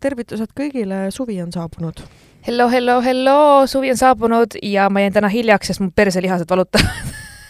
tervitused 0.00 0.52
kõigile, 0.56 1.08
suvi 1.14 1.40
on 1.42 1.52
saabunud. 1.52 2.02
Hello, 2.46 2.68
hello, 2.72 3.00
hello, 3.04 3.66
suvi 3.68 3.90
on 3.92 4.00
saabunud 4.00 4.56
ja 4.64 4.88
ma 4.90 5.04
jäin 5.04 5.12
täna 5.12 5.28
hiljaks, 5.28 5.72
sest 5.72 5.84
mu 5.84 5.90
perselihased 5.96 6.48
valutavad 6.50 6.88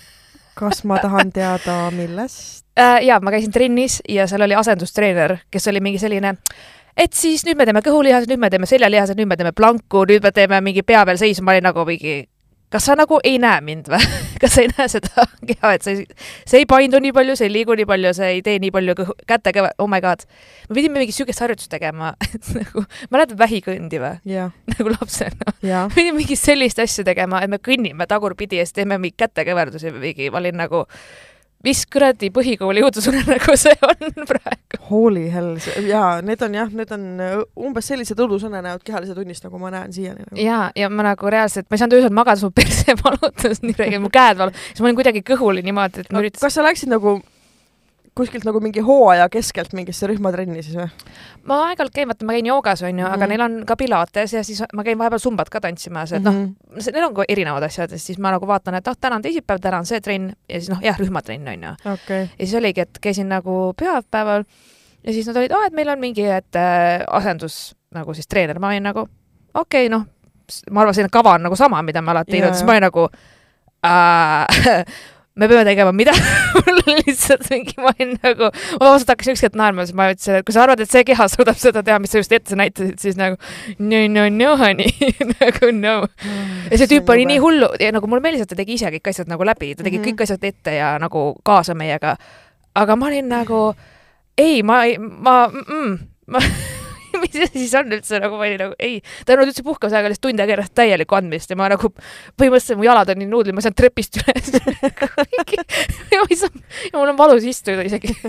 kas 0.61 0.82
ma 0.84 0.98
tahan 1.00 1.30
teada, 1.32 1.76
millest 1.94 2.66
äh,? 2.79 2.98
ja 3.07 3.21
ma 3.22 3.30
käisin 3.30 3.54
trennis 3.54 4.00
ja 4.08 4.26
seal 4.26 4.44
oli 4.44 4.58
asendustreener, 4.58 5.39
kes 5.50 5.68
oli 5.71 5.80
mingi 5.80 6.02
selline 6.02 6.34
et 6.96 7.14
siis 7.16 7.46
nüüd 7.46 7.58
me 7.58 7.66
teeme 7.68 7.82
kõhulihased, 7.86 8.29
nüüd 8.30 8.43
me 8.43 8.50
teeme 8.50 8.68
seljalihased, 8.68 9.18
nüüd 9.18 9.30
me 9.30 9.39
teeme 9.40 9.54
planku, 9.57 10.04
nüüd 10.08 10.25
me 10.26 10.32
teeme 10.35 10.61
mingi 10.64 10.82
pea 10.86 11.04
peal 11.08 11.21
seisma, 11.21 11.48
ma 11.48 11.57
olin 11.57 11.68
nagu 11.71 11.86
mingi 11.89 12.17
kas 12.71 12.87
sa 12.87 12.95
nagu 12.98 13.18
ei 13.27 13.39
näe 13.43 13.61
mind 13.67 13.90
või 13.90 14.00
kas 14.43 14.57
sa 14.57 14.64
ei 14.64 14.71
näe 14.71 14.86
seda 14.90 15.26
keha, 15.49 15.72
et 15.75 15.86
sa 15.86 15.94
ei, 15.94 16.07
see 16.49 16.63
ei 16.63 16.68
paindu 16.71 17.00
nii 17.03 17.14
palju, 17.17 17.36
see 17.39 17.49
ei 17.49 17.54
liigu 17.54 17.77
nii 17.79 17.89
palju, 17.89 18.13
see 18.17 18.31
ei 18.36 18.43
tee 18.46 18.61
nii 18.63 18.72
palju 18.75 18.96
kõhu, 19.00 19.17
kätega, 19.31 19.67
oh 19.82 19.90
my 19.90 20.00
god. 20.04 20.25
me 20.68 20.79
pidime 20.79 21.00
mingit 21.00 21.17
sihukest 21.17 21.44
harjutust 21.44 21.72
tegema, 21.72 22.13
et 22.30 22.53
nagu, 22.57 22.85
mäletad 23.11 23.39
vähikõndi 23.41 24.03
või? 24.03 24.21
nagu 24.77 24.94
lapsena. 24.94 25.57
me 25.63 25.89
pidime 25.94 26.21
mingit 26.21 26.41
sellist 26.41 26.82
asja 26.82 27.07
tegema, 27.07 27.43
et 27.44 27.50
me 27.53 27.61
kõnnime 27.63 28.07
tagurpidi 28.11 28.61
ja 28.61 28.68
siis 28.68 28.79
teeme 28.79 29.00
mingeid 29.00 29.18
kätekõverdusi 29.21 29.91
või 29.91 30.11
mingi, 30.11 30.30
ma 30.30 30.41
olin 30.41 30.63
nagu 30.63 30.85
mis 31.67 31.82
kuradi 31.93 32.31
põhikooli 32.34 32.83
õudusunenägu 32.87 33.56
see 33.61 33.77
on 33.87 34.27
praegu? 34.28 34.81
Holy 34.91 35.27
hell, 35.33 35.56
jaa, 35.86 36.20
need 36.27 36.42
on 36.47 36.56
jah, 36.56 36.70
need 36.75 36.95
on 36.97 37.05
äh, 37.23 37.34
umbes 37.61 37.91
sellised 37.92 38.20
õudusunenäod 38.20 38.84
kehalise 38.86 39.17
tunnist, 39.17 39.45
nagu 39.47 39.61
ma 39.62 39.73
näen 39.75 39.92
siiani 39.95 40.25
nagu.. 40.25 40.41
jaa, 40.41 40.70
ja 40.77 40.91
ma 40.92 41.11
nagu 41.11 41.33
reaalselt, 41.33 41.69
ma 41.69 41.77
ei 41.77 41.83
saanud 41.83 41.98
öösel 41.98 42.17
magada, 42.17 42.42
mu 42.47 42.55
perse 42.55 42.97
valutas 43.05 43.62
nii 43.64 43.77
räige, 43.78 44.00
mu 44.03 44.12
käed 44.12 44.41
valu-, 44.41 44.56
siis 44.70 44.81
ma 44.83 44.91
olin 44.91 45.03
kuidagi 45.03 45.25
kõhuli 45.27 45.64
niimoodi, 45.67 46.06
et 46.06 46.14
ma 46.14 46.25
üritasin. 46.25 46.47
kas 46.47 46.58
sa 46.58 46.67
läksid 46.67 46.92
nagu 46.92 47.20
kuskilt 48.20 48.46
nagu 48.46 48.60
mingi 48.62 48.82
hooaja 48.84 49.28
keskelt 49.32 49.74
mingisse 49.76 50.08
rühmatrenni 50.10 50.62
siis 50.64 50.76
või? 50.78 50.88
ma 51.48 51.60
aeg-ajalt 51.68 51.94
käin, 51.94 52.08
vaata 52.10 52.28
ma 52.28 52.36
käin 52.36 52.50
joogas 52.50 52.82
onju 52.82 52.94
mm, 52.94 53.06
-hmm. 53.06 53.14
aga 53.14 53.27
mhm. 53.27 53.30
neil 53.32 53.44
on 53.46 53.66
ka 53.66 53.77
pilates 53.80 54.34
ja 54.36 54.44
siis 54.46 54.62
ma 54.77 54.84
käin 54.86 54.98
vahepeal 54.98 55.22
sumbat 55.22 55.50
ka 55.50 55.60
tantsimas, 55.60 56.12
et 56.12 56.22
mm 56.22 56.28
-hmm. 56.28 56.48
noh, 56.70 56.77
mhm. 56.77 56.92
need 56.94 57.04
on 57.04 57.14
ka 57.14 57.24
erinevad 57.28 57.68
asjad 57.68 57.92
ja 57.92 57.98
siis 57.98 58.18
ma 58.18 58.30
nagu 58.30 58.46
vaatan, 58.46 58.74
et 58.74 58.88
ah, 58.88 58.96
täna 59.00 59.16
on 59.16 59.22
teisipäev, 59.22 59.60
täna 59.60 59.78
on 59.78 59.86
see 59.86 60.00
trenn 60.00 60.32
ja 60.48 60.60
siis 60.60 60.70
noh, 60.70 60.82
jah, 60.82 60.98
rühmatrenn 60.98 61.48
onju 61.48 61.74
okay.. 61.92 62.28
ja 62.38 62.46
siis 62.46 62.54
oligi, 62.54 62.80
et 62.80 62.98
käisin 63.00 63.28
nagu 63.28 63.74
pühapäeval 63.82 64.44
ja 65.05 65.12
siis 65.12 65.27
nad 65.27 65.36
olid, 65.36 65.52
aa, 65.52 65.66
et 65.66 65.72
meil 65.72 65.88
on 65.88 66.00
mingi, 66.00 66.27
et 66.27 66.56
äh, 66.56 67.05
asendus 67.08 67.77
nagu 67.94 68.14
siis 68.14 68.28
treener, 68.28 68.58
ma 68.58 68.68
olin 68.68 68.82
nagu 68.82 69.00
okei 69.55 69.86
okay,, 69.86 69.88
noh, 69.88 70.06
ma 70.70 70.80
arvasin, 70.84 71.05
et 71.05 71.12
kava 71.12 71.34
on 71.38 71.42
nagu 71.48 71.56
sama, 71.56 71.82
mida 71.82 72.02
me 72.02 72.10
alati 72.10 72.36
teinud, 72.36 72.55
siis 72.55 72.66
ma 72.66 72.77
olin 72.77 72.86
nagu 72.88 73.08
äh, 73.86 74.84
me 75.41 75.48
peame 75.48 75.64
tegema 75.64 75.92
mida 75.96 76.12
mul 76.58 76.80
lihtsalt 77.00 77.46
mingi, 77.50 77.77
ma 77.80 77.92
olin 77.94 78.14
nagu, 78.20 78.50
ma 78.80 78.91
ausalt 78.92 79.12
hakkasin 79.12 79.36
ükskord 79.36 79.56
naerma, 79.58 79.86
siis 79.88 79.96
ma 79.96 80.10
ütlesin, 80.12 80.41
et 80.41 80.46
kui 80.46 80.56
sa 80.56 80.64
arvad, 80.64 80.83
et 80.84 80.92
see 80.92 81.05
keha 81.08 81.28
suudab 81.33 81.58
seda 81.60 81.83
teha, 81.86 81.98
mis 82.02 82.12
sa 82.12 82.22
just 82.22 82.34
ette 82.36 82.58
näitasid, 82.58 82.98
siis 83.02 83.19
nagu 83.20 83.38
no, 83.78 84.02
no, 84.12 84.27
no 84.34 84.56
honey 84.61 84.92
nagu 85.36 85.72
no 85.77 85.94
mm,. 86.05 86.66
ja 86.70 86.80
see 86.80 86.91
tüüp 86.94 87.14
oli 87.14 87.27
nii 87.30 87.41
hullu 87.42 87.70
ja 87.80 87.92
nagu 87.96 88.11
mulle 88.11 88.24
meeldis, 88.24 88.44
et 88.44 88.52
ta 88.52 88.58
tegi 88.58 88.77
ise 88.77 88.92
kõik 88.96 89.12
asjad 89.12 89.30
nagu 89.33 89.46
läbi, 89.48 89.72
ta 89.74 89.86
tegi 89.86 89.98
mm 89.98 90.05
-hmm. 90.05 90.18
kõik 90.20 90.27
asjad 90.27 90.50
ette 90.52 90.77
ja 90.77 90.92
nagu 91.02 91.24
kaasa 91.46 91.74
meiega. 91.74 92.16
aga 92.74 92.96
ma 92.96 93.06
olin 93.06 93.28
nagu 93.28 93.62
ei, 94.38 94.62
ma 94.62 94.84
ei, 94.84 94.98
ma 94.98 95.46
mm,, 95.48 95.98
ma 96.27 96.44
mis 97.24 97.34
see 97.34 97.48
siis 97.54 97.74
on 97.78 97.92
üldse 97.96 98.20
nagu 98.22 98.38
ma 98.38 98.46
olin 98.48 98.62
nagu 98.64 98.78
ei, 98.78 99.00
ta 99.24 99.34
on 99.34 99.42
olnud 99.42 99.52
üldse 99.52 99.64
puhkuse 99.66 99.96
aega 99.96 100.12
lihtsalt 100.12 100.28
tund 100.28 100.42
aega 100.42 100.56
järjest 100.56 100.76
täielikku 100.78 101.18
andmist 101.18 101.52
ja 101.52 101.58
ma 101.60 101.68
nagu 101.72 101.92
põhimõtteliselt 101.92 102.80
mu 102.80 102.88
jalad 102.88 103.12
on 103.12 103.20
nii 103.22 103.30
nuudlid, 103.30 103.56
ma 103.56 103.62
ei 103.62 103.68
saanud 103.68 103.80
trepist 103.80 104.20
üles. 104.22 104.54
Ja 106.10 106.22
ma 106.22 106.30
ei 106.30 106.36
saa, 106.38 106.50
ja 106.86 106.96
mul 106.96 107.12
on 107.12 107.18
valus 107.18 107.46
istuda 107.48 107.84
isegi. 107.86 108.14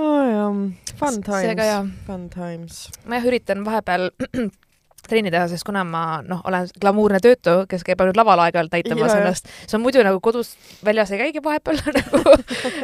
Oh, 0.00 0.54
fun 0.96 1.16
times, 1.20 1.90
fun 2.06 2.28
times. 2.32 2.76
ma 3.04 3.18
jah 3.18 3.26
üritan 3.28 3.66
vahepeal 3.66 4.06
trenni 5.08 5.30
teha, 5.32 5.46
sest 5.50 5.64
kuna 5.66 5.82
ma 5.86 6.02
noh, 6.26 6.42
olen 6.48 6.68
glamuurne 6.80 7.20
töötu, 7.22 7.64
kes 7.70 7.84
käib 7.86 8.00
ainult 8.02 8.18
laval 8.20 8.42
aeg-ajalt 8.44 8.74
näitamas 8.74 9.14
ennast, 9.16 9.48
siis 9.62 9.76
ma 9.76 9.82
muidu 9.84 10.02
nagu 10.06 10.20
kodus 10.24 10.52
väljas 10.86 11.12
ei 11.14 11.20
käigi 11.22 11.42
vahepeal 11.44 11.80
nagu 11.98 12.20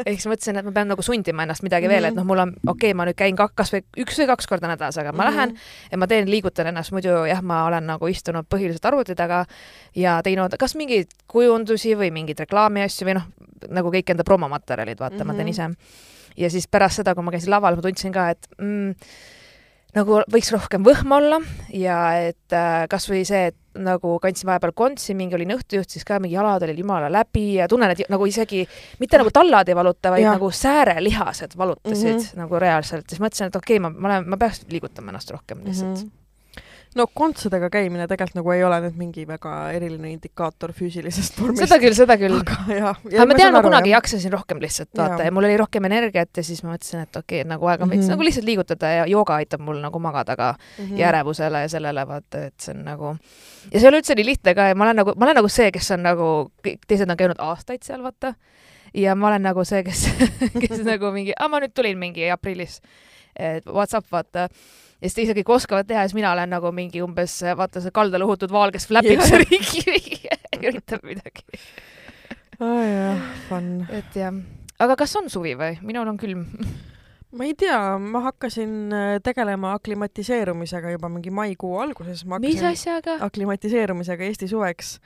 ehk 0.05 0.17
siis 0.17 0.29
mõtlesin, 0.31 0.61
et 0.61 0.69
ma 0.69 0.75
pean 0.77 0.91
nagu 0.93 1.05
sundima 1.05 1.47
ennast 1.47 1.65
midagi 1.67 1.87
mm 1.87 1.93
-hmm. 1.93 1.95
veel, 1.95 2.05
et 2.05 2.15
mhm. 2.15 2.23
noh, 2.23 2.29
mul 2.31 2.45
on 2.45 2.55
okei 2.57 2.91
okay,, 2.91 2.95
ma 2.95 3.07
nüüd 3.09 3.19
käin 3.19 3.37
kas 3.37 3.73
või 3.75 3.85
üks 4.05 4.19
või 4.21 4.29
kaks 4.33 4.51
korda 4.51 4.71
nädalas, 4.73 4.99
aga 4.99 5.13
ma 5.13 5.25
mm 5.25 5.29
-hmm. 5.29 5.37
lähen 5.37 5.57
ja 5.93 5.99
ma 5.99 6.07
teen, 6.07 6.31
liigutan 6.31 6.67
ennast, 6.67 6.93
muidu 6.93 7.25
jah, 7.29 7.43
ma 7.43 7.65
olen 7.67 7.87
nagu 7.87 8.07
istunud 8.07 8.47
põhiliselt 8.55 8.85
arvuti 8.85 9.15
taga 9.15 9.45
ja 9.95 10.21
teinud 10.23 10.57
kas 10.59 10.75
mingeid 10.75 11.13
kujundusi 11.27 11.97
või 11.97 12.11
mingeid 12.11 12.39
reklaamiasju 12.47 13.07
või 13.07 13.15
noh, 13.15 13.27
nagu 13.69 13.91
kõik 13.91 14.11
enda 14.11 14.25
promomaterjalid, 14.25 14.99
vaata 14.99 15.15
mm, 15.15 15.21
-hmm. 15.21 15.27
ma 15.27 15.35
teen 15.35 15.47
mhm. 15.47 15.51
ise. 15.51 16.35
ja 16.37 16.51
siis 16.51 16.69
pärast 16.69 16.97
seda, 16.97 17.15
kui 17.15 17.25
ma 17.25 17.31
käisin 17.31 17.51
laval, 17.51 17.77
ma 17.77 17.83
tundsin 17.83 18.13
ka, 18.13 18.31
et 18.31 18.49
mm, 18.59 18.95
nagu 19.97 20.21
võiks 20.33 20.51
rohkem 20.55 20.85
võhma 20.87 21.21
olla 21.21 21.39
ja 21.75 22.01
et 22.29 22.55
äh, 22.55 22.85
kasvõi 22.91 23.23
see, 23.29 23.53
et 23.53 23.57
nagu 23.77 24.17
kandsin 24.23 24.49
vahepeal 24.49 24.73
kontsi, 24.77 25.15
mingi 25.17 25.37
olin 25.37 25.55
õhtujuht, 25.57 25.91
siis 25.93 26.05
ka 26.09 26.21
mingi 26.23 26.37
jalad 26.37 26.65
olid 26.65 26.79
jumala 26.81 27.11
läbi 27.13 27.59
ja 27.59 27.69
tunnen, 27.69 27.93
et 27.93 28.05
nagu 28.13 28.29
isegi 28.29 28.63
mitte 29.03 29.21
nagu 29.21 29.33
tallad 29.35 29.69
ei 29.69 29.77
valuta, 29.77 30.13
vaid 30.15 30.25
ja. 30.25 30.37
nagu 30.37 30.51
säärelihased 30.51 31.57
valutasid 31.59 32.15
mm 32.15 32.23
-hmm. 32.23 32.45
nagu 32.45 32.61
reaalselt, 32.63 33.09
siis 33.09 33.21
mõtlesin, 33.21 33.53
et 33.53 33.57
okei 33.57 33.77
okay,, 33.77 33.85
ma, 33.85 33.93
ma 33.93 34.13
olen, 34.13 34.31
ma 34.33 34.41
peaks 34.41 34.65
liigutama 34.73 35.13
ennast 35.13 35.31
rohkem 35.31 35.65
lihtsalt 35.65 35.93
mm. 35.93 36.05
-hmm 36.05 36.26
no 36.97 37.07
kontsadega 37.13 37.69
käimine 37.73 38.07
tegelikult 38.09 38.39
nagu 38.39 38.53
ei 38.55 38.63
ole 38.67 38.79
nüüd 38.87 38.97
mingi 38.99 39.27
väga 39.29 39.53
eriline 39.77 40.13
indikaator 40.15 40.73
füüsilisest 40.77 41.39
vormist. 41.41 41.63
seda 41.65 41.79
küll, 41.83 41.97
seda 41.97 42.17
küll. 42.21 42.39
aga 42.41 42.57
jah. 42.73 43.01
aga 43.05 43.27
ma 43.29 43.39
tean, 43.39 43.53
ma 43.57 43.63
kunagi 43.65 43.93
jah. 43.93 44.01
jaksasin 44.01 44.33
rohkem 44.35 44.61
lihtsalt 44.63 44.93
vaata 44.97 45.21
ja. 45.23 45.29
ja 45.29 45.35
mul 45.35 45.49
oli 45.49 45.59
rohkem 45.61 45.89
energiat 45.89 46.41
ja 46.41 46.45
siis 46.47 46.63
ma 46.65 46.73
mõtlesin, 46.75 47.05
et 47.07 47.21
okei 47.21 47.43
okay,, 47.43 47.51
nagu 47.53 47.71
aeg 47.71 47.85
on 47.85 47.93
veits 47.93 48.01
mm 48.01 48.07
-hmm. 48.07 48.17
nagu 48.17 48.29
lihtsalt 48.29 48.49
liigutada 48.49 48.93
ja 48.93 49.07
jooga 49.11 49.41
aitab 49.43 49.65
mul 49.67 49.81
nagu 49.83 50.01
magada 50.03 50.37
ka 50.37 50.53
mm 50.57 50.85
-hmm. 50.85 50.99
ja 51.01 51.09
ärevusele 51.09 51.65
ja 51.67 51.69
sellele 51.69 52.07
vaata, 52.09 52.45
et 52.47 52.61
see 52.61 52.75
on 52.75 52.85
nagu 52.85 53.17
ja 53.73 53.81
see 53.81 53.87
ei 53.87 53.89
ole 53.89 54.01
üldse 54.01 54.15
nii 54.15 54.27
lihtne 54.27 54.55
ka 54.55 54.69
ja 54.71 54.75
ma 54.75 54.85
olen 54.85 54.97
nagu, 54.97 55.13
ma 55.17 55.25
olen 55.25 55.37
nagu 55.43 55.49
see, 55.49 55.71
kes 55.73 55.91
on 55.91 56.03
nagu, 56.03 56.31
kõik 56.67 56.87
teised 56.89 57.11
on 57.11 57.17
käinud 57.17 57.39
aastaid 57.39 57.83
seal 57.83 58.03
vaata 58.03 58.35
ja 58.95 59.15
ma 59.15 59.29
olen 59.29 59.43
nagu 59.43 59.65
see, 59.65 59.83
kes 59.85 60.09
kes 60.63 60.85
nagu 60.85 61.13
mingi, 61.13 61.37
aa 61.39 61.49
ma 61.49 61.61
nüüd 61.61 61.75
tulin 61.75 61.99
mingi 61.99 62.31
aprillis, 62.31 62.81
et 63.37 63.67
Whatsapp 63.67 64.07
vaata 64.13 64.49
ja 65.01 65.09
siis 65.09 65.19
teised 65.19 65.39
kõik 65.41 65.53
oskavad 65.59 65.89
teha 65.89 66.05
ja 66.05 66.11
siis 66.11 66.17
mina 66.19 66.33
olen 66.33 66.53
nagu 66.57 66.73
mingi 66.75 67.03
umbes 67.05 67.39
vaata 67.59 67.83
see 67.85 67.95
kaldal 67.95 68.25
uhutud 68.27 68.53
vaal, 68.53 68.73
kes 68.75 68.89
fläpib 68.91 69.23
seal 69.27 69.45
ringi 69.51 69.85
üritab 70.71 71.05
midagi 71.07 71.45
oh,. 72.61 72.83
jah, 72.83 73.25
fun. 73.49 73.71
et 73.93 74.17
jah, 74.17 74.37
aga 74.83 74.99
kas 74.99 75.17
on 75.21 75.31
suvi 75.33 75.57
või? 75.59 75.77
minul 75.87 76.09
on 76.09 76.21
külm 76.21 76.47
ma 77.37 77.49
ei 77.49 77.57
tea, 77.59 77.81
ma 78.01 78.23
hakkasin 78.31 78.77
äh, 78.95 79.11
tegelema 79.25 79.75
aklimatiseerumisega 79.77 80.95
juba 80.95 81.11
mingi 81.13 81.33
maikuu 81.35 81.77
alguses. 81.83 82.25
mis 82.41 82.65
asjaga? 82.65 83.19
aklimatiseerumisega 83.27 84.31
Eesti 84.31 84.49
suveks 84.49 84.97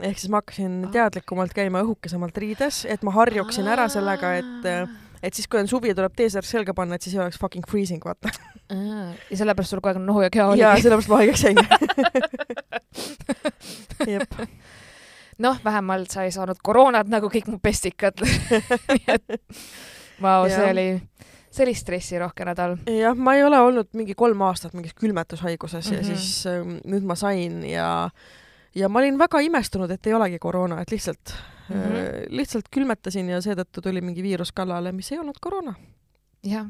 ehk 0.00 0.20
siis 0.20 0.30
ma 0.32 0.40
hakkasin 0.40 0.88
teadlikumalt 0.94 1.52
käima 1.52 1.82
õhukesemalt 1.84 2.36
riides, 2.40 2.84
et 2.88 3.02
ma 3.04 3.12
harjuksin 3.14 3.68
ära 3.68 3.88
sellega, 3.92 4.32
et 4.40 4.68
äh, 4.68 4.98
et 5.22 5.34
siis, 5.34 5.48
kui 5.48 5.60
on 5.60 5.68
suvi 5.68 5.92
ja 5.92 5.96
tuleb 5.98 6.14
T-särk 6.16 6.48
selga 6.48 6.74
panna, 6.76 6.96
et 6.96 7.02
siis 7.02 7.14
ei 7.16 7.22
oleks 7.22 7.38
fucking 7.40 7.66
freezing, 7.68 8.04
vaata. 8.04 8.32
ja 8.70 9.36
sellepärast 9.36 9.74
sul 9.74 9.82
kogu 9.82 9.94
aeg 9.94 10.02
nohu 10.04 10.24
ja 10.24 10.30
keha 10.32 10.48
oli? 10.52 10.62
jaa, 10.62 10.76
sellepärast 10.80 11.10
ma 11.10 11.20
haigeks 11.20 11.44
jäin 11.44 11.58
jep. 14.14 14.40
noh, 15.38 15.60
vähemalt 15.64 16.10
sa 16.10 16.24
ei 16.26 16.34
saanud 16.34 16.60
koroonat 16.62 17.10
nagu 17.12 17.30
kõik 17.32 17.50
mu 17.50 17.58
pestikad 17.62 18.20
nii 18.94 19.06
et 19.16 19.40
vau, 20.22 20.48
see 20.48 20.70
oli 20.70 20.88
see 21.50 21.64
oli 21.66 21.74
stressirohke 21.74 22.46
nädal. 22.46 22.76
jah, 22.86 23.16
ma 23.16 23.34
ei 23.34 23.44
ole 23.44 23.58
olnud 23.60 23.90
mingi 23.98 24.14
kolm 24.18 24.42
aastat 24.46 24.74
mingis 24.76 24.94
külmetushaiguses 24.94 25.90
mm 25.90 25.96
-hmm. 25.96 25.96
ja 25.96 26.02
mhm. 26.02 26.14
siis 26.14 26.46
äh, 26.46 26.60
nüüd 26.84 27.04
ma 27.04 27.14
sain 27.14 27.64
ja 27.64 28.10
ja 28.74 28.88
ma 28.88 28.98
olin 29.02 29.18
väga 29.18 29.40
imestunud, 29.46 29.90
et 29.90 30.06
ei 30.06 30.14
olegi 30.14 30.38
koroona, 30.38 30.80
et 30.80 30.90
lihtsalt 30.90 31.34
mm, 31.68 31.80
-hmm. 31.80 32.28
lihtsalt 32.28 32.68
külmetasin 32.70 33.28
ja 33.28 33.40
seetõttu 33.40 33.82
tuli 33.82 34.00
mingi 34.00 34.22
viirus 34.22 34.52
kallale, 34.52 34.92
mis 34.92 35.12
ei 35.12 35.18
olnud 35.18 35.40
koroona. 35.40 35.74
jah. 36.44 36.66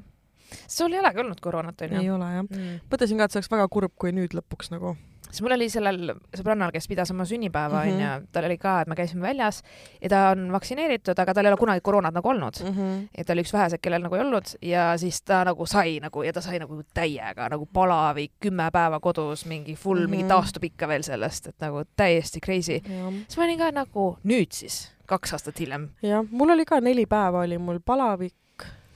sul 0.69 0.93
ei 0.93 1.01
olegi 1.01 1.21
olnud 1.21 1.41
koroonat, 1.41 1.81
onju? 1.81 2.01
ei 2.01 2.11
ole 2.11 2.33
jah 2.35 2.43
mm.. 2.43 2.81
mõtlesin 2.91 3.19
ka, 3.19 3.25
et 3.25 3.33
see 3.33 3.41
oleks 3.43 3.51
väga 3.51 3.69
kurb, 3.69 3.93
kui 3.97 4.13
nüüd 4.13 4.35
lõpuks 4.35 4.71
nagu 4.71 4.97
siis 5.31 5.43
mul 5.45 5.55
oli 5.55 5.69
sellel 5.71 6.13
sõbrannal, 6.37 6.73
kes 6.75 6.89
pidas 6.91 7.11
oma 7.15 7.25
sünnipäeva, 7.29 7.85
onju 7.85 7.95
mm 7.95 8.03
-hmm., 8.03 8.27
tal 8.33 8.47
oli 8.49 8.59
ka, 8.59 8.81
et 8.81 8.89
me 8.89 8.97
käisime 8.99 9.23
väljas 9.23 9.63
ja 10.03 10.09
ta 10.09 10.21
on 10.31 10.53
vaktsineeritud, 10.53 11.19
aga 11.19 11.35
tal 11.35 11.47
ei 11.47 11.53
ole 11.53 11.61
kunagi 11.61 11.81
koroonat 11.81 12.15
nagu 12.15 12.29
olnud 12.29 12.61
mm. 12.65 12.75
-hmm. 12.77 13.09
ja 13.19 13.25
ta 13.25 13.33
oli 13.33 13.45
üks 13.45 13.53
väheseid, 13.53 13.81
kellel 13.83 14.03
nagu 14.03 14.15
ei 14.15 14.21
olnud 14.21 14.55
ja 14.63 14.97
siis 14.99 15.23
ta 15.23 15.45
nagu 15.45 15.67
sai 15.67 16.01
nagu 16.01 16.23
ja 16.23 16.33
ta 16.33 16.41
sai 16.41 16.59
nagu 16.59 16.83
täiega 16.95 17.49
nagu 17.49 17.67
palavik, 17.67 18.33
kümme 18.41 18.71
päeva 18.73 19.01
kodus, 19.01 19.47
mingi 19.47 19.75
full 19.75 19.99
mm, 19.99 20.05
-hmm. 20.05 20.11
mingi 20.11 20.25
mhm. 20.25 20.33
taastub 20.33 20.65
ikka 20.65 20.89
veel 20.89 21.03
sellest, 21.03 21.47
et 21.47 21.61
nagu 21.61 21.83
täiesti 21.97 22.41
crazy. 22.41 22.81
siis 23.29 23.37
ma 23.37 23.45
olin 23.45 23.59
ka 23.59 23.71
nagu 23.71 24.19
nüüd 24.25 24.53
siis, 24.53 24.93
kaks 25.07 25.33
aastat 25.33 25.61
hiljem. 25.61 25.89
jah, 26.03 26.25
mul 26.31 26.51
oli 26.51 26.65
ka 26.65 26.81
neli 26.81 27.07
päeva 27.07 27.41
oli 27.41 27.59
mul 27.59 27.79
palavik, 27.85 28.35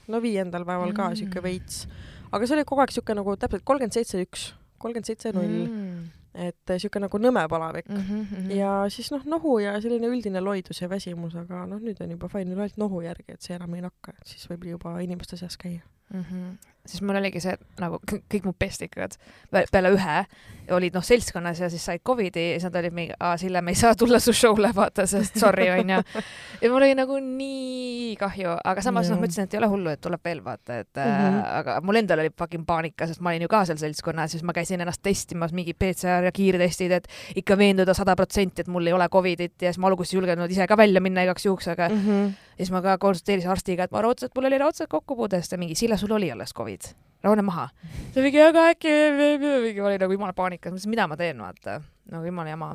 no 0.07 0.21
viiendal 0.21 0.65
päeval 0.65 0.93
ka 0.93 1.07
mm 1.07 1.13
-hmm. 1.13 1.15
siuke 1.15 1.43
veits, 1.43 1.87
aga 2.31 2.47
see 2.47 2.55
oli 2.55 2.65
kogu 2.65 2.81
aeg 2.81 2.91
siuke 2.91 3.13
nagu 3.13 3.37
täpselt 3.37 3.63
kolmkümmend 3.63 3.93
seitse 3.93 4.21
üks 4.21 4.53
kolmkümmend 4.77 5.05
seitse 5.05 5.31
null 5.31 5.65
mm 5.65 6.24
et 6.35 6.57
niisugune 6.69 7.05
nagu 7.07 7.21
nõme 7.21 7.45
palavik 7.49 7.89
mm. 7.89 8.05
-hmm. 8.05 8.53
ja 8.55 8.71
siis 8.89 9.11
noh, 9.11 9.25
nohu 9.25 9.57
ja 9.63 9.75
selline 9.81 10.11
üldine 10.11 10.41
loidus 10.43 10.81
ja 10.81 10.89
väsimus, 10.89 11.35
aga 11.35 11.65
noh, 11.65 11.81
nüüd 11.81 12.01
on 12.03 12.15
juba 12.17 12.29
fine, 12.29 12.51
üle 12.51 12.67
ainult 12.67 12.77
nohu 12.81 13.01
järgi, 13.01 13.37
et 13.37 13.41
see 13.41 13.55
enam 13.55 13.73
ei 13.75 13.85
nakka, 13.85 14.13
et 14.19 14.35
siis 14.35 14.49
võib 14.49 14.65
juba 14.75 14.99
inimeste 14.99 15.37
seas 15.37 15.57
käia 15.57 15.81
mm. 16.13 16.23
-hmm. 16.23 16.57
siis 16.85 17.01
mul 17.01 17.15
oligi 17.15 17.39
see 17.39 17.57
nagu 17.79 17.99
kõik 18.11 18.43
mu 18.45 18.53
pestikad 18.53 19.17
peale 19.71 19.93
ühe 19.95 20.25
olid 20.73 20.95
noh 20.95 21.03
seltskonnas 21.05 21.59
ja 21.59 21.69
siis 21.69 21.83
said 21.85 22.01
Covidi 22.05 22.41
ja 22.51 22.59
siis 22.59 22.65
nad 22.69 22.77
olid 22.79 22.93
mingi, 22.95 23.13
aa 23.19 23.37
Sille, 23.37 23.61
me 23.61 23.71
ei 23.71 23.79
saa 23.79 23.95
tulla 23.95 24.19
su 24.19 24.33
show'le 24.33 24.71
vaata, 24.75 25.05
sest 25.09 25.37
sorry 25.39 25.67
onju. 25.73 25.99
ja 26.61 26.69
mul 26.71 26.81
oli 26.81 26.95
nagu 26.97 27.17
nii 27.21 28.15
kahju, 28.19 28.55
aga 28.63 28.83
samas 28.85 29.09
noh, 29.11 29.19
ma 29.19 29.29
ütlesin, 29.29 29.49
et 29.49 29.55
ei 29.55 29.61
ole 29.61 29.69
hullu, 29.71 29.91
et 29.93 30.01
tuleb 30.01 30.23
veel 30.25 30.41
vaata, 30.45 30.79
et 30.81 30.89
mm 30.95 31.03
-hmm. 31.03 31.39
äh, 31.41 31.57
aga 31.59 31.77
mul 31.85 32.01
endal 32.01 32.23
oli 32.23 32.31
fucking 32.37 32.65
paanika, 32.65 33.07
sest 33.07 33.21
ma 33.21 33.33
olin 33.33 33.45
ju 33.45 33.51
ka 33.51 33.65
seal 33.65 33.77
seltskonnas, 33.81 34.31
siis 34.31 34.43
ma 34.43 34.53
käisin 34.53 34.81
ennast 34.81 35.01
testimas, 35.03 35.53
mingi 35.53 35.73
PCR 35.73 36.25
ja 36.25 36.31
kiirtestid, 36.31 36.91
et 36.91 37.07
ikka 37.35 37.57
veenduda 37.57 37.93
sada 37.93 38.15
protsenti, 38.15 38.61
et 38.61 38.67
mul 38.67 38.87
ei 38.87 38.93
ole 38.93 39.09
Covidit 39.09 39.61
ja 39.61 39.73
siis 39.73 39.79
ma 39.79 39.87
alguses 39.87 40.13
ei 40.13 40.17
julgenud 40.17 40.51
ise 40.51 40.67
ka 40.67 40.77
välja 40.77 41.01
minna 41.01 41.21
igaks 41.21 41.45
juhuks, 41.45 41.67
aga 41.67 41.89
mm 41.89 42.01
-hmm. 42.01 42.33
siis 42.57 42.71
ma 42.71 42.81
ka 42.81 42.97
konsulteerisin 42.97 43.51
arstiga, 43.51 43.83
et 43.83 43.91
ma 43.91 43.99
arvasin, 43.99 44.25
et 44.25 44.35
mul 44.35 44.45
oli 44.45 44.57
raudselt 44.57 44.89
kokkupuude, 44.89 45.37
siis 45.37 45.49
ta 45.49 45.57
mingi, 45.57 45.75
Sille, 45.75 45.94
sul 45.97 46.15
oli 46.17 46.31
alles 46.31 46.53
Covid 46.53 46.93
rahune 47.25 47.45
maha. 47.45 47.69
see 48.13 48.23
mingi, 48.25 48.41
aga 48.41 48.69
äkki, 48.73 48.91
mingi 49.17 49.81
oli 49.83 50.01
nagu 50.01 50.17
jumala 50.17 50.35
paanikas, 50.37 50.73
mõtlesin, 50.73 50.93
mida 50.93 51.07
ma 51.09 51.17
teen, 51.19 51.41
vaata. 51.41 51.79
nagu 52.13 52.29
jumala 52.29 52.53
jama. 52.53 52.69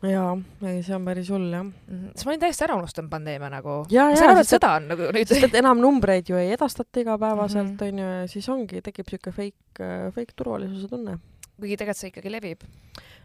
jaa, 0.00 0.30
ei 0.70 0.80
see 0.86 0.94
on 0.96 1.04
päris 1.04 1.28
hull 1.30 1.50
jah. 1.52 1.64
-hmm. 1.64 2.12
sest 2.14 2.26
ma 2.26 2.32
olin 2.32 2.44
täiesti 2.44 2.64
ära 2.66 2.78
unustanud 2.80 3.10
pandeemia 3.12 3.50
nagu. 3.52 3.82
ma 3.84 4.16
saan 4.16 4.34
aru, 4.34 4.44
et 4.44 4.52
sõda 4.52 4.74
on 4.78 4.88
nagu 4.94 5.10
nüüd. 5.16 5.28
sest 5.28 5.50
et 5.50 5.58
enam 5.60 5.82
numbreid 5.82 6.30
ju 6.32 6.40
ei 6.40 6.54
edastata 6.56 7.04
igapäevaselt 7.04 7.76
mm, 7.76 7.86
onju 7.88 8.04
-hmm., 8.06 8.22
ja 8.22 8.28
siis 8.28 8.48
ongi, 8.48 8.82
tekib 8.82 9.12
siuke 9.12 9.32
fake, 9.32 9.90
fake 10.14 10.36
turvalisuse 10.36 10.88
tunne. 10.88 11.18
kuigi 11.60 11.76
tegelikult 11.76 12.00
see 12.00 12.14
ikkagi 12.14 12.32
levib 12.32 12.64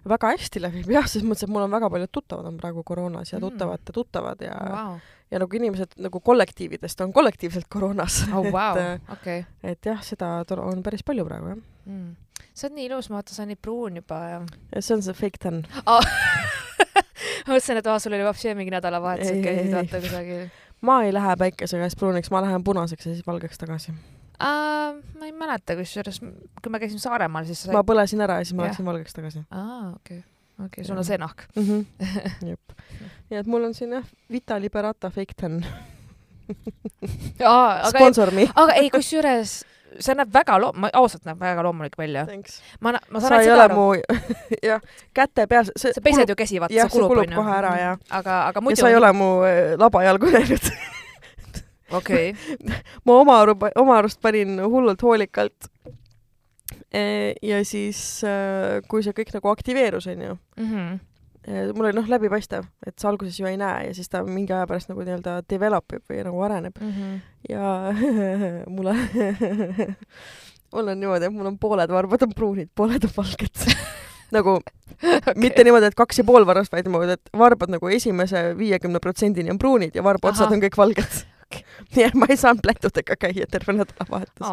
väga 0.06 0.34
hästi 0.36 0.62
levib 0.62 0.90
jah, 0.92 1.08
selles 1.08 1.26
mõttes, 1.26 1.48
et 1.48 1.54
mul 1.54 1.66
on 1.66 1.72
väga 1.72 1.90
paljud 1.90 2.12
tuttavad 2.12 2.46
on 2.52 2.58
praegu 2.58 2.84
koroonas 2.84 3.32
ja 3.32 3.40
mm. 3.40 3.46
tuttavate 3.48 3.94
tuttavad 3.96 4.42
ja 4.42 4.58
wow. 4.70 4.98
Ja 5.32 5.42
nagu 5.42 5.58
inimesed 5.58 5.98
nagu 6.06 6.20
kollektiividest 6.20 7.02
on 7.02 7.14
kollektiivselt 7.14 7.70
koroonas 7.70 8.24
oh,. 8.32 8.46
Wow. 8.56 8.78
et 8.78 9.10
okay., 9.12 9.44
et 9.64 9.86
jah, 9.86 10.02
seda 10.06 10.38
on 10.62 10.84
päris 10.86 11.04
palju 11.04 11.26
praegu 11.28 11.54
jah 11.54 11.58
mm.. 11.86 12.12
sa 12.54 12.68
oled 12.68 12.78
nii 12.80 12.90
ilus, 12.90 13.10
ma 13.10 13.20
vaatan, 13.20 13.38
sa 13.38 13.44
oled 13.44 13.54
nii 13.54 13.62
pruun 13.62 14.02
juba 14.02 14.20
ja. 14.30 14.44
see 14.80 14.98
on 14.98 15.06
see 15.06 15.18
fake 15.18 15.42
tan 15.42 15.64
oh. 15.86 16.12
ma 17.46 17.56
mõtlesin, 17.56 17.80
et 17.82 17.90
aa, 17.90 18.02
sul 18.02 18.16
oli 18.18 18.28
vapsi 18.28 18.54
mingi 18.58 18.74
nädalavahetusel 18.74 19.42
käisid 19.46 19.74
vaata 19.76 20.04
kusagil. 20.04 20.46
ma 20.86 21.00
ei 21.06 21.16
lähe 21.16 21.40
päikese 21.42 21.82
käes 21.82 21.98
pruuniks, 22.00 22.32
ma 22.34 22.44
lähen 22.46 22.64
punaseks 22.66 23.10
ja 23.10 23.16
siis 23.18 23.28
valgeks 23.28 23.62
tagasi 23.62 23.96
uh,? 23.96 25.02
ma 25.20 25.26
ei 25.26 25.34
mäleta, 25.36 25.76
kusjuures, 25.80 26.22
kui 26.62 26.72
me 26.72 26.80
käisime 26.82 27.02
Saaremaal, 27.02 27.48
siis 27.50 27.66
sai... 27.66 27.76
ma 27.76 27.84
põlesin 27.88 28.24
ära 28.26 28.40
ja 28.42 28.48
siis 28.48 28.58
ma 28.58 28.70
läksin 28.70 28.88
valgeks 28.88 29.18
tagasi. 29.18 29.46
aa, 29.50 29.92
okei 29.96 30.22
okay., 30.22 30.24
okei 30.60 30.68
okay,, 30.68 30.88
sul 30.88 31.00
on 31.00 31.08
see 31.08 31.20
nahk 31.22 31.48
mm. 31.56 31.64
-hmm. 31.64 32.10
jep. 32.52 32.76
Nii 33.30 33.40
et 33.42 33.48
mul 33.48 33.70
on 33.70 33.74
siin 33.74 33.94
jah, 33.98 34.08
Vita 34.32 34.60
Liberata 34.62 35.10
Fake 35.10 35.38
Ten 35.38 35.64
sponsor 37.90 38.32
me. 38.32 38.50
aga 38.56 38.76
ei, 38.78 38.90
kusjuures 38.94 39.64
see 40.00 40.16
näeb 40.18 40.32
väga 40.34 40.58
loom-, 40.62 40.88
ausalt 40.94 41.26
näeb 41.28 41.40
väga 41.40 41.64
loomulik 41.66 41.98
välja. 41.98 42.26
ma, 42.80 42.96
ma 43.10 43.22
saan 43.22 43.30
sa 43.30 43.42
ei 43.42 43.52
ole 43.54 43.68
mu, 43.72 43.86
jah, 44.70 44.84
käte 45.16 45.48
peal. 45.52 45.70
sa 45.76 45.94
pesed 45.96 46.26
kulub, 46.26 46.34
ju 46.34 46.40
käsi, 46.42 46.60
vaata, 46.64 46.76
see 46.76 46.94
kulub, 46.98 47.14
kulub 47.14 47.36
kohe 47.38 47.56
ära, 47.58 47.74
jah. 47.80 48.04
aga, 48.10 48.42
aga 48.50 48.64
muidu. 48.64 48.78
ja 48.78 48.84
sa 48.84 48.92
ei 48.92 49.00
ole 49.00 49.12
mu 49.16 49.30
äh, 49.48 49.74
labajalgu 49.80 50.32
näinud 50.36 50.70
okei 52.00 52.32
okay. 52.34 52.82
ma 53.06 53.20
oma, 53.22 53.40
oma 53.76 53.98
arust 54.02 54.22
panin 54.22 54.58
hullult 54.64 55.02
hoolikalt. 55.06 55.72
E, 56.96 57.36
ja 57.44 57.60
siis, 57.68 58.00
äh, 58.24 58.80
kui 58.90 59.04
see 59.04 59.16
kõik 59.16 59.34
nagu 59.36 59.52
aktiveerus, 59.52 60.08
onju 60.12 60.38
mm. 60.38 60.72
-hmm 60.72 61.04
mul 61.48 61.86
oli 61.86 61.96
noh 61.98 62.08
läbipaistev, 62.10 62.66
et 62.88 62.96
sa 63.00 63.12
alguses 63.12 63.38
ju 63.40 63.46
ei 63.50 63.58
näe 63.62 63.90
ja 63.90 63.94
siis 63.98 64.10
ta 64.10 64.24
mingi 64.26 64.54
aja 64.54 64.66
pärast 64.70 64.90
nagu 64.90 65.04
nii-öelda 65.06 65.42
develop 65.50 65.94
ib 65.98 66.06
või 66.10 66.24
nagu 66.26 66.42
areneb 66.48 66.80
mm. 66.82 66.94
-hmm. 66.96 67.20
ja 67.50 67.74
mul 68.76 68.92
on 68.94 69.04
mul 70.74 70.88
on 70.94 71.00
niimoodi, 71.00 71.30
et 71.30 71.36
mul 71.36 71.52
on 71.52 71.60
pooled 71.62 71.92
varbad 71.92 72.26
on 72.26 72.34
pruunid, 72.36 72.72
pooled 72.76 73.06
on 73.06 73.14
valged 73.18 73.68
nagu 74.36 74.58
okay. 74.58 75.36
mitte 75.36 75.64
niimoodi, 75.64 75.92
et 75.92 75.98
kaks 75.98 76.24
ja 76.24 76.28
pool 76.28 76.48
varvast, 76.48 76.74
vaid 76.74 76.90
niimoodi, 76.90 77.20
et 77.20 77.38
varbad 77.38 77.72
nagu 77.72 77.94
esimese 77.94 78.48
viiekümne 78.58 79.00
protsendini 79.00 79.54
on 79.54 79.62
pruunid 79.62 79.96
ja 79.96 80.04
varbaotsad 80.04 80.52
on 80.52 80.64
kõik 80.66 80.78
valged 80.82 81.24
nii 81.96 82.08
et 82.08 82.18
ma 82.18 82.28
ei 82.30 82.40
saanud 82.40 82.64
plätudega 82.66 83.18
käia 83.20 83.48
terve 83.52 83.76
nädalavahetus. 83.78 84.48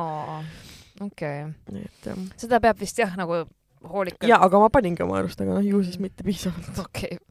okei 1.00 1.44
okay.. 1.48 2.14
seda 2.36 2.60
peab 2.60 2.80
vist 2.80 2.98
jah, 3.00 3.16
nagu 3.18 3.44
hoolikalt. 3.90 4.28
jaa, 4.28 4.40
aga 4.46 4.62
ma 4.62 4.70
paningi 4.72 5.04
oma 5.04 5.20
arust, 5.20 5.40
aga 5.44 5.58
noh, 5.58 5.66
ju 5.66 5.82
siis 5.86 6.00
mitte 6.02 6.26
piisavalt. 6.26 6.72
okei 6.86 7.16
okay. 7.16 7.22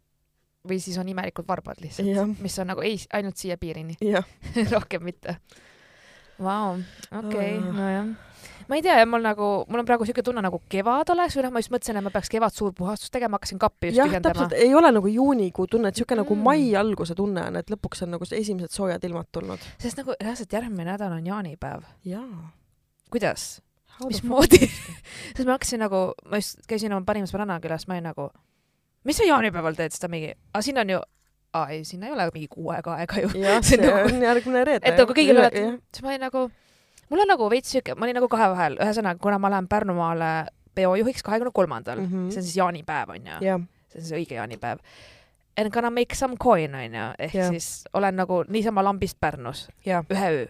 või 0.67 0.79
siis 0.83 0.97
on 1.01 1.11
imelikud 1.11 1.47
varbad 1.47 1.81
lihtsalt, 1.83 2.41
mis 2.41 2.57
on 2.63 2.73
nagu 2.73 2.85
ei, 2.85 2.99
ainult 3.17 3.37
siia 3.41 3.59
piirini 3.61 3.97
rohkem 4.75 5.07
mitte. 5.07 5.39
Vau, 6.41 6.79
okei, 7.21 7.55
nojah 7.61 8.11
ma 8.71 8.77
ei 8.77 8.81
tea, 8.81 9.05
mul 9.05 9.23
nagu, 9.25 9.47
mul 9.67 9.81
on 9.81 9.87
praegu 9.87 10.05
siuke 10.07 10.23
tunne 10.25 10.41
nagu 10.43 10.61
kevad 10.71 11.09
oleks 11.11 11.35
või 11.37 11.45
noh, 11.45 11.53
ma 11.55 11.61
just 11.63 11.73
mõtlesin, 11.73 11.97
et 11.99 12.05
ma 12.05 12.13
peaks 12.13 12.31
kevad 12.31 12.55
suurpuhastust 12.55 13.13
tegema, 13.13 13.39
hakkasin 13.39 13.59
kappi 13.61 13.91
just 13.91 13.99
jah, 13.99 14.13
täpselt, 14.23 14.55
ei 14.55 14.71
ole 14.77 14.93
nagu 14.95 15.11
juunikuu 15.11 15.67
tunne, 15.71 15.91
et 15.91 15.99
siuke 15.99 16.15
nagu 16.15 16.35
mm. 16.35 16.39
nagu 16.39 16.47
mai 16.47 16.69
alguse 16.79 17.17
tunne 17.17 17.43
on, 17.49 17.59
et 17.59 17.73
lõpuks 17.73 18.05
on 18.05 18.15
nagu 18.15 18.27
esimesed 18.27 18.71
soojad 18.71 19.03
ilmad 19.07 19.27
tulnud. 19.35 19.67
sest 19.81 19.99
nagu 19.99 20.15
reaalselt 20.15 20.55
järgmine 20.55 20.87
nädal 20.87 21.17
on 21.17 21.27
jaanipäev. 21.27 21.83
jaa. 22.07 22.47
kuidas? 23.11 23.49
Mismoodi 24.07 24.67
sest 25.35 25.47
ma 25.47 25.55
hakkasin 25.55 25.81
nagu, 25.85 26.03
ma 26.29 26.39
just 26.41 26.61
käisin 26.69 26.93
oma 26.93 27.05
parimas 27.05 27.33
Ranakülas, 27.33 27.87
ma 27.87 27.97
olin 27.97 28.09
nagu, 28.11 28.29
mis 29.07 29.19
sa 29.19 29.27
jaanipäeval 29.27 29.77
teed, 29.77 29.93
siis 29.93 30.03
ta 30.03 30.09
mingi, 30.11 30.33
aga 30.53 30.63
siin 30.65 30.81
on 30.81 30.95
ju 30.95 31.01
aa 31.53 31.67
ei, 31.75 31.83
sinna 31.85 32.07
ei 32.07 32.15
ole 32.15 32.29
mingi 32.33 32.47
kuu 32.51 32.71
aega 32.71 32.95
aega 33.01 33.21
ju. 33.25 33.31
jah, 33.41 33.59
see 33.67 33.79
on 33.79 33.87
nagu, 33.87 34.23
järgmine 34.23 34.63
reede. 34.67 34.87
et 34.87 34.99
nagu 34.99 35.15
kõigil 35.17 35.41
oled, 35.41 35.59
siis 35.91 36.05
ma 36.05 36.13
olin 36.13 36.25
nagu, 36.27 36.45
mul 37.11 37.23
on 37.25 37.31
nagu 37.33 37.49
veits 37.51 37.73
siuke, 37.75 37.95
ma 37.95 38.07
olin 38.07 38.19
nagu 38.21 38.29
kahe 38.31 38.49
vahel, 38.53 38.77
ühesõnaga, 38.79 39.19
kuna 39.23 39.39
ma 39.41 39.51
lähen 39.55 39.69
Pärnumaale 39.71 40.31
peojuhiks 40.75 41.25
kahekümne 41.27 41.51
kolmandal, 41.55 42.03
mhm. 42.05 42.29
see 42.31 42.43
on 42.43 42.47
siis 42.47 42.59
jaanipäev 42.59 43.17
onju 43.17 43.41
yeah., 43.43 43.65
see 43.91 44.03
on 44.03 44.07
see 44.07 44.21
õige 44.23 44.39
jaanipäev. 44.39 44.83
And 45.59 45.67
gonna 45.75 45.91
make 45.91 46.15
some 46.15 46.39
coin 46.39 46.75
onju, 46.79 47.11
ehk 47.19 47.35
yeah. 47.35 47.51
siis 47.51 47.83
olen 47.93 48.15
nagu 48.15 48.43
niisama 48.47 48.83
lambist 48.87 49.19
Pärnus 49.19 49.67
yeah. 49.87 50.07
ühe 50.09 50.33
öö 50.37 50.49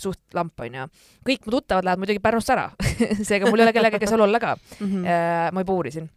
suht 0.00 0.20
lamp 0.36 0.60
onju. 0.60 0.86
kõik 1.26 1.48
mu 1.48 1.56
tuttavad 1.56 1.88
lähevad 1.88 2.02
muidugi 2.04 2.22
Pärnust 2.22 2.52
ära 2.52 2.68
seega 3.28 3.50
mul 3.50 3.60
ei 3.60 3.68
ole 3.68 3.74
kellegagi 3.76 4.08
seal 4.10 4.24
olla 4.26 4.40
ka 4.42 4.54
mm. 4.56 4.86
-hmm. 4.86 5.52
ma 5.52 5.64
juba 5.64 5.72
uurisin. 5.72 6.08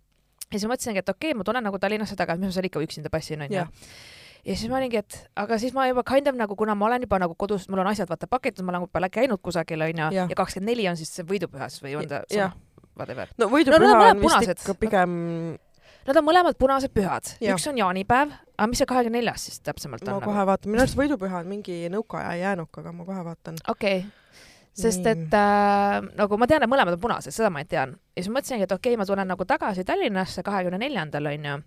ja 0.50 0.56
siis 0.58 0.68
ma 0.68 0.76
mõtlesingi, 0.76 1.04
et 1.04 1.10
okei 1.10 1.31
okay,, 1.31 1.38
ma 1.38 1.44
tulen 1.48 1.64
nagu 1.64 1.80
Tallinnasse 1.80 2.16
tagasi, 2.16 2.40
mis 2.40 2.52
ma 2.52 2.58
seal 2.58 2.69
ikka 2.71 2.83
üksinda 2.86 3.09
passin 3.09 3.42
onju 3.42 3.66
ja 4.45 4.56
siis 4.56 4.69
ma 4.71 4.78
olingi, 4.80 4.98
et 4.98 5.19
aga 5.36 5.57
siis 5.59 5.74
ma 5.76 5.88
juba 5.90 6.04
kind 6.07 6.28
of 6.28 6.36
nagu, 6.36 6.56
kuna 6.56 6.76
ma 6.76 6.88
olen 6.88 7.06
juba 7.06 7.19
nagu 7.19 7.36
kodus, 7.36 7.68
mul 7.69 7.83
on 7.83 7.92
asjad 7.92 8.09
vaata 8.09 8.28
pakitud, 8.28 8.66
ma 8.66 8.76
olen 8.76 8.88
juba 8.88 9.09
käinud 9.09 9.42
kusagil 9.44 9.81
onju 9.81 10.12
ja 10.16 10.28
kakskümmend 10.36 10.71
neli 10.71 10.88
on 10.90 10.98
siis 11.00 11.12
see 11.16 11.28
võidupüha 11.28 11.69
siis 11.69 11.83
või 11.83 11.95
on 12.00 12.07
ta 12.09 12.24
sama? 12.28 12.52
Whatever. 13.00 13.30
no 13.40 13.48
võidupüha 13.48 13.80
no, 13.80 14.00
on 14.09 14.19
vist 14.19 14.26
punased. 14.26 14.62
ikka 14.64 14.76
pigem 14.76 15.12
Nad 16.07 16.18
on 16.18 16.25
mõlemad 16.25 16.56
punased 16.59 16.94
pühad, 16.95 17.33
üks 17.44 17.68
on 17.69 17.79
jaanipäev, 17.79 18.31
aga 18.56 18.68
mis 18.71 18.79
see 18.81 18.87
kahekümne 18.89 19.19
neljas 19.19 19.49
siis 19.49 19.59
täpsemalt 19.65 20.06
on? 20.07 20.15
ma 20.15 20.23
kohe 20.23 20.37
nagu? 20.37 20.47
vaatan, 20.51 20.71
minu 20.71 20.83
arust 20.85 20.97
võidupüha 20.97 21.44
on 21.44 21.49
mingi 21.51 21.81
nõukaaja 21.91 22.37
jäänuk, 22.39 22.71
aga 22.81 22.94
ma 22.95 23.06
kohe 23.07 23.25
vaatan. 23.27 23.59
okei 23.68 23.99
okay. 24.06 24.39
sest 24.73 25.03
Nii. 25.03 25.11
et 25.11 25.35
äh, 25.37 25.99
nagu 26.18 26.39
ma 26.39 26.47
tean, 26.49 26.63
et 26.65 26.71
mõlemad 26.71 26.95
on 26.95 27.03
punased, 27.03 27.35
seda 27.35 27.51
ma 27.53 27.65
tean. 27.68 27.97
ja 28.15 28.23
siis 28.23 28.31
mõtlesingi, 28.33 28.65
et 28.65 28.75
okei 28.77 28.95
okay,, 28.95 29.01
ma 29.01 29.07
tulen 29.09 29.29
nagu 29.29 29.47
tagasi 29.49 29.85
Tallinnasse 29.85 30.45
kahekümne 30.47 30.81
neljandal 30.81 31.29
onju 31.33 31.59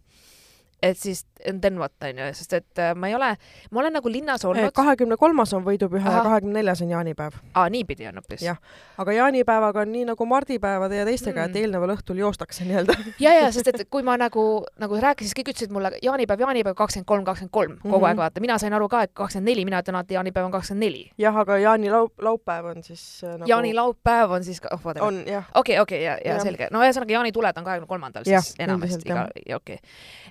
et 0.83 0.99
siis 0.99 1.27
then 1.61 1.79
what 1.79 1.93
onju, 2.05 2.29
sest 2.35 2.53
et 2.57 2.79
äh, 2.79 2.93
ma 2.95 3.09
ei 3.09 3.15
ole, 3.15 3.29
ma 3.71 3.81
olen 3.83 3.95
nagu 3.97 4.11
linnas 4.11 4.45
olnud. 4.47 4.73
kahekümne 4.75 5.17
kolmas 5.19 5.53
on 5.55 5.65
võidupüha 5.67 6.15
ja 6.17 6.23
kahekümne 6.25 6.59
neljas 6.61 6.83
on 6.83 6.91
jaanipäev. 6.91 7.39
aa, 7.55 7.69
niipidi 7.71 8.07
on 8.11 8.19
hoopis? 8.21 8.43
jah, 8.43 8.59
aga 8.99 9.15
jaanipäevaga 9.17 9.85
on 9.85 9.93
nii 9.93 10.05
nagu 10.13 10.27
mardipäevade 10.27 10.97
ja 10.97 11.07
teistega 11.07 11.41
mm., 11.41 11.51
et 11.51 11.61
eelneval 11.63 11.95
õhtul 11.97 12.19
joostakse 12.23 12.67
nii-öelda 12.67 12.97
ja, 13.23 13.35
ja 13.41 13.53
sest 13.55 13.71
et 13.73 13.85
kui 13.95 14.03
ma 14.07 14.17
nagu, 14.21 14.47
nagu 14.83 15.01
rääkisin, 15.03 15.31
siis 15.31 15.39
kõik 15.39 15.53
ütlesid 15.55 15.75
mulle 15.75 15.93
jaanipäev, 16.03 16.45
jaanipäev 16.47 16.79
kakskümmend 16.79 17.11
kolm, 17.11 17.25
kakskümmend 17.27 17.55
kolm 17.55 17.77
kogu 17.79 17.89
mm 17.89 17.99
-hmm. 18.03 18.09
aeg 18.09 18.23
vaata, 18.23 18.45
mina 18.45 18.59
sain 18.59 18.75
aru 18.75 18.89
ka, 18.89 19.03
et 19.07 19.15
kakskümmend 19.15 19.51
neli, 19.51 19.65
mina 19.65 19.83
ütlen 19.83 19.99
alati 19.99 20.19
jaanipäev 20.19 20.47
on 20.47 20.57
kakskümmend 20.57 20.87
neli. 20.87 21.11
jah, 21.19 21.37
aga 21.37 21.59
jaanilaup-, 21.59 22.19
laupäev 22.19 22.71
on 22.75 22.83
siis 22.83 23.25
äh, 23.25 23.39
nagu... 23.39 23.49
jaanilaupäev 23.49 24.31
on 24.31 24.45
siis, 24.45 24.61
oh 24.71 24.81
whatever. 24.85 25.09
on 25.09 25.23
jah. 25.27 25.45
okei 25.55 25.79
okay,, 25.79 25.83
okei 25.83 25.99
okay, 25.99 26.05
ja, 26.07 26.19
ja, 26.25 26.39
ja 26.39 26.43
selge, 26.43 26.69
no 26.71 26.83
ühesõnaga 26.83 27.13
jaanituled 27.13 27.57
on 27.57 27.65
kahekümne 27.65 27.89
kolmandal 27.89 28.25
siis 28.25 28.55
enamasti, 28.59 29.13
okei 29.13 29.55
okay. 29.55 29.79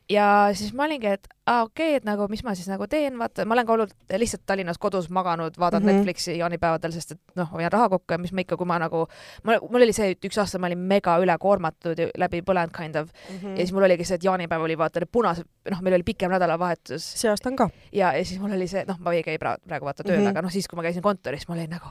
ja 0.09 0.40
siis 0.53 0.73
ma 0.77 0.85
olingi, 0.85 1.07
et 1.07 1.27
aa 1.45 1.63
okei 1.65 1.91
okay,, 1.91 1.97
et 1.99 2.05
nagu 2.07 2.27
mis 2.31 2.43
ma 2.45 2.53
siis 2.55 2.67
nagu 2.69 2.85
teen, 2.89 3.17
vaata, 3.19 3.45
ma 3.45 3.55
olen 3.55 3.67
ka 3.67 3.73
olnud 3.75 3.93
lihtsalt 4.21 4.43
Tallinnas 4.49 4.79
kodus 4.81 5.09
maganud, 5.09 5.57
vaadanud 5.59 5.85
mm 5.85 5.89
-hmm. 5.89 5.97
Netflixi 5.97 6.37
jaanipäevadel, 6.37 6.91
sest 6.91 7.15
et 7.15 7.19
noh, 7.35 7.49
hoian 7.51 7.71
raha 7.71 7.89
kokku 7.89 8.13
ja 8.13 8.17
mis 8.21 8.33
ma 8.33 8.45
ikka, 8.45 8.57
kui 8.57 8.69
ma 8.69 8.79
nagu, 8.79 9.07
mul 9.43 9.81
oli 9.81 9.93
see, 9.93 10.11
et 10.15 10.25
üks 10.29 10.39
aasta 10.39 10.59
ma 10.59 10.69
olin 10.69 10.79
mega 10.93 11.17
ülekoormatud 11.23 11.99
ja 11.99 12.07
läbi 12.17 12.41
põlenud 12.41 12.73
kind 12.77 12.95
of 12.95 13.09
mm 13.09 13.37
-hmm. 13.37 13.51
ja 13.51 13.57
siis 13.57 13.73
mul 13.73 13.83
oligi 13.83 14.05
see, 14.05 14.15
et 14.15 14.23
jaanipäev 14.23 14.61
oli 14.61 14.77
vaata 14.77 15.05
punased, 15.11 15.45
noh, 15.71 15.81
meil 15.81 15.95
oli 15.95 16.03
pikem 16.03 16.31
nädalavahetus. 16.31 17.13
see 17.21 17.29
aasta 17.29 17.49
on 17.49 17.55
ka. 17.55 17.69
ja, 17.91 18.13
ja 18.13 18.25
siis 18.25 18.39
mul 18.39 18.51
oli 18.51 18.67
see, 18.67 18.85
noh, 18.87 18.99
ma 18.99 19.13
ei 19.13 19.23
käi 19.23 19.37
praegu 19.37 19.85
vaata 19.85 20.03
tööl 20.03 20.17
mm, 20.17 20.25
-hmm. 20.25 20.29
aga 20.29 20.41
noh, 20.41 20.51
siis 20.51 20.67
kui 20.67 20.75
ma 20.75 20.83
käisin 20.83 21.01
kontoris, 21.01 21.47
ma 21.47 21.55
olin 21.55 21.69
nagu 21.69 21.87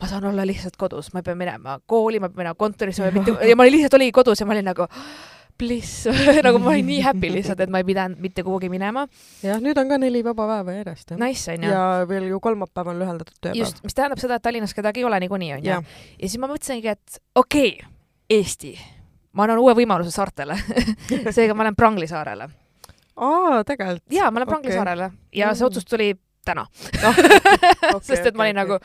ma 0.00 0.08
saan 0.08 0.24
olla 0.24 0.46
lihtsalt 0.46 0.76
kodus, 0.76 1.12
ma 1.12 1.20
ei 1.20 1.22
pea 1.22 1.34
minema 1.34 1.80
kooli, 1.86 2.20
ma 2.20 2.28
pean 2.28 2.36
minema 2.44 2.54
kontorisse, 2.54 3.02
ma 3.02 3.08
ei 3.08 3.12
pea 3.12 3.22
mitte, 3.26 3.48
ja 3.48 3.56
ma 3.56 3.66
lihtsalt 3.68 3.94
olin 3.94 4.12
kodus 4.12 4.40
ja 4.40 4.46
ma 4.46 4.56
olin 4.56 4.64
nagu 4.64 4.86
bliss 5.60 6.06
nagu 6.46 6.60
ma 6.62 6.72
olin 6.74 6.88
nii 6.88 7.00
happy 7.04 7.30
lihtsalt, 7.36 7.60
et 7.64 7.72
ma 7.72 7.82
ei 7.82 7.88
pidanud 7.88 8.20
mitte 8.22 8.44
kuhugi 8.46 8.70
minema. 8.72 9.06
jah, 9.44 9.60
nüüd 9.62 9.78
on 9.80 9.90
ka 9.92 10.00
neli 10.00 10.22
vaba 10.26 10.46
päeva 10.54 10.76
järjest. 10.78 11.14
Nice 11.20 11.56
onju. 11.56 11.72
ja 11.72 11.82
veel 12.08 12.30
ju 12.30 12.40
kolmapäev 12.42 12.92
on 12.94 13.02
lühendatud 13.02 13.36
tööpäev. 13.38 13.60
just, 13.62 13.82
mis 13.84 13.96
tähendab 13.96 14.22
seda, 14.22 14.40
et 14.40 14.46
Tallinnas 14.46 14.74
kedagi 14.76 15.04
ei 15.04 15.08
ole 15.08 15.20
niikuinii 15.26 15.52
onju. 15.58 15.70
ja 15.70 15.82
siis 16.22 16.38
ma 16.40 16.50
mõtlesingi, 16.50 16.96
et 16.96 17.20
okei 17.34 17.74
okay,, 17.76 17.96
Eesti, 18.30 18.76
ma 19.34 19.42
annan 19.42 19.58
uue 19.58 19.72
võimaluse 19.74 20.12
saartele. 20.14 20.54
seega 21.34 21.54
ma 21.58 21.66
lähen 21.66 21.78
Prangli 21.78 22.06
saarele. 22.10 22.46
aa, 23.16 23.62
tegelikult. 23.66 24.06
jaa, 24.14 24.30
ma 24.30 24.42
lähen 24.42 24.52
Prangli 24.52 24.70
okay. 24.72 24.78
saarele 24.78 25.10
ja 25.34 25.54
see 25.54 25.64
Mm. 25.64 25.66
otsus 25.66 25.84
tuli 25.84 26.14
täna 26.44 26.66
okay, 27.04 28.00
sest 28.02 28.30
et 28.30 28.36
ma 28.38 28.46
olin 28.46 28.56
nagu, 28.62 28.78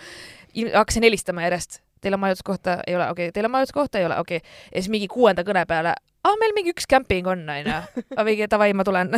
hakkasin 0.74 1.06
helistama 1.08 1.46
järjest, 1.46 1.80
teil 2.02 2.18
on 2.18 2.20
majutuskohta, 2.20 2.80
ei 2.88 2.96
ole, 2.96 3.10
okei 3.10 3.30
okay., 3.30 3.36
teil 3.36 3.48
on 3.48 3.52
majutuskohta, 3.52 4.00
ei 4.00 4.06
ole, 4.06 4.20
okei 4.20 4.38
okay.. 4.38 4.50
ja 4.72 4.82
siis 4.82 4.92
mingi 4.94 5.08
kuuenda 5.12 5.46
kõne 5.48 5.66
peale, 5.70 5.96
aa, 6.26 6.38
meil 6.42 6.54
mingi 6.58 6.74
üks 6.74 6.88
kämping 6.90 7.28
on, 7.30 7.44
onju. 7.50 8.06
mingi 8.28 8.48
davai, 8.52 8.72
ma 8.78 8.86
tulen. 8.88 9.12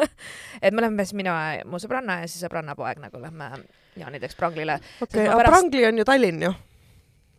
et 0.64 0.74
me 0.74 0.84
lähme 0.84 1.06
siis 1.06 1.16
mina 1.18 1.34
ja 1.58 1.64
mu 1.68 1.80
sõbranna 1.82 2.20
ja 2.22 2.30
siis 2.30 2.44
sõbranna 2.46 2.76
poeg 2.78 3.00
nagu 3.02 3.20
lähme 3.22 3.50
jaanideks 3.98 4.38
Pranglile. 4.38 4.78
okei, 5.02 5.26
aga 5.26 5.40
pärast- 5.40 5.52
Prangli 5.56 5.86
on 5.88 5.98
ju 5.98 6.06
Tallinn 6.08 6.46
ju. 6.48 6.52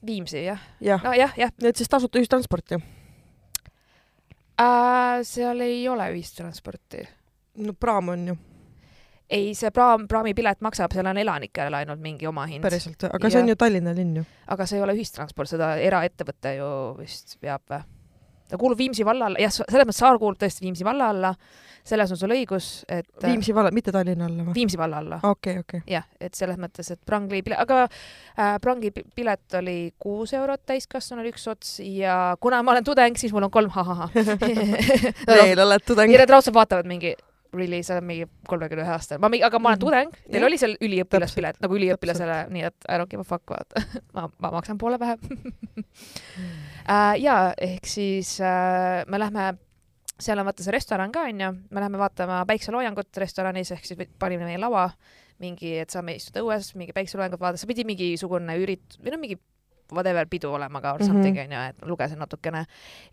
Viimsi, 0.06 0.44
jah. 0.46 0.60
jah, 0.84 1.02
nojah, 1.04 1.32
jah 1.40 1.54
nii 1.62 1.72
et 1.72 1.80
siis 1.80 1.90
tasuta 1.90 2.20
ühistransporti. 2.20 2.82
äh,. 4.62 5.24
seal 5.24 5.64
ei 5.66 5.88
ole 5.90 6.10
ühistransporti. 6.14 7.08
no 7.66 7.74
praam 7.74 8.10
on 8.14 8.28
ju, 8.28 8.36
ei, 9.30 9.54
see 9.58 9.72
praam, 9.74 10.08
praamipilet 10.12 10.62
maksab, 10.62 10.94
seal 10.94 11.08
on 11.10 11.18
elanikele 11.18 11.82
ainult 11.82 12.04
mingi 12.04 12.28
omahind. 12.28 12.62
päriselt, 12.62 13.08
aga 13.10 13.30
see 13.30 13.42
on 13.42 13.48
Jah. 13.48 13.56
ju 13.56 13.60
Tallinna 13.64 13.96
linn 13.96 14.22
ju. 14.22 14.26
aga 14.48 14.68
see 14.70 14.78
ei 14.78 14.86
ole 14.86 14.94
ühistransport, 15.00 15.50
seda 15.50 15.76
eraettevõte 15.82 16.58
ju 16.60 16.70
vist 17.00 17.38
veab 17.42 17.64
või? 17.72 17.82
Ta 18.50 18.58
kuulub 18.62 18.80
Viimsi 18.80 19.06
valla 19.06 19.30
alla, 19.30 19.42
jah, 19.42 19.54
selles 19.54 19.88
mõttes 19.88 20.02
Saar 20.04 20.20
kuulub 20.22 20.40
tõesti 20.42 20.66
Viimsi 20.66 20.86
valla 20.88 21.10
alla, 21.14 21.34
selles 21.86 22.12
on 22.14 22.20
sul 22.20 22.34
õigus, 22.34 22.70
et 22.90 23.08
Viimsi 23.26 23.54
valla, 23.56 23.72
mitte 23.74 23.94
Tallinna 23.94 24.28
alla 24.30 24.48
või? 24.48 24.56
Viimsi 24.58 24.80
valla 24.80 25.02
alla, 25.04 25.20
okei, 25.24 25.60
okei. 25.62 25.84
jah, 25.90 26.08
et 26.22 26.38
selles 26.38 26.58
mõttes, 26.62 26.90
et 26.94 27.02
Prangli 27.06 27.44
pilet, 27.46 27.60
aga 27.62 27.84
äh, 27.86 28.56
Prangi 28.62 28.92
pi- 28.96 29.06
pilet 29.16 29.60
oli 29.62 29.78
kuus 30.02 30.34
eurot 30.38 30.66
täiskasvanul 30.66 31.30
üks 31.34 31.46
ots 31.52 31.78
ja 31.86 32.36
kuna 32.42 32.64
ma 32.66 32.76
olen 32.76 32.88
tudeng, 32.88 33.18
siis 33.22 33.34
mul 33.36 33.48
on 33.50 33.54
kolm 33.54 33.74
ha-ha-ha. 33.76 34.10
veel 35.30 35.66
oled 35.68 35.88
tudeng 35.88 36.14
ja? 36.14 36.24
need 36.24 36.36
raudselt 36.36 36.58
vaatavad 36.58 36.90
mingi 36.90 37.16
really, 37.54 37.82
sa 37.84 37.94
oled 37.96 38.04
mingi 38.08 38.26
kolmekümne 38.48 38.84
ühe 38.84 38.92
aastane, 38.96 39.20
ma 39.22 39.30
mingi, 39.30 39.44
aga 39.48 39.60
ma 39.60 39.70
olen 39.70 39.78
Mhm. 39.80 39.86
tudeng, 39.86 40.12
teil 40.32 40.42
Jah. 40.42 40.48
oli 40.48 40.58
seal 40.58 40.74
üliõpilaspilet 40.82 41.60
nagu 41.62 41.76
üliõpilasele, 41.78 42.40
nii 42.52 42.64
et 42.68 42.76
I 42.90 42.98
don't 43.00 43.10
give 43.10 43.22
a 43.22 43.24
fuck, 43.24 43.44
vaata. 43.50 43.76
ma, 44.16 44.28
ma 44.40 44.52
maksan 44.52 44.78
poole 44.78 45.00
vähem 45.00 45.20
uh,. 46.90 47.14
ja 47.20 47.54
ehk 47.58 47.86
siis 47.90 48.38
uh, 48.44 49.04
me 49.12 49.20
lähme, 49.22 49.50
seal 50.20 50.40
on 50.40 50.48
vaata 50.48 50.64
see 50.66 50.72
restoran 50.76 51.12
ka 51.16 51.26
onju, 51.30 51.52
me 51.70 51.80
läheme 51.84 52.00
vaatama 52.02 52.44
päikseloojangut 52.50 53.18
restoranis 53.24 53.72
ehk 53.76 53.86
siis 53.86 54.08
panime 54.20 54.46
meie 54.48 54.60
laua 54.62 54.90
mingi, 55.44 55.74
et 55.84 55.92
saame 55.92 56.14
istuda 56.16 56.44
õues, 56.46 56.70
mingi 56.80 56.94
päikseloojangut 56.96 57.42
vaadata, 57.42 57.60
see 57.60 57.68
pidi 57.74 57.84
mingisugune 57.88 58.56
ürit- 58.62 58.96
või 59.04 59.12
no 59.12 59.18
mingi 59.20 59.36
whatever 59.94 60.28
pidu 60.30 60.52
olema 60.54 60.82
ka 60.82 60.94
or 60.94 61.00
Mhm. 61.02 61.08
something 61.08 61.38
onju, 61.40 61.60
et 61.70 61.76
lugesin 61.86 62.20
natukene 62.20 62.66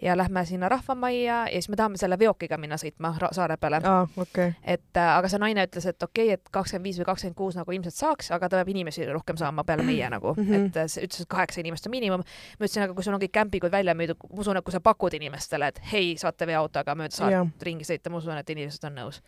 ja 0.02 0.16
lähme 0.16 0.44
sinna 0.44 0.68
rahvamajja 0.68 1.46
ja 1.48 1.52
siis 1.52 1.68
me 1.68 1.76
tahame 1.76 1.96
selle 1.96 2.18
veokiga 2.18 2.58
minna 2.58 2.76
sõitma 2.76 3.14
saare 3.32 3.56
peale 3.56 3.80
aa, 3.84 4.08
okei. 4.16 4.54
et 4.64 4.96
äh, 4.96 5.16
aga 5.18 5.28
see 5.28 5.38
naine 5.38 5.66
ütles, 5.66 5.86
et 5.86 6.02
okei 6.02 6.24
okay,, 6.26 6.34
et 6.34 6.48
kakskümmend 6.50 6.84
viis 6.84 6.98
või 6.98 7.04
kakskümmend 7.04 7.36
kuus 7.36 7.56
nagu 7.56 7.72
ilmselt 7.72 7.94
saaks, 7.94 8.30
aga 8.30 8.48
ta 8.48 8.56
peab 8.56 8.68
inimesi 8.68 9.06
rohkem 9.06 9.36
saama 9.36 9.64
peale 9.64 9.82
meie 9.82 10.10
nagu 10.10 10.34
mm. 10.36 10.42
-hmm. 10.44 10.66
et 10.66 10.76
äh, 10.76 10.86
see 10.86 11.04
ütles, 11.04 11.20
et 11.20 11.28
kaheksa 11.28 11.60
inimest 11.60 11.86
on 11.86 11.90
miinimum. 11.90 12.20
ma 12.58 12.64
ütlesin, 12.64 12.82
aga 12.82 12.94
kui 12.94 13.04
sul 13.04 13.14
on 13.14 13.20
kõik 13.20 13.32
kämpingud 13.32 13.70
välja 13.70 13.94
müüdud, 13.94 14.16
ma 14.32 14.40
usun, 14.40 14.56
et 14.56 14.64
kui 14.64 14.72
sa 14.72 14.80
pakud 14.80 15.14
inimestele, 15.14 15.66
et 15.66 15.80
hei, 15.92 16.16
saate 16.16 16.46
veoautoga 16.46 16.94
mööda 16.94 17.14
saart 17.14 17.32
jah, 17.32 17.46
ringi 17.62 17.84
sõita, 17.84 18.10
ma 18.10 18.16
usun, 18.16 18.38
et 18.38 18.50
inimesed 18.50 18.84
on 18.84 18.94
nõus. 18.94 19.22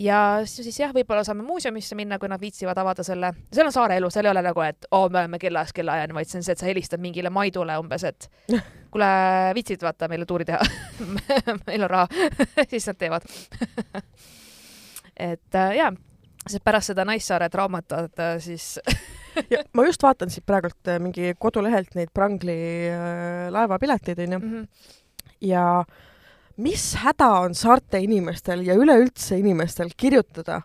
Ja 0.00 0.18
siis, 0.48 0.78
jah, 0.80 0.92
võib-olla 0.94 1.24
saame 1.26 1.42
muuseumisse 1.46 1.96
minna, 1.98 2.18
kui 2.18 2.30
nad 2.30 2.40
viitsivad 2.40 2.78
avada 2.78 3.04
selle, 3.06 3.32
seal 3.54 3.68
on 3.68 3.74
saare 3.74 3.98
elu, 3.98 4.10
seal 4.14 4.28
ei 4.28 4.32
ole 4.32 4.42
nagu, 4.46 4.62
et 4.64 4.88
oo 4.90 5.04
oh,, 5.04 5.10
me 5.12 5.22
oleme 5.22 5.40
kellaajast 5.42 5.76
kellaajani, 5.76 6.16
vaid 6.16 6.30
see 6.30 6.40
on 6.40 6.46
see, 6.46 6.54
et 6.54 6.62
sa 6.62 6.68
helistad 6.68 7.02
mingile 7.02 7.32
Maidule 7.34 7.78
umbes, 7.80 8.04
et 8.08 8.28
kuule, 8.92 9.12
viitsid 9.58 9.82
vaata 9.84 10.10
meile 10.10 10.26
tuuri 10.28 10.48
teha? 10.48 10.60
Meil 11.66 11.86
on 11.86 11.90
raha. 11.90 12.28
Siis 12.70 12.86
nad 12.90 12.98
teevad. 13.00 13.26
Et 15.18 15.58
äh, 15.58 15.72
jaa, 15.80 15.92
sest 16.46 16.64
pärast 16.64 16.92
seda 16.92 17.04
Naissaare 17.08 17.48
traumat 17.50 17.90
vaata 17.90 18.28
siis 18.38 18.76
ja 19.50 19.64
ma 19.74 19.84
just 19.86 20.02
vaatan 20.02 20.30
siit 20.30 20.46
praegult 20.46 20.90
äh, 20.90 21.00
mingi 21.02 21.32
kodulehelt 21.42 21.96
neid 21.98 22.12
Prangli 22.14 22.58
äh, 22.92 23.48
laevapileteid 23.50 24.22
onju. 24.26 24.38
Mm 24.38 24.52
-hmm. 24.52 24.94
ja 25.40 25.64
mis 26.58 26.94
häda 26.94 27.28
on 27.40 27.54
saarte 27.54 28.00
inimestel 28.02 28.66
ja 28.66 28.74
üleüldse 28.74 29.38
inimestel 29.38 29.90
kirjutada 29.96 30.62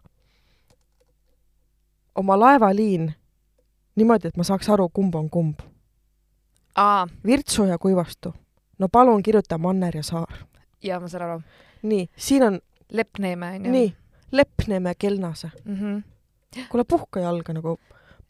oma 2.16 2.40
laevaliin 2.40 3.14
niimoodi, 3.96 4.28
et 4.28 4.38
ma 4.38 4.46
saaks 4.46 4.70
aru, 4.74 4.90
kumb 4.90 5.16
on 5.16 5.30
kumb. 5.30 5.60
Virtsu 7.26 7.66
ja 7.70 7.78
Kuivastu. 7.78 8.34
no 8.80 8.90
palun 8.90 9.24
kirjuta 9.24 9.58
Manner 9.58 9.98
ja 9.98 10.04
Saar. 10.04 10.46
jaa, 10.84 11.00
ma 11.00 11.08
saan 11.08 11.30
aru. 11.30 11.42
nii, 11.82 12.10
siin 12.18 12.44
on, 12.44 12.60
Leppneeme 12.92 13.52
onju. 13.52 13.72
nii, 13.72 13.94
Leppneeme, 14.32 14.96
Kelnase. 14.96 15.52
mm. 15.66 15.76
-hmm. 15.76 16.64
kuule, 16.70 16.84
puhka 16.84 17.20
jalga 17.20 17.54
nagu, 17.54 17.78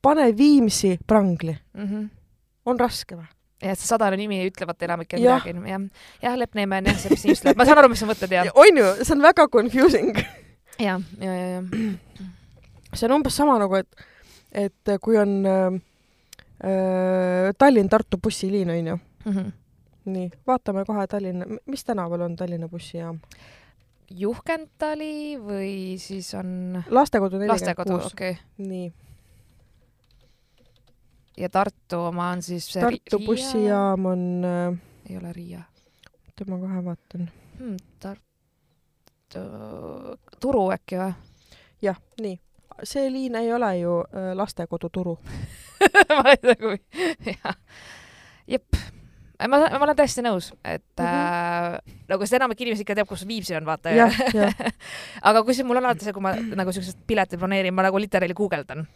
pane 0.01 0.37
Viimsi 0.37 0.99
Prangli. 1.07 1.57
Mm 1.73 1.87
-hmm. 1.87 2.09
on 2.65 2.79
raske 2.79 3.15
või? 3.15 3.27
Ja 3.63 3.71
et 3.73 3.79
see 3.79 3.87
sadane 3.87 4.17
nimi 4.19 4.41
ütlevat 4.49 4.83
enamikele 4.85 5.23
Jah. 5.23 5.43
midagi, 5.45 5.71
jah. 5.71 5.85
jah, 6.25 6.35
Leppneeme 6.41 6.81
on 6.81 6.89
jah, 6.91 6.97
see, 6.99 7.09
mis 7.15 7.23
just 7.31 7.45
läheb, 7.47 7.57
ma 7.57 7.65
saan 7.69 7.79
aru, 7.81 7.89
mis 7.93 8.03
sa 8.03 8.09
mõtled 8.09 8.35
ja, 8.35 8.43
on 8.53 8.79
ju, 8.81 8.89
see 9.01 9.15
on 9.15 9.23
väga 9.23 9.47
confusing. 9.53 10.11
ja, 10.79 10.99
ja, 11.21 11.33
ja, 11.33 11.47
ja. 11.55 11.63
see 12.93 13.07
on 13.07 13.15
umbes 13.21 13.35
sama 13.39 13.55
nagu, 13.61 13.79
et, 13.79 14.05
et 14.67 14.93
kui 15.01 15.17
on 15.21 15.33
äh, 15.47 15.81
Tallinn-Tartu 17.57 18.19
bussiliin 18.23 18.69
onju, 18.75 18.99
Mhm. 19.25 19.51
nii, 20.05 20.29
vaatame 20.47 20.83
kohe 20.85 21.07
Tallinna, 21.07 21.45
mis 21.65 21.83
tänaval 21.87 22.21
on 22.27 22.35
Tallinna 22.35 22.67
bussijaam? 22.67 23.19
Juhkendali 24.13 25.37
või 25.41 25.95
siis 25.97 26.33
on 26.37 26.83
lastekodu 26.91 27.39
nelikümmend 27.39 27.87
kuus. 27.87 28.13
nii, 28.57 28.91
ja 31.37 31.49
Tartu 31.49 31.99
oma 32.09 32.29
on 32.35 32.41
siis 32.41 32.67
Tartu 32.73 33.17
Ri- 33.19 33.25
bussijaam 33.25 34.05
on 34.05 34.23
äh,, 34.45 34.77
ei 35.09 35.17
ole 35.17 35.33
Riia 35.33 35.63
oota 36.27 36.45
ma 36.51 36.57
kohe 36.61 36.83
vaatan. 36.85 37.29
hmm,. 37.59 37.77
Tartu, 37.99 39.39
Turu 40.41 40.63
äkki 40.75 40.97
või? 40.99 41.13
jah, 41.83 41.97
nii, 42.21 42.37
see 42.87 43.09
liin 43.11 43.35
ei 43.35 43.53
ole 43.53 43.71
ju 43.81 43.99
äh, 44.07 44.31
lastekodu 44.37 44.89
Turu. 44.93 45.17
ma 46.17 46.35
tea 46.41 46.55
kui, 46.59 46.77
jah. 47.27 47.55
jep, 48.47 48.77
ma, 49.49 49.57
ma 49.57 49.81
olen 49.83 49.95
täiesti 49.99 50.23
nõus, 50.25 50.51
et 50.63 50.83
mm 50.99 51.03
Mhm. 51.03 51.09
-hmm. 51.09 51.75
äh, 51.89 51.97
nagu 52.07 52.25
seda 52.25 52.43
enamik 52.43 52.61
inimesi 52.61 52.81
ikka 52.85 52.95
teab, 52.95 53.07
kus 53.09 53.25
Viimsi 53.27 53.55
on, 53.57 53.65
vaata. 53.65 53.89
aga 55.29 55.43
kusjuures 55.43 55.67
mul 55.67 55.77
on 55.81 55.85
alati 55.85 56.05
see, 56.05 56.13
kui 56.13 56.21
ma 56.21 56.35
nagu 56.35 56.71
siukseid 56.71 56.97
pileteid 57.07 57.39
planeerin, 57.39 57.73
ma 57.73 57.81
nagu 57.83 57.97
literaali 57.99 58.33
guugeldan. 58.33 58.87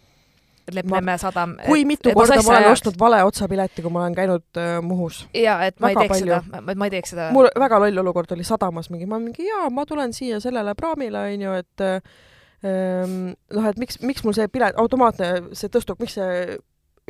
Leppneeme 0.72 1.18
sadam. 1.18 1.56
kui 1.66 1.86
mitu 1.88 2.12
korda 2.16 2.42
ma 2.44 2.56
olen 2.58 2.72
ostnud 2.72 3.00
vale 3.00 3.22
otsapileti, 3.24 3.82
kui 3.82 3.92
ma 3.92 4.04
olen 4.04 4.16
käinud 4.16 4.60
äh, 4.60 4.78
Muhus. 4.84 5.28
ja 5.34 5.60
et 5.66 5.80
ma 5.80 5.92
ei 5.92 5.96
väga 5.96 6.08
teeks 6.08 6.20
palju. 6.20 6.40
seda, 6.40 6.62
ma, 6.62 6.76
ma 6.76 6.88
ei 6.90 6.96
teeks 6.96 7.14
seda. 7.16 7.28
mul 7.36 7.48
väga 7.60 7.80
loll 7.84 8.04
olukord 8.04 8.32
oli 8.36 8.44
sadamas 8.48 8.90
mingi, 8.92 9.08
ma 9.10 9.20
mingi 9.24 9.48
jaa, 9.48 9.70
ma 9.70 9.86
tulen 9.88 10.14
siia 10.14 10.42
sellele 10.44 10.76
praamile 10.76 11.24
onju, 11.32 11.54
et 11.62 11.86
ähm, 11.88 13.16
noh, 13.54 13.70
et 13.70 13.80
miks, 13.80 14.02
miks 14.04 14.26
mul 14.28 14.36
see 14.36 14.50
pilet, 14.52 14.76
automaatne 14.82 15.56
see 15.56 15.72
tõstub, 15.72 16.02
miks 16.04 16.18
see 16.20 16.58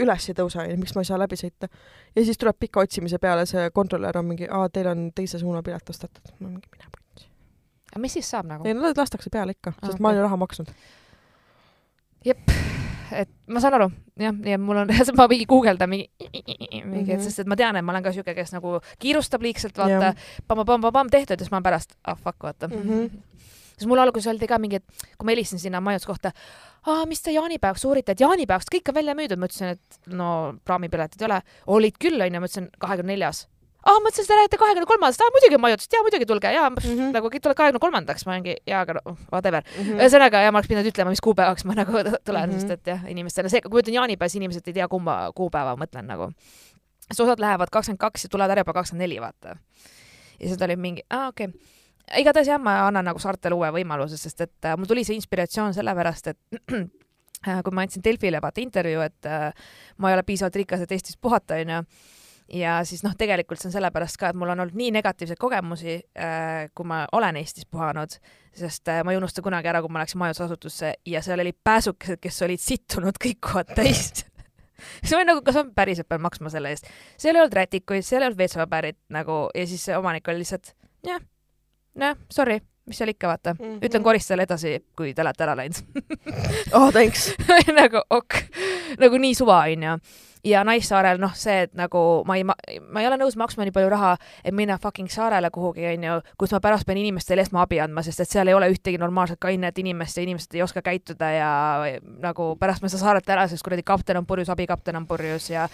üles 0.02 0.30
ei 0.30 0.38
tõuse 0.38 0.66
miks 0.78 0.94
ma 0.96 1.04
ei 1.04 1.10
saa 1.10 1.20
läbi 1.20 1.40
sõita. 1.40 1.70
ja 2.16 2.26
siis 2.26 2.38
tuleb 2.38 2.60
pika 2.60 2.84
otsimise 2.86 3.18
peale 3.22 3.46
see 3.50 3.70
kontrolör 3.74 4.22
on 4.22 4.30
mingi, 4.32 4.50
aa, 4.50 4.70
teil 4.70 4.92
on 4.92 5.10
teise 5.16 5.42
suuna 5.42 5.64
pilet 5.66 5.90
ostetud. 5.90 6.34
ma 6.40 6.52
mingi, 6.52 6.70
mine 6.76 6.92
putsi. 6.94 7.30
aga 7.92 8.04
mis 8.06 8.18
siis 8.20 8.30
saab 8.30 8.50
nagu? 8.52 8.68
ei, 8.68 8.78
no 8.78 8.94
lastakse 8.94 9.34
peale 9.34 9.58
ikka, 9.58 9.74
sest 9.82 9.98
Aa, 9.98 10.02
ma 10.02 10.14
olen 10.14 10.22
ju 10.22 10.28
raha 10.28 10.42
maksnud. 10.46 10.74
Et 13.12 13.30
ma 13.48 13.62
saan 13.64 13.78
aru, 13.78 13.88
jah, 14.20 14.36
ja 14.46 14.58
mul 14.62 14.82
on, 14.84 14.92
ma 15.20 15.28
mingi 15.32 15.48
guugeldan 15.50 15.90
mingi, 15.90 16.10
mingi 16.20 16.84
mm, 16.84 16.94
-hmm. 16.94 17.14
Mhm. 17.14 17.24
sest 17.24 17.40
et 17.40 17.48
ma 17.48 17.56
tean, 17.56 17.76
et 17.76 17.86
ma 17.86 17.94
olen 17.94 18.04
ka 18.04 18.12
siuke, 18.12 18.36
kes 18.36 18.54
nagu 18.54 18.80
kiirustab 19.00 19.42
liigselt, 19.42 19.78
vaata 19.78 20.14
pamm-pamm-pamm 20.48 21.10
tehtud 21.12 21.40
ja 21.40 21.46
siis 21.46 21.52
ma 21.52 21.62
pärast, 21.62 21.98
ah 22.04 22.18
fuck, 22.18 22.44
vaata 22.44 22.68
mm. 22.68 22.84
-hmm. 22.84 23.10
siis 23.78 23.88
mul 23.88 24.00
alguses 24.00 24.28
öeldi 24.28 24.48
ka 24.48 24.60
mingi, 24.60 24.76
et 24.76 24.86
kui 25.18 25.26
ma 25.26 25.32
helistasin 25.32 25.60
sinna 25.60 25.82
majutuskohta, 25.82 26.32
aa, 26.86 27.06
mis 27.06 27.22
te 27.22 27.32
jaanipäevaks 27.32 27.86
uurite, 27.86 28.12
et 28.12 28.20
jaanipäevaks 28.20 28.72
kõik 28.76 28.90
on 28.90 28.96
välja 28.96 29.16
müüdud, 29.16 29.40
ma 29.40 29.46
ütlesin, 29.46 29.68
et 29.68 30.00
no 30.08 30.56
praamipiletid 30.66 31.22
ei 31.22 31.26
ole, 31.26 31.42
olid 31.68 32.00
küll, 32.00 32.22
onju, 32.22 32.40
ma 32.40 32.50
ütlesin 32.50 32.70
kahekümne 32.80 33.14
neljas. 33.14 33.48
aa, 33.88 34.00
ma 34.04 34.10
ütlesin, 34.12 34.26
et 34.26 34.30
te 34.30 34.36
räägite 34.38 34.58
kahekümne 34.62 34.88
kolmandast, 34.90 35.22
aa 35.24 35.32
muidugi 35.36 35.60
majutust, 35.64 35.94
jaa 35.96 36.04
muidugi 36.06 36.26
tulge 36.30 36.52
ja 36.54 36.70
mm 36.70 36.76
Mhm. 36.84 37.00
-hmm. 37.00 37.12
nagu 37.16 37.30
tulevad 37.30 37.58
kahekümne 37.62 37.80
kolmandaks, 37.86 38.26
ma 38.26 38.34
olingi 38.36 38.56
jaa, 38.68 38.82
aga 38.82 38.94
no 39.00 39.18
whatever. 39.32 39.64
Mhm. 39.78 40.00
ühesõnaga, 40.00 40.42
ja 40.44 40.52
ma 40.52 40.58
oleks 40.60 40.68
pidanud 40.72 40.90
ütlema, 40.92 41.10
mis 41.16 41.22
kuupäevaks 41.22 41.66
ma 41.66 41.74
nagu 41.82 41.92
tulen 41.92 42.50
mm, 42.50 42.50
Mhm. 42.50 42.56
-hmm. 42.56 42.60
sest 42.60 42.72
et 42.72 42.88
jah, 42.88 43.02
inimestele 43.08 43.50
see, 43.50 43.62
kui 43.62 43.72
ma 43.72 43.80
ütlen 43.84 43.94
jaanipäev, 44.00 44.30
siis 44.30 44.42
inimesed 44.42 44.68
ei 44.68 44.74
tea, 44.74 44.88
kumba 44.88 45.32
kuupäeva 45.36 45.76
ma 45.76 45.86
mõtlen 45.86 46.06
nagu. 46.08 46.32
sest 47.08 47.20
osad 47.24 47.40
lähevad 47.40 47.70
kakskümmend 47.72 48.00
kaks 48.00 48.24
ja 48.24 48.30
tulevad 48.30 48.52
ära 48.52 48.62
juba 48.66 48.74
kakskümmend 48.74 49.02
neli, 49.08 49.22
vaata. 49.22 49.56
ja 50.40 50.48
siis 50.48 50.58
ta 50.58 50.66
oli 50.66 50.76
mingi, 50.76 51.02
aa 51.10 51.28
okei 51.28 51.48
okay. 51.48 51.60
igatahes 52.22 52.48
jah, 52.48 52.60
ma 52.60 52.88
annan 52.88 53.06
nagu 53.06 53.20
saartele 53.20 53.56
uue 53.56 53.72
võimaluse, 53.72 54.18
sest 54.18 54.42
et 54.42 54.66
äh, 54.66 54.78
mul 54.78 54.86
tuli 54.86 55.04
see 55.04 55.16
inspiratsioon 55.16 55.74
sellepärast, 55.74 56.28
et 56.28 56.38
äh, 57.48 57.64
kui 57.64 57.72
ma 57.74 57.82
andsin 57.82 58.04
Delfile 58.04 58.40
vaata 58.42 58.62
intervjuu, 58.62 59.02
et 59.02 59.26
äh, 59.26 59.52
ma 59.98 60.10
ei 60.10 60.14
ole 60.16 60.24
piisavalt 60.24 60.56
rikas, 60.56 60.82
et 60.82 60.92
Eestis 60.92 61.18
puhata, 61.18 61.56
onju 61.56 61.84
ja 62.54 62.78
siis 62.88 63.04
noh, 63.04 63.16
tegelikult 63.18 63.60
see 63.62 63.70
on 63.70 63.76
sellepärast 63.76 64.20
ka, 64.20 64.32
et 64.32 64.40
mul 64.40 64.54
on 64.54 64.64
olnud 64.64 64.78
nii 64.78 64.92
negatiivseid 65.00 65.40
kogemusi 65.42 65.98
äh,, 65.98 66.70
kui 66.76 66.88
ma 66.88 67.04
olen 67.18 67.40
Eestis 67.42 67.68
puhanud, 67.70 68.16
sest 68.56 68.88
äh, 68.92 69.04
ma 69.04 69.14
ei 69.14 69.20
unusta 69.20 69.44
kunagi 69.46 69.72
ära, 69.72 69.82
kui 69.84 69.92
ma 69.94 70.04
läksin 70.04 70.22
majutusasutusse 70.24 70.94
ja 71.06 71.22
seal 71.26 71.44
olid 71.44 71.60
pääsukesed, 71.64 72.22
kes 72.24 72.42
olid 72.48 72.64
sittunud 72.64 73.20
kõik 73.24 73.42
kohad 73.44 73.76
täis 73.78 74.24
siis 75.02 75.12
ma 75.12 75.20
olin 75.20 75.32
nagu, 75.34 75.44
kas 75.46 75.60
ma 75.60 75.66
päriselt 75.76 76.10
pean 76.10 76.24
maksma 76.24 76.52
selle 76.54 76.72
eest? 76.74 76.90
seal 77.18 77.36
ei 77.36 77.44
olnud 77.44 77.60
rätikuid, 77.60 78.06
seal 78.06 78.24
ei 78.24 78.30
olnud 78.30 78.40
WC-paberit 78.40 79.00
nagu 79.14 79.44
ja 79.56 79.68
siis 79.68 79.88
omanik 79.98 80.28
oli 80.32 80.44
lihtsalt 80.44 80.74
jah, 81.08 81.22
jah, 82.00 82.18
sorry 82.32 82.60
mis 82.88 83.02
seal 83.02 83.12
ikka, 83.12 83.28
vaata 83.28 83.54
mm. 83.54 83.66
-hmm. 83.66 83.80
ütlen 83.86 84.04
koristajale 84.04 84.48
edasi, 84.48 84.78
kui 84.96 85.14
te 85.14 85.22
olete 85.22 85.44
ära 85.44 85.56
läinud 85.60 85.82
oh, 86.78 86.92
thanks 86.92 87.34
nagu 87.82 88.04
ok, 88.10 88.40
nagu 89.00 89.20
nii 89.22 89.36
suva, 89.36 89.64
onju 89.68 89.98
ja 90.44 90.64
Naissaarel 90.68 91.22
noh, 91.22 91.34
see, 91.38 91.64
et 91.68 91.74
nagu 91.78 92.02
ma 92.28 92.38
ei, 92.38 92.44
ma 92.46 93.02
ei 93.02 93.08
ole 93.10 93.18
nõus 93.20 93.38
maksma 93.40 93.66
nii 93.68 93.76
palju 93.76 93.90
raha, 93.94 94.14
et 94.44 94.56
minna 94.56 94.78
fucking 94.82 95.12
saarele 95.12 95.50
kuhugi, 95.54 95.86
onju, 95.94 96.20
kus 96.40 96.54
ma 96.56 96.62
pärast 96.64 96.88
pean 96.88 97.00
inimestele 97.02 97.46
esmaabi 97.46 97.82
andma, 97.84 98.04
sest 98.06 98.24
et 98.24 98.32
seal 98.32 98.52
ei 98.52 98.58
ole 98.58 98.70
ühtegi 98.74 99.00
normaalset 99.02 99.40
kainet 99.44 99.80
inimest 99.84 100.18
ja 100.18 100.28
inimesed 100.28 100.58
ei 100.58 100.66
oska 100.66 100.84
käituda 100.86 101.32
ja 101.34 101.50
nagu 102.24 102.54
pärast 102.60 102.84
ma 102.84 102.90
ei 102.90 102.96
saa 102.96 103.06
saarelt 103.06 103.30
ära, 103.30 103.48
sest 103.48 103.66
kuradi 103.66 103.86
kapten 103.88 104.22
on 104.22 104.30
purjus, 104.30 104.52
abikapten 104.54 105.00
on 105.00 105.08
purjus 105.10 105.50
ja 105.54 105.68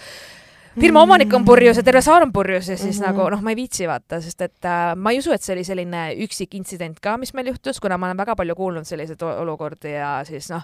firma 0.79 1.03
omanik 1.03 1.33
on 1.33 1.45
purjus 1.45 1.77
ja 1.77 1.83
terve 1.85 2.01
saar 2.01 2.25
on 2.25 2.33
purjus 2.33 2.69
ja 2.69 2.77
siis 2.77 2.99
mm 2.99 3.05
-hmm. 3.05 3.11
nagu 3.11 3.29
noh, 3.29 3.41
ma 3.41 3.49
ei 3.49 3.55
viitsi 3.55 3.87
vaata, 3.87 4.21
sest 4.21 4.41
et 4.41 4.65
äh, 4.65 4.95
ma 4.95 5.11
ei 5.11 5.19
usu, 5.19 5.31
et 5.31 5.41
see 5.41 5.53
oli 5.53 5.63
selline 5.63 6.03
üksik 6.25 6.55
intsident 6.55 6.99
ka, 6.99 7.17
mis 7.17 7.33
meil 7.33 7.47
juhtus, 7.47 7.79
kuna 7.79 7.97
ma 7.97 8.05
olen 8.05 8.17
väga 8.17 8.35
palju 8.35 8.55
kuulnud 8.55 8.85
selliseid 8.85 9.21
olukordi 9.21 9.91
ja 9.91 10.21
siis 10.23 10.49
noh, 10.49 10.63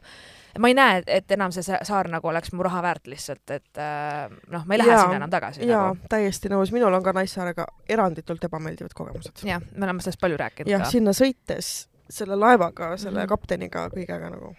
ma 0.59 0.67
ei 0.67 0.73
näe, 0.73 1.03
et 1.07 1.31
enam 1.31 1.51
see 1.51 1.63
saar 1.63 2.09
nagu 2.09 2.27
oleks 2.27 2.53
mu 2.53 2.63
raha 2.63 2.81
väärt 2.81 3.07
lihtsalt, 3.07 3.49
et 3.49 3.77
äh, 3.77 4.29
noh, 4.49 4.65
ma 4.65 4.73
ei 4.73 4.77
lähe 4.77 4.91
ja, 4.91 5.01
sinna 5.01 5.15
enam 5.15 5.29
tagasi. 5.29 5.67
jaa 5.67 5.87
nagu., 5.87 6.09
täiesti 6.09 6.49
nõus, 6.49 6.71
minul 6.71 6.93
on 6.93 7.03
ka 7.03 7.13
Naissaarega 7.13 7.67
eranditult 7.89 8.43
ebameeldivad 8.43 8.93
kogemused. 8.93 9.43
jah, 9.43 9.61
me 9.75 9.85
oleme 9.85 10.01
sellest 10.01 10.21
palju 10.21 10.37
rääkinud 10.37 10.71
ja, 10.71 10.79
ka. 10.79 10.89
sinna 10.89 11.11
sõites 11.11 11.87
selle 12.09 12.35
laevaga, 12.35 12.97
selle 12.97 13.19
mm 13.19 13.23
-hmm. 13.23 13.29
kapteniga, 13.29 13.89
kõigega 13.93 14.29
nagu. 14.29 14.55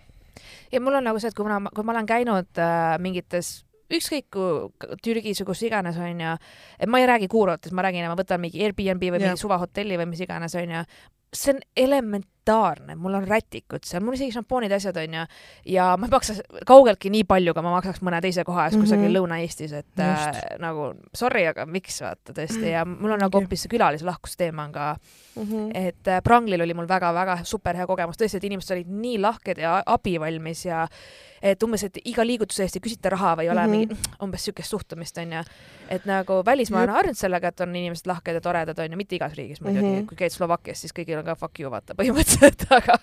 ja 0.72 0.80
mul 0.80 0.94
on 0.94 1.04
nagu 1.04 1.18
see, 1.18 1.28
et 1.28 1.34
kui 1.34 1.44
ma, 1.44 1.70
kui 1.74 1.84
ma 1.84 1.92
olen 1.92 2.06
käinud 2.06 2.58
äh, 2.58 2.98
mingites 2.98 3.64
ükskõik 3.96 4.26
kui 4.34 4.96
Türgis 5.04 5.42
või 5.42 5.50
kus 5.52 5.62
iganes 5.66 5.98
onju, 6.00 6.34
et 6.78 6.90
ma 6.90 7.00
ei 7.00 7.08
räägi 7.10 7.30
kuurotest, 7.30 7.74
ma 7.76 7.84
räägin, 7.86 8.08
ma 8.10 8.18
võtan 8.18 8.42
mingi 8.42 8.62
Airbnb 8.64 9.06
või 9.08 9.22
mingi 9.22 9.40
suvahotelli 9.40 9.98
või 10.00 10.12
mis 10.12 10.22
iganes 10.26 10.54
onju, 10.58 10.84
see 11.36 11.54
on 11.54 11.64
elementaarne, 12.50 12.94
mul 12.96 13.14
on 13.14 13.26
rätikud 13.28 13.84
seal, 13.86 14.02
mul 14.04 14.16
isegi 14.16 14.34
šampoonid, 14.34 14.72
asjad 14.74 14.96
onju 15.00 15.24
ja 15.70 15.86
ma 15.98 16.08
ei 16.08 16.12
maksa 16.12 16.36
kaugeltki 16.66 17.10
nii 17.12 17.24
palju, 17.28 17.54
kui 17.54 17.64
ma 17.64 17.74
maksaks 17.76 18.02
mõne 18.06 18.20
teise 18.24 18.44
koha 18.44 18.68
kusagil 18.70 19.06
mm 19.06 19.06
-hmm. 19.06 19.16
Lõuna-Eestis, 19.18 19.72
et 19.72 20.00
äh, 20.00 20.58
nagu 20.58 20.92
sorry, 21.14 21.46
aga 21.46 21.66
miks 21.66 22.00
vaata 22.02 22.34
tõesti 22.36 22.74
ja 22.74 22.84
mul 23.00 23.16
on 23.16 23.24
nagu 23.24 23.40
hoopis 23.40 23.66
see 23.66 23.76
külalislahkusteema 23.76 24.64
on 24.64 24.72
ka 24.72 24.96
mm, 25.36 25.42
-hmm. 25.42 25.70
et 25.74 26.08
äh, 26.08 26.22
Pranglil 26.22 26.60
oli 26.60 26.74
mul 26.74 26.88
väga-väga 26.88 27.40
super 27.44 27.76
hea 27.76 27.86
kogemus, 27.86 28.16
tõesti, 28.16 28.36
et 28.36 28.44
inimesed 28.44 28.76
olid 28.76 28.88
nii 28.88 29.18
lahked 29.20 29.58
ja 29.58 29.82
abivalmis 29.86 30.64
ja 30.66 30.86
et 31.42 31.62
umbes, 31.62 31.84
et 31.84 31.98
iga 32.04 32.24
liigutuse 32.26 32.62
eest 32.62 32.76
ei 32.76 32.84
küsita 32.84 33.10
raha 33.12 33.36
või 33.36 33.48
ei 33.48 33.50
ole 33.50 33.66
mm 33.66 33.72
-hmm. 33.72 33.88
mingi 33.88 34.22
umbes 34.22 34.44
siukest 34.44 34.70
suhtumist 34.70 35.18
onju. 35.18 35.42
et 35.88 36.04
nagu 36.04 36.42
välismaa 36.46 36.82
on 36.82 36.88
harjunud 36.88 37.16
sellega, 37.16 37.48
et 37.48 37.60
on 37.60 37.76
inimesed 37.76 38.06
lahked 38.06 38.34
ja 38.34 38.40
toredad 38.40 38.78
onju, 38.78 38.96
mitte 38.96 39.16
igas 39.16 39.32
riigis 39.34 39.60
muidugi 39.60 39.86
mm, 39.86 39.98
-hmm. 39.98 40.06
kui 40.06 40.16
käid 40.16 40.30
Slovakkias, 40.30 40.80
siis 40.80 40.92
kõigil 40.92 41.18
on 41.18 41.24
ka 41.24 41.34
fuck 41.34 41.60
you 41.60 41.70
vaata 41.70 41.94
põhimõtteliselt, 41.94 42.39
aga, 42.78 42.98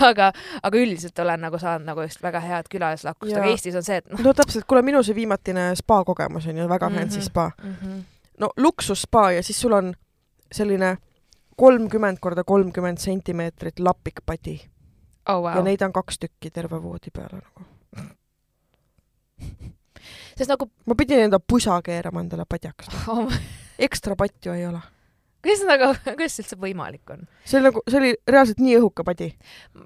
aga, 0.00 0.32
aga 0.62 0.78
üldiselt 0.78 1.18
olen 1.18 1.40
nagu 1.46 1.58
saanud 1.58 1.86
nagu 1.86 2.04
just 2.06 2.22
väga 2.22 2.40
head 2.40 2.70
külalislahkust, 2.72 3.36
aga 3.36 3.50
Eestis 3.52 3.76
on 3.78 3.86
see, 3.86 4.00
et 4.02 4.10
noh. 4.12 4.22
no 4.24 4.34
täpselt, 4.36 4.66
kuule 4.68 4.82
minu 4.86 5.02
see 5.06 5.16
viimatine 5.16 5.68
spa 5.78 6.02
kogemus 6.04 6.46
on 6.46 6.56
ju 6.56 6.68
väga 6.68 6.88
mm 6.88 6.94
-hmm. 6.94 6.98
fancy 6.98 7.22
spa 7.22 7.50
mm. 7.62 7.76
-hmm. 7.82 8.02
no 8.38 8.50
luksusspa 8.56 9.30
ja 9.32 9.42
siis 9.42 9.60
sul 9.60 9.72
on 9.72 9.94
selline 10.52 10.96
kolmkümmend 11.56 12.18
korda 12.20 12.44
kolmkümmend 12.44 12.98
sentimeetrit 12.98 13.78
lapikpadi 13.78 14.60
oh,. 15.28 15.42
Wow. 15.42 15.56
ja 15.56 15.62
neid 15.62 15.82
on 15.82 15.92
kaks 15.92 16.18
tükki 16.18 16.50
terve 16.50 16.82
voodi 16.82 17.10
peale 17.10 17.40
nagu 17.42 17.64
sest 20.38 20.50
nagu 20.50 20.70
ma 20.86 20.94
pidin 20.94 21.24
enda 21.26 21.40
pusa 21.40 21.82
keerama 21.82 22.20
endale 22.20 22.44
padjaks 22.48 22.86
oh. 23.08 23.32
ekstra 23.78 24.16
patju 24.16 24.52
ei 24.52 24.66
ole. 24.66 24.80
Kuidas 25.46 25.64
nagu, 25.68 25.90
kuidas 26.18 26.36
see 26.36 26.44
üldse 26.44 26.60
võimalik 26.60 27.14
on? 27.14 27.26
see 27.44 27.60
oli 27.60 27.70
nagu, 27.70 27.82
see 27.88 28.00
oli 28.02 28.14
reaalselt 28.28 28.62
nii 28.62 28.78
õhuke 28.80 29.06
padi. 29.06 29.32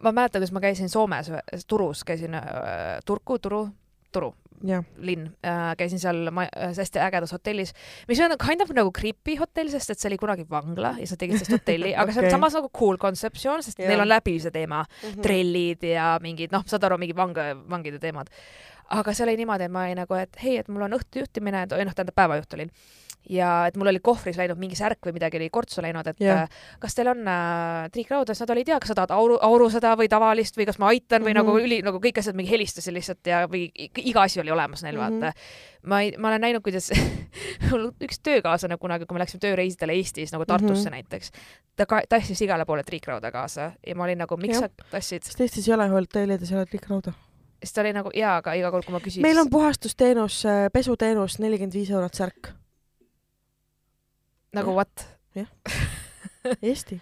ma 0.01 0.13
mäletan, 0.13 0.41
kuidas 0.41 0.55
ma 0.57 0.65
käisin 0.65 0.93
Soomes 0.93 1.33
Turus, 1.69 2.05
käisin 2.09 2.37
äh, 2.39 3.01
Turku, 3.07 3.39
Turu, 3.39 3.67
Turu 4.13 4.33
ja. 4.67 4.81
linn 4.97 5.29
äh,, 5.47 5.75
käisin 5.79 6.01
seal 6.03 6.31
ma-, 6.35 6.49
äh, 6.49 6.73
hästi 6.77 7.03
ägedas 7.03 7.35
hotellis, 7.37 7.75
mis 8.09 8.21
on 8.25 8.37
kind 8.41 8.65
of 8.65 8.73
nagu 8.77 8.93
creepy 8.97 9.37
hotell, 9.41 9.71
sest 9.73 9.95
et 9.95 10.03
see 10.03 10.11
oli 10.11 10.21
kunagi 10.21 10.47
vangla 10.51 10.95
ja 10.97 11.05
siis 11.05 11.17
nad 11.17 11.25
tegid 11.25 11.41
sellest 11.41 11.57
hotelli 11.59 11.95
aga 11.95 12.09
okay. 12.09 12.19
see 12.19 12.27
on 12.27 12.39
samas 12.39 12.59
nagu 12.59 12.73
cool 12.77 13.01
kontseptsioon, 13.01 13.65
sest 13.67 13.83
ja. 13.83 13.91
neil 13.91 14.05
on 14.05 14.11
läbi 14.11 14.39
see 14.41 14.55
teema 14.55 14.83
mm, 14.85 15.07
-hmm. 15.07 15.23
trellid 15.27 15.87
ja 15.93 16.13
mingid 16.23 16.57
noh, 16.57 16.67
saad 16.67 16.89
aru, 16.89 17.01
mingid 17.01 17.19
vang-, 17.19 17.41
vangide 17.71 18.03
teemad 18.03 18.33
aga 18.91 19.15
seal 19.15 19.31
oli 19.31 19.39
niimoodi, 19.39 19.69
et 19.69 19.73
ma 19.73 19.85
olin 19.87 20.03
nagu, 20.03 20.17
et 20.19 20.41
hei, 20.43 20.57
et 20.59 20.69
mul 20.69 20.83
on 20.83 20.97
õhtujuhtimine, 20.99 21.69
või 21.71 21.87
noh, 21.87 21.95
tähendab 21.95 22.17
päevajuht 22.19 22.59
olin 22.59 22.73
ja 23.29 23.67
et 23.69 23.77
mul 23.77 23.91
oli 23.91 24.01
kohvris 24.03 24.39
läinud 24.39 24.59
mingi 24.61 24.79
särk 24.79 25.07
või 25.07 25.15
midagi 25.17 25.39
oli 25.39 25.51
kortsu 25.53 25.83
läinud, 25.85 26.07
et 26.11 26.23
yeah. 26.23 26.49
kas 26.81 26.97
teil 26.97 27.11
on 27.13 27.21
äh, 27.29 27.89
triikrauda, 27.93 28.35
siis 28.35 28.45
nad 28.47 28.55
olid, 28.55 28.71
jaa, 28.73 28.81
kas 28.83 28.93
sa 28.93 28.97
tahad 28.99 29.15
auru, 29.15 29.37
aurusõda 29.45 29.93
või 30.01 30.09
tavalist 30.11 30.59
või 30.59 30.67
kas 30.71 30.81
ma 30.83 30.91
aitan 30.91 31.23
või 31.23 31.35
mm 31.35 31.41
-hmm. 31.41 31.53
nagu 31.53 31.67
üli, 31.69 31.81
nagu 31.87 32.01
kõik 32.03 32.19
asjad 32.23 32.39
mingi 32.39 32.51
helistasid 32.51 32.97
lihtsalt 32.97 33.31
ja 33.31 33.45
või 33.51 33.69
iga 33.77 34.25
asi 34.25 34.41
oli 34.41 34.51
olemas 34.51 34.83
neil 34.83 34.97
mm, 34.97 35.03
-hmm. 35.03 35.21
vaata. 35.21 35.33
ma 35.83 36.03
ei, 36.03 36.15
ma 36.19 36.29
olen 36.33 36.47
näinud, 36.47 36.63
kuidas 36.63 36.91
mul 37.71 37.91
üks 38.01 38.21
töökaaslane 38.23 38.77
kunagi, 38.77 39.07
kui 39.07 39.15
me 39.15 39.25
läksime 39.25 39.41
tööreisidele 39.41 39.93
Eestis 39.93 40.33
nagu 40.33 40.47
Tartusse 40.47 40.91
mm 40.91 40.95
-hmm. 40.95 41.11
näiteks, 41.11 41.33
ta 41.77 41.87
ka, 41.87 42.03
tassis 42.09 42.41
igale 42.43 42.65
poole 42.65 42.83
triikrauda 42.83 43.31
kaasa 43.31 43.73
ja 43.87 43.95
ma 43.95 44.05
olin 44.05 44.19
nagu, 44.19 44.37
miks 44.37 44.61
ja. 44.61 44.69
sa 44.69 44.87
tassid? 44.91 45.23
sest 45.23 45.41
Eestis 45.41 45.69
ei 45.69 45.75
ole 45.75 45.89
hotellides 45.89 46.53
ei 46.53 46.57
ole 46.57 46.67
triikrauda 46.67 47.13
siis 47.61 47.73
ta 47.73 47.81
oli 47.81 47.93
nagu 47.93 48.11
jaa, 48.17 48.37
aga 48.41 48.55
iga 48.59 48.71
kord, 48.71 48.87
kui 48.87 48.95
ma 48.95 49.01
küsisin. 49.01 49.23
meil 49.23 49.39
on 49.39 49.51
puhastusteenus, 49.51 50.45
äh, 50.47 50.67
pesuteenus 50.73 51.39
nelikümmend 51.39 51.77
viis 51.77 51.91
eurot 51.91 52.15
särk. 52.15 52.55
Nagu 54.57 54.75
what? 54.77 55.07
jah 55.35 55.49
Eesti. 56.69 57.01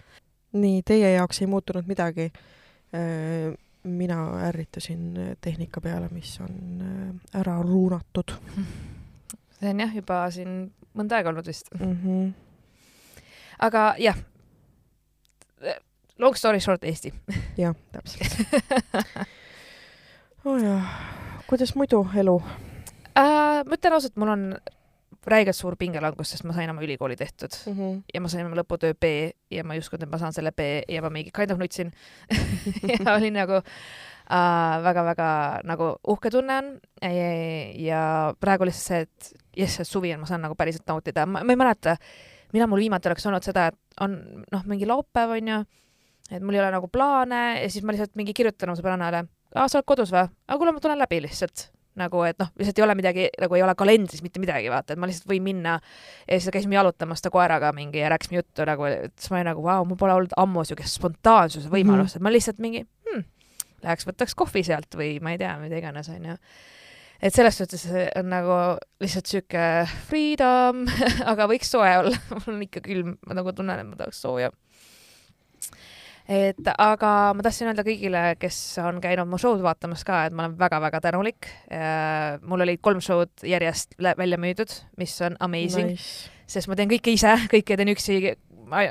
nii, 0.52 0.82
teie 0.82 1.12
jaoks 1.14 1.42
ei 1.42 1.46
muutunud 1.46 1.86
midagi. 1.86 2.30
Mina 3.88 4.16
ärritasin 4.48 5.36
tehnika 5.40 5.80
peale, 5.80 6.08
mis 6.10 6.32
on 6.40 6.80
ära 7.36 7.58
ruunatud. 7.62 8.32
see 9.60 9.70
on 9.70 9.80
jah, 9.82 9.94
juba 9.94 10.22
siin 10.34 10.58
mõnda 10.98 11.18
aega 11.18 11.32
olnud 11.32 11.46
vist 11.48 11.70
mm. 11.74 11.94
-hmm. 12.02 12.32
aga 13.66 13.84
jah, 14.02 14.18
long 16.18 16.36
story 16.36 16.60
short 16.60 16.84
Eesti. 16.84 17.12
jah, 17.62 17.74
täpselt 17.92 18.38
oh 20.44 20.58
jah, 20.62 20.90
kuidas 21.46 21.74
muidu 21.74 22.06
elu 22.14 22.36
äh,? 23.18 23.64
ma 23.64 23.74
ütlen 23.74 23.98
ausalt, 23.98 24.16
mul 24.16 24.34
on 24.34 24.44
räigelt 25.30 25.56
suur 25.56 25.76
pingelangus, 25.78 26.32
sest 26.32 26.44
ma 26.48 26.54
sain 26.56 26.70
oma 26.70 26.82
ülikooli 26.84 27.16
tehtud. 27.16 27.54
Mm 27.66 27.76
-hmm. 27.76 28.02
ja 28.14 28.20
ma 28.20 28.28
sain 28.28 28.46
oma 28.46 28.56
lõputöö 28.58 28.94
B 28.94 29.32
ja 29.50 29.64
ma 29.64 29.74
ei 29.74 29.82
uskunud, 29.82 30.02
et 30.02 30.10
ma 30.10 30.18
saan 30.18 30.32
selle 30.32 30.52
B 30.52 30.82
ja 30.88 31.02
ma 31.02 31.10
mingi 31.10 31.30
kind 31.34 31.50
of 31.50 31.58
nutsin. 31.58 31.92
Ja 32.92 33.14
olin 33.14 33.34
nagu 33.34 33.62
väga-väga 34.84 35.28
äh, 35.56 35.60
nagu 35.64 35.96
uhke 36.06 36.30
tunne 36.30 36.58
on. 36.58 36.80
Ja, 37.02 37.30
ja 37.74 38.34
praegu 38.40 38.64
lihtsalt 38.64 38.86
see, 38.86 39.00
et 39.00 39.32
jess, 39.56 39.80
et 39.80 39.88
suvi 39.88 40.12
on, 40.14 40.20
ma 40.20 40.26
saan 40.26 40.42
nagu 40.42 40.54
päriselt 40.54 40.86
nautida, 40.86 41.26
ma 41.26 41.40
ei 41.40 41.56
mäleta, 41.56 41.96
millal 42.52 42.68
mul 42.68 42.78
viimati 42.78 43.08
oleks 43.08 43.26
olnud 43.26 43.42
seda, 43.42 43.66
et 43.66 43.78
on 44.00 44.44
noh, 44.52 44.62
mingi 44.64 44.86
laupäev 44.86 45.30
onju, 45.30 45.64
et 46.30 46.42
mul 46.42 46.54
ei 46.54 46.60
ole 46.60 46.70
nagu 46.70 46.88
plaane 46.88 47.62
ja 47.62 47.70
siis 47.70 47.84
ma 47.84 47.92
lihtsalt 47.92 48.16
mingi 48.16 48.34
kirjutan 48.36 48.68
oma 48.68 48.76
sõbrannale 48.76 49.24
aa, 49.54 49.68
sa 49.68 49.78
oled 49.78 49.88
kodus 49.88 50.12
või? 50.12 50.26
aga 50.28 50.58
kuule, 50.60 50.74
ma 50.76 50.82
tulen 50.82 51.00
läbi 51.00 51.20
lihtsalt 51.24 51.68
nagu, 51.98 52.22
et 52.28 52.38
noh, 52.40 52.50
lihtsalt 52.58 52.78
ei 52.78 52.84
ole 52.84 52.94
midagi, 52.98 53.26
nagu 53.42 53.56
ei 53.58 53.62
ole 53.64 53.74
kalendris 53.78 54.22
mitte 54.24 54.42
midagi, 54.42 54.70
vaata, 54.72 54.94
et 54.94 55.00
ma 55.00 55.08
lihtsalt 55.10 55.28
võin 55.30 55.44
minna 55.44 55.76
ja 55.80 56.38
siis 56.38 56.52
käisime 56.54 56.78
jalutamas 56.78 57.22
ta 57.24 57.32
koeraga 57.34 57.72
mingi 57.76 58.02
ja 58.02 58.10
rääkisime 58.12 58.40
juttu 58.40 58.66
nagu, 58.68 58.86
siis 59.16 59.32
ma 59.32 59.40
olin 59.40 59.50
nagu, 59.52 59.64
vau, 59.64 59.86
mul 59.88 60.00
pole 60.00 60.14
olnud 60.14 60.36
ammu 60.38 60.64
siukest 60.68 60.98
spontaansuse 61.00 61.70
võimalust 61.72 62.16
mm, 62.16 62.18
-hmm. 62.18 62.22
et 62.22 62.26
ma 62.28 62.34
lihtsalt 62.34 62.62
mingi 62.62 62.84
hmm,, 62.84 63.24
läheks 63.86 64.08
võtaks 64.08 64.36
kohvi 64.38 64.64
sealt 64.66 64.98
või 64.98 65.16
ma 65.24 65.34
ei 65.34 65.42
tea, 65.42 65.56
mida 65.62 65.80
iganes, 65.80 66.10
onju. 66.12 66.36
et 67.22 67.34
selles 67.34 67.58
suhtes 67.58 67.88
on 68.16 68.30
nagu 68.30 68.60
lihtsalt 69.02 69.26
sihuke 69.26 69.66
freedom 70.08 70.86
aga 71.32 71.50
võiks 71.50 71.74
soe 71.74 71.96
olla 72.04 72.16
mul 72.38 72.54
on 72.54 72.64
ikka 72.68 72.84
külm, 72.84 73.18
ma 73.26 73.40
nagu 73.40 73.52
tunnen, 73.52 73.78
et 73.78 73.90
ma 73.90 73.98
tahaks 73.98 74.22
sooja 74.22 74.52
et 76.28 76.70
aga 76.76 77.12
ma 77.36 77.44
tahtsin 77.44 77.70
öelda 77.70 77.84
kõigile, 77.86 78.22
kes 78.40 78.56
on 78.84 79.00
käinud 79.04 79.30
mu 79.30 79.40
show'd 79.40 79.62
vaatamas 79.64 80.04
ka, 80.06 80.26
et 80.28 80.36
ma 80.36 80.44
olen 80.44 80.58
väga-väga 80.60 81.00
tänulik. 81.08 81.48
mul 82.42 82.64
olid 82.66 82.82
kolm 82.84 83.00
show'd 83.04 83.46
järjest 83.48 83.96
välja 83.98 84.40
müüdud, 84.40 84.74
mis 85.00 85.14
on 85.24 85.38
amazing 85.40 85.94
nice., 85.94 86.28
sest 86.48 86.68
ma 86.68 86.76
teen 86.76 86.90
kõike 86.92 87.12
ise, 87.16 87.34
kõike 87.52 87.76
teen 87.76 87.92
üksi. 87.94 88.20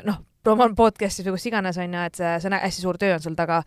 noh, 0.06 0.22
promoon 0.48 0.76
podcast'is 0.78 1.28
või 1.28 1.38
kus 1.38 1.48
iganes 1.52 1.80
on 1.82 1.94
ju, 1.94 2.10
et 2.10 2.20
see, 2.20 2.36
see 2.42 2.52
on 2.52 2.60
hästi 2.62 2.84
suur 2.84 3.00
töö 3.02 3.16
on 3.18 3.24
sul 3.24 3.38
taga 3.38 3.64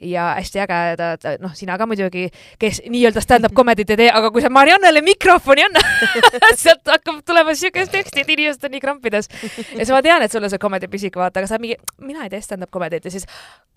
ja 0.00 0.34
hästi 0.36 0.60
ägedad, 0.60 1.22
noh, 1.40 1.52
sina 1.56 1.78
ka 1.80 1.86
muidugi, 1.88 2.26
kes 2.60 2.82
nii-öelda 2.84 3.20
stand-up 3.24 3.54
comedy't 3.56 3.88
ei 3.94 3.96
tee, 3.96 4.08
aga 4.12 4.28
kui 4.34 4.42
sa 4.44 4.50
Mariannele 4.52 5.00
mikrofoni 5.04 5.64
annad 5.64 6.18
sealt 6.60 6.90
hakkab 6.90 7.22
tulema 7.26 7.54
siukest 7.56 7.94
teksti, 7.94 8.24
et 8.24 8.32
inimesed 8.34 8.66
on 8.68 8.74
nii 8.76 8.82
krampides. 8.82 9.30
ja 9.32 9.78
siis 9.78 9.92
ma 9.94 10.02
tean, 10.04 10.24
et 10.26 10.32
sulle 10.32 10.50
see 10.52 10.60
comedy 10.60 10.90
pisik, 10.92 11.16
vaata, 11.16 11.40
aga 11.40 11.48
sa 11.48 11.60
mingi, 11.62 11.78
mina 12.04 12.26
ei 12.26 12.32
tee 12.32 12.42
stand-up 12.44 12.72
comedy't 12.74 13.08
ja 13.08 13.14
siis 13.14 13.24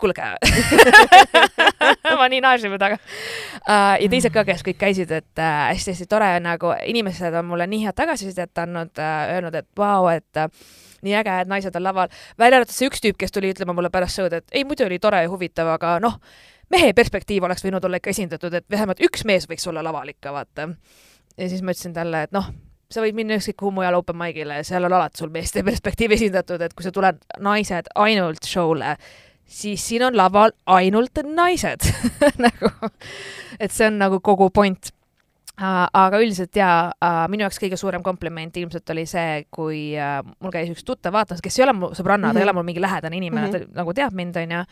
kuulge 0.00 0.20
ma 2.20 2.28
nii 2.28 2.42
naersime 2.44 2.76
taga 2.82 3.00
uh,. 3.00 3.96
ja 3.96 4.12
teised 4.12 4.34
ka, 4.34 4.44
kes 4.48 4.66
kõik 4.66 4.80
käisid, 4.82 5.16
et 5.22 5.40
hästi-hästi 5.40 6.04
uh, 6.04 6.12
tore 6.12 6.34
nagu, 6.44 6.74
inimesed 6.84 7.40
on 7.40 7.48
mulle 7.54 7.70
nii 7.70 7.86
head 7.86 7.96
tagasisidet 7.96 8.64
andnud 8.66 8.92
uh,, 9.00 9.34
öelnud, 9.38 9.56
et 9.56 9.68
vau 9.72 10.04
wow,, 10.04 10.20
et 10.20 10.44
uh, 10.44 10.52
nii 11.06 11.16
äge, 11.20 11.36
et 11.42 11.50
naised 11.50 11.76
on 11.76 11.84
laval. 11.84 12.08
välja 12.38 12.60
arvatud 12.60 12.76
see 12.76 12.88
üks 12.90 13.04
tüüp, 13.04 13.18
kes 13.20 13.34
tuli 13.34 13.52
ütlema 13.54 13.74
mulle 13.76 13.90
pärast 13.92 14.18
show'd, 14.18 14.36
et 14.36 14.46
ei, 14.52 14.64
muidu 14.64 14.86
oli 14.86 14.98
tore 15.02 15.22
ja 15.24 15.30
huvitav, 15.30 15.74
aga 15.76 15.98
noh, 16.02 16.18
mehe 16.70 16.92
perspektiiv 16.96 17.46
oleks 17.48 17.64
võinud 17.66 17.84
olla 17.84 18.00
ikka 18.00 18.12
esindatud, 18.14 18.54
et 18.54 18.66
vähemalt 18.70 19.02
üks 19.06 19.24
mees 19.28 19.48
võiks 19.50 19.66
olla 19.70 19.84
laval 19.84 20.12
ikka, 20.12 20.32
vaata. 20.34 20.68
ja 21.36 21.48
siis 21.48 21.62
ma 21.62 21.74
ütlesin 21.74 21.96
talle, 21.96 22.26
et 22.28 22.36
noh, 22.36 22.50
sa 22.90 23.02
võid 23.04 23.16
minna 23.16 23.38
ükskõik 23.38 23.58
kuhu 23.62 23.74
mujal 23.78 23.98
open 24.00 24.18
mic'ile, 24.18 24.60
seal 24.66 24.86
on 24.88 24.94
alati 24.98 25.22
sul 25.22 25.32
meeste 25.34 25.64
perspektiiv 25.68 26.16
esindatud, 26.18 26.62
et 26.62 26.76
kui 26.76 26.86
sa 26.86 26.94
tuled 26.94 27.20
naised 27.40 27.90
ainult 27.94 28.46
show'le, 28.46 28.94
siis 29.50 29.82
siin 29.82 30.06
on 30.06 30.16
laval 30.18 30.54
ainult 30.70 31.22
naised 31.26 31.86
nagu, 32.46 32.72
et 33.58 33.72
see 33.72 33.90
on 33.90 33.98
nagu 34.02 34.20
kogu 34.24 34.50
point 34.54 34.92
aga 35.60 36.20
üldiselt 36.22 36.56
jaa 36.56 36.90
uh,, 36.90 37.24
minu 37.32 37.44
jaoks 37.44 37.60
kõige 37.60 37.78
suurem 37.80 38.02
kompliment 38.02 38.56
ilmselt 38.56 38.90
oli 38.94 39.04
see, 39.08 39.44
kui 39.52 39.82
uh, 39.98 40.20
mul 40.40 40.54
käis 40.54 40.70
üks 40.72 40.86
tuttav 40.86 41.14
vaatamas, 41.16 41.42
kes 41.44 41.58
ei 41.58 41.66
ole 41.66 41.76
mu 41.76 41.92
sõbranna 41.96 42.30
mm, 42.30 42.30
-hmm. 42.30 42.34
ta 42.34 42.40
ei 42.40 42.44
mhm. 42.44 42.48
ole 42.48 42.58
mul 42.58 42.68
mingi 42.70 42.84
lähedane 42.84 43.16
inimene 43.16 43.46
mm, 43.46 43.54
-hmm. 43.54 43.74
ta 43.74 43.82
nagu 43.82 43.94
teab 43.94 44.16
mind, 44.16 44.36
onju 44.36 44.64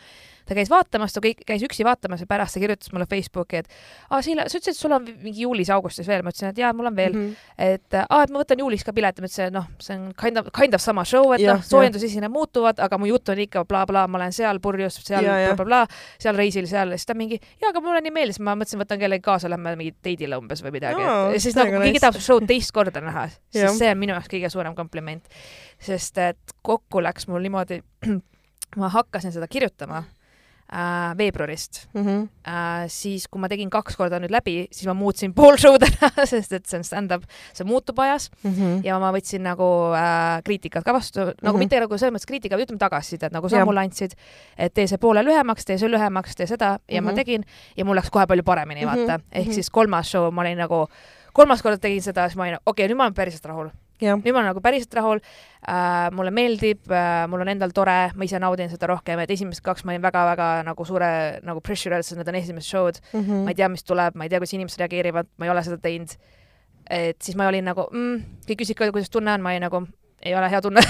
ta 0.49 0.57
käis 0.57 0.69
vaatamas, 0.71 1.13
ta 1.13 1.21
käis 1.21 1.63
üksi 1.65 1.85
vaatamas 1.85 2.23
ja 2.23 2.27
pärast 2.29 2.57
ta 2.57 2.61
kirjutas 2.63 2.91
mulle 2.93 3.05
Facebooki, 3.09 3.61
et 3.61 3.69
aa, 4.09 4.21
Siile, 4.25 4.47
sa 4.49 4.57
ütlesid, 4.57 4.73
et 4.73 4.79
sul 4.79 4.95
on 4.95 5.05
mingi 5.05 5.45
juulis-augustis 5.45 6.07
veel, 6.09 6.23
ma 6.25 6.33
ütlesin, 6.33 6.49
et 6.53 6.61
jaa, 6.61 6.71
mul 6.75 6.89
on 6.89 6.95
veel. 6.97 7.13
Mm. 7.13 7.27
-hmm. 7.29 7.67
et 7.75 7.97
aa, 8.01 8.21
et 8.23 8.33
ma 8.33 8.41
võtan 8.41 8.63
juulis 8.63 8.83
ka 8.85 8.93
pileti, 8.95 9.21
ma 9.21 9.29
ütlesin, 9.29 9.51
et 9.51 9.55
noh, 9.55 9.67
see 9.83 9.97
on 9.97 10.09
kind 10.19 10.41
of, 10.41 10.49
kind 10.55 10.73
of 10.73 10.81
sama 10.83 11.05
show, 11.05 11.33
et 11.37 11.45
noh, 11.45 11.61
soojendusesine 11.65 12.31
muutuvad, 12.33 12.81
aga 12.81 12.97
mu 12.97 13.09
jutt 13.11 13.29
on 13.29 13.43
ikka 13.45 13.65
blablabla 13.65 14.07
bla,, 14.07 14.11
ma 14.11 14.21
olen 14.21 14.35
seal 14.35 14.61
purjus, 14.63 14.99
seal 15.05 15.27
blablabla, 15.29 15.85
seal 16.19 16.37
reisil, 16.39 16.67
seal, 16.71 16.95
siis 16.97 17.09
ta 17.09 17.17
mingi, 17.17 17.39
jaa, 17.61 17.69
aga 17.69 17.83
mulle 17.85 18.01
nii 18.05 18.15
meeldis, 18.15 18.41
ma 18.41 18.57
mõtlesin, 18.57 18.81
võtan 18.81 19.01
kellegi 19.01 19.25
kaasa, 19.25 19.51
lähme 19.53 19.75
mingi 19.79 19.95
teidile 20.01 20.39
umbes 20.41 20.63
või 20.65 20.75
midagi 20.79 21.03
no,, 21.03 21.17
siis 21.37 21.57
nagu 21.57 21.81
keegi 21.83 22.01
tahab 22.01 22.21
show'd 22.23 22.47
teist 22.49 22.73
korda 22.75 23.03
näha, 23.05 23.27
siis 23.53 23.77
see 23.77 23.91
on 23.93 24.01
minu 24.01 24.17
jaoks 24.17 24.31
kõige 24.31 24.49
suurem 24.49 24.75
kompliment. 24.77 25.25
sest 25.79 26.17
et 26.17 26.55
kokku 26.65 27.03
läks 27.03 27.27
mul 27.27 27.43
niimoodi, 27.45 27.81
ma 28.81 28.89
hakkasin 28.93 29.31
seda 29.35 29.47
kirjutama 29.47 30.03
äh, 30.73 31.17
veebruarist 31.17 31.87
mm. 31.93 32.05
-hmm. 32.05 32.27
Äh, 32.49 32.87
siis, 32.87 33.27
kui 33.27 33.41
ma 33.41 33.47
tegin 33.49 33.69
kaks 33.69 33.95
korda 33.95 34.19
nüüd 34.19 34.31
läbi, 34.31 34.67
siis 34.71 34.87
ma 34.87 34.93
muutsin 34.93 35.33
pool 35.37 35.57
show'd 35.57 35.83
ära, 35.85 36.25
sest 36.25 36.53
et 36.53 36.65
see 36.65 36.79
on 36.79 36.83
stand-up, 36.83 37.25
see 37.53 37.65
muutub 37.65 37.99
ajas 37.99 38.29
mm 38.43 38.51
-hmm. 38.51 38.79
ja 38.83 38.99
ma 38.99 39.11
võtsin 39.13 39.43
nagu 39.45 39.67
äh, 39.93 40.41
kriitikat 40.43 40.83
ka 40.83 40.93
vastu, 40.93 41.19
nagu 41.19 41.35
mm 41.35 41.47
-hmm. 41.47 41.57
mitte 41.59 41.79
nagu 41.79 41.97
selles 41.97 42.13
mõttes 42.13 42.27
kriitika, 42.27 42.57
ütleme 42.57 42.79
tagasisidet, 42.79 43.31
nagu 43.31 43.49
sa 43.49 43.65
mulle 43.65 43.79
andsid, 43.79 44.13
et 44.57 44.73
tee 44.73 44.87
see 44.87 44.97
poole 44.97 45.23
lühemaks, 45.23 45.65
tee 45.65 45.77
see 45.77 45.89
lühemaks, 45.89 46.35
tee 46.35 46.47
seda 46.47 46.65
ja 46.65 46.77
mm 46.77 46.97
-hmm. 46.97 47.05
ma 47.05 47.11
mhm. 47.11 47.15
tegin 47.15 47.43
ja 47.77 47.85
mul 47.85 47.95
läks 47.95 48.09
kohe 48.09 48.27
palju 48.27 48.43
paremini, 48.43 48.85
vaata 48.85 49.17
mm. 49.17 49.23
-hmm. 49.23 49.23
ehk 49.31 49.45
mhm. 49.45 49.53
siis 49.53 49.69
kolmas 49.69 50.11
show 50.11 50.33
ma 50.33 50.41
olin 50.41 50.57
nagu, 50.57 50.87
kolmas 51.33 51.61
kord 51.61 51.79
tegin 51.81 52.01
seda, 52.01 52.29
siis 52.29 52.37
ma 52.37 52.43
olin, 52.43 52.55
okei 52.55 52.85
okay,, 52.85 52.87
nüüd 52.87 52.97
ma 52.97 53.03
olen 53.03 53.13
päriselt 53.13 53.45
rahul 53.45 53.69
nüüd 53.99 54.33
ma 54.33 54.39
olen 54.39 54.49
nagu 54.51 54.61
päriselt 54.63 54.95
rahul 54.97 55.19
äh,, 55.19 56.09
mulle 56.15 56.31
meeldib 56.35 56.89
äh,, 56.91 57.25
mul 57.31 57.43
on 57.43 57.51
endal 57.51 57.73
tore, 57.75 57.97
ma 58.15 58.27
ise 58.27 58.39
naudin 58.41 58.71
seda 58.71 58.89
rohkem, 58.91 59.21
et 59.23 59.31
esimesed 59.35 59.63
kaks 59.65 59.85
ma 59.85 59.93
olin 59.93 60.03
väga-väga 60.05 60.49
nagu 60.67 60.87
suure 60.87 61.11
nagu 61.45 61.63
pressure 61.65 61.97
all, 61.97 62.05
sest 62.05 62.19
need 62.19 62.31
on 62.31 62.39
esimesed 62.39 62.69
show'd 62.69 62.99
mm, 63.01 63.21
-hmm. 63.21 63.47
ma 63.47 63.53
ei 63.53 63.59
tea, 63.59 63.69
mis 63.69 63.83
tuleb, 63.83 64.15
ma 64.15 64.27
ei 64.27 64.33
tea, 64.33 64.41
kuidas 64.41 64.55
inimesed 64.57 64.83
reageerivad, 64.83 65.31
ma 65.37 65.47
ei 65.47 65.53
ole 65.55 65.63
seda 65.67 65.77
teinud. 65.83 66.15
et 66.89 67.21
siis 67.21 67.37
ma 67.37 67.47
olin 67.47 67.65
nagu 67.69 67.87
mm,, 67.91 68.21
kõik 68.47 68.63
küsisid 68.63 68.79
ka, 68.79 68.91
kuidas 68.91 69.11
tunne 69.13 69.33
on, 69.33 69.41
ma 69.41 69.51
olin 69.53 69.67
nagu, 69.67 69.83
ei 70.25 70.35
ole 70.35 70.49
hea 70.49 70.61
tunne 70.61 70.81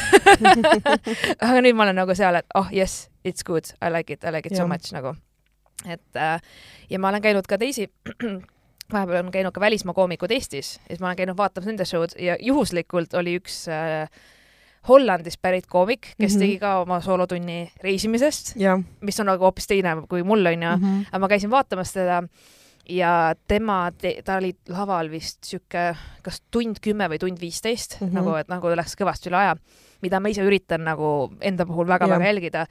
aga 1.45 1.57
nüüd 1.61 1.75
ma 1.75 1.87
olen 1.87 1.99
nagu 2.03 2.15
seal, 2.15 2.35
et 2.39 2.45
oh 2.55 2.69
yes, 2.73 3.09
it's 3.25 3.43
good, 3.43 3.73
I 3.81 3.91
like 3.91 4.13
it, 4.13 4.23
I 4.23 4.31
like 4.31 4.47
it 4.47 4.55
ja. 4.55 4.63
so 4.63 4.67
much 4.67 4.93
nagu. 4.93 5.15
et 5.85 6.15
äh, 6.15 6.39
ja 6.89 6.99
ma 6.99 7.09
olen 7.09 7.21
käinud 7.21 7.47
ka 7.47 7.57
teisi 7.57 7.89
vahepeal 8.93 9.25
on 9.25 9.31
käinud 9.31 9.53
ka 9.55 9.61
välismaa 9.61 9.93
koomikud 9.93 10.31
Eestis 10.31 10.75
ja 10.77 10.87
siis 10.87 10.99
ma 10.99 11.11
olen 11.11 11.17
käinud 11.17 11.37
vaatamas 11.37 11.67
nende 11.69 11.85
show'd 11.85 12.17
ja 12.19 12.37
juhuslikult 12.39 13.13
oli 13.13 13.37
üks 13.39 13.65
äh, 13.71 14.09
Hollandist 14.87 15.41
pärit 15.41 15.67
koomik, 15.67 16.13
kes 16.17 16.33
mm 16.33 16.35
-hmm. 16.35 16.39
tegi 16.39 16.59
ka 16.59 16.79
oma 16.81 17.01
soolotunni 17.01 17.71
reisimisest, 17.83 18.55
mis 19.01 19.19
on 19.19 19.25
nagu 19.25 19.43
hoopis 19.43 19.67
teine 19.67 19.95
kui 20.09 20.23
mul 20.23 20.45
onju 20.45 20.69
mm, 20.77 20.83
-hmm. 20.83 21.05
aga 21.11 21.19
ma 21.19 21.27
käisin 21.27 21.51
vaatamas 21.51 21.93
teda 21.93 22.23
ja 22.89 23.35
tema, 23.47 23.91
ta 24.25 24.37
oli 24.37 24.55
laval 24.67 25.11
vist 25.11 25.43
sihuke, 25.43 25.95
kas 26.21 26.41
tund 26.51 26.79
kümme 26.81 27.09
või 27.09 27.19
tund 27.19 27.41
viisteist 27.41 28.01
mm, 28.01 28.07
-hmm. 28.07 28.13
nagu, 28.13 28.35
et 28.35 28.47
nagu 28.47 28.67
läks 28.75 28.95
kõvasti 28.97 29.29
üle 29.29 29.37
aja, 29.37 29.55
mida 30.01 30.19
ma 30.19 30.29
ise 30.29 30.41
üritan 30.41 30.83
nagu 30.83 31.33
enda 31.41 31.65
puhul 31.65 31.87
väga-väga 31.87 32.25
jälgida. 32.25 32.65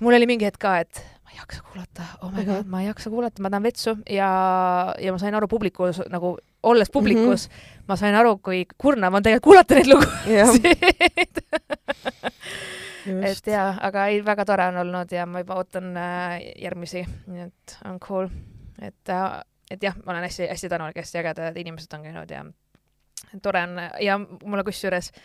mul 0.00 0.14
oli 0.14 0.26
mingi 0.26 0.44
hetk 0.44 0.58
ka, 0.58 0.78
et 0.78 1.04
ma 1.26 1.32
ei 1.32 1.38
jaksa 1.40 1.62
kuulata, 1.62 2.02
oh 2.22 2.30
my 2.30 2.44
god, 2.44 2.66
ma 2.70 2.80
ei 2.80 2.86
jaksa 2.86 3.10
kuulata, 3.10 3.42
ma 3.42 3.50
tahan 3.50 3.64
vetsu 3.66 3.96
ja, 4.10 4.28
ja 5.02 5.12
ma 5.12 5.18
sain 5.18 5.34
aru 5.34 5.48
publikus 5.50 5.98
nagu, 6.10 6.36
olles 6.62 6.90
publikus 6.90 7.48
mm, 7.48 7.54
-hmm. 7.54 7.82
ma 7.88 7.96
sain 7.96 8.14
aru, 8.14 8.36
kui 8.38 8.66
kurnav 8.78 9.14
on 9.14 9.22
tegelikult 9.22 9.44
kuulata 9.44 9.74
neid 9.74 9.86
lugusid. 9.90 11.42
Et 13.30 13.46
jaa, 13.46 13.74
aga 13.86 14.06
ei, 14.06 14.24
väga 14.24 14.44
tore 14.44 14.66
on 14.66 14.76
olnud 14.76 15.12
ja 15.12 15.26
ma 15.26 15.38
juba 15.42 15.54
ootan 15.54 15.96
äh, 15.96 16.40
järgmisi, 16.62 17.04
nii 17.26 17.42
et 17.42 17.76
on 17.84 18.00
cool. 18.00 18.28
et 18.82 19.08
äh,, 19.08 19.42
et 19.70 19.82
jah, 19.82 19.94
ma 20.04 20.12
olen 20.12 20.26
hästi-hästi 20.26 20.68
tänulik, 20.68 20.96
hästi 20.96 21.18
ägedad 21.18 21.56
inimesed 21.56 21.94
on 21.94 22.02
käinud 22.02 22.30
ja 22.30 22.44
tore 23.42 23.62
on. 23.62 23.78
Ja 24.00 24.18
mulle 24.18 24.64
kusjuures 24.64 25.12
äh, 25.14 25.22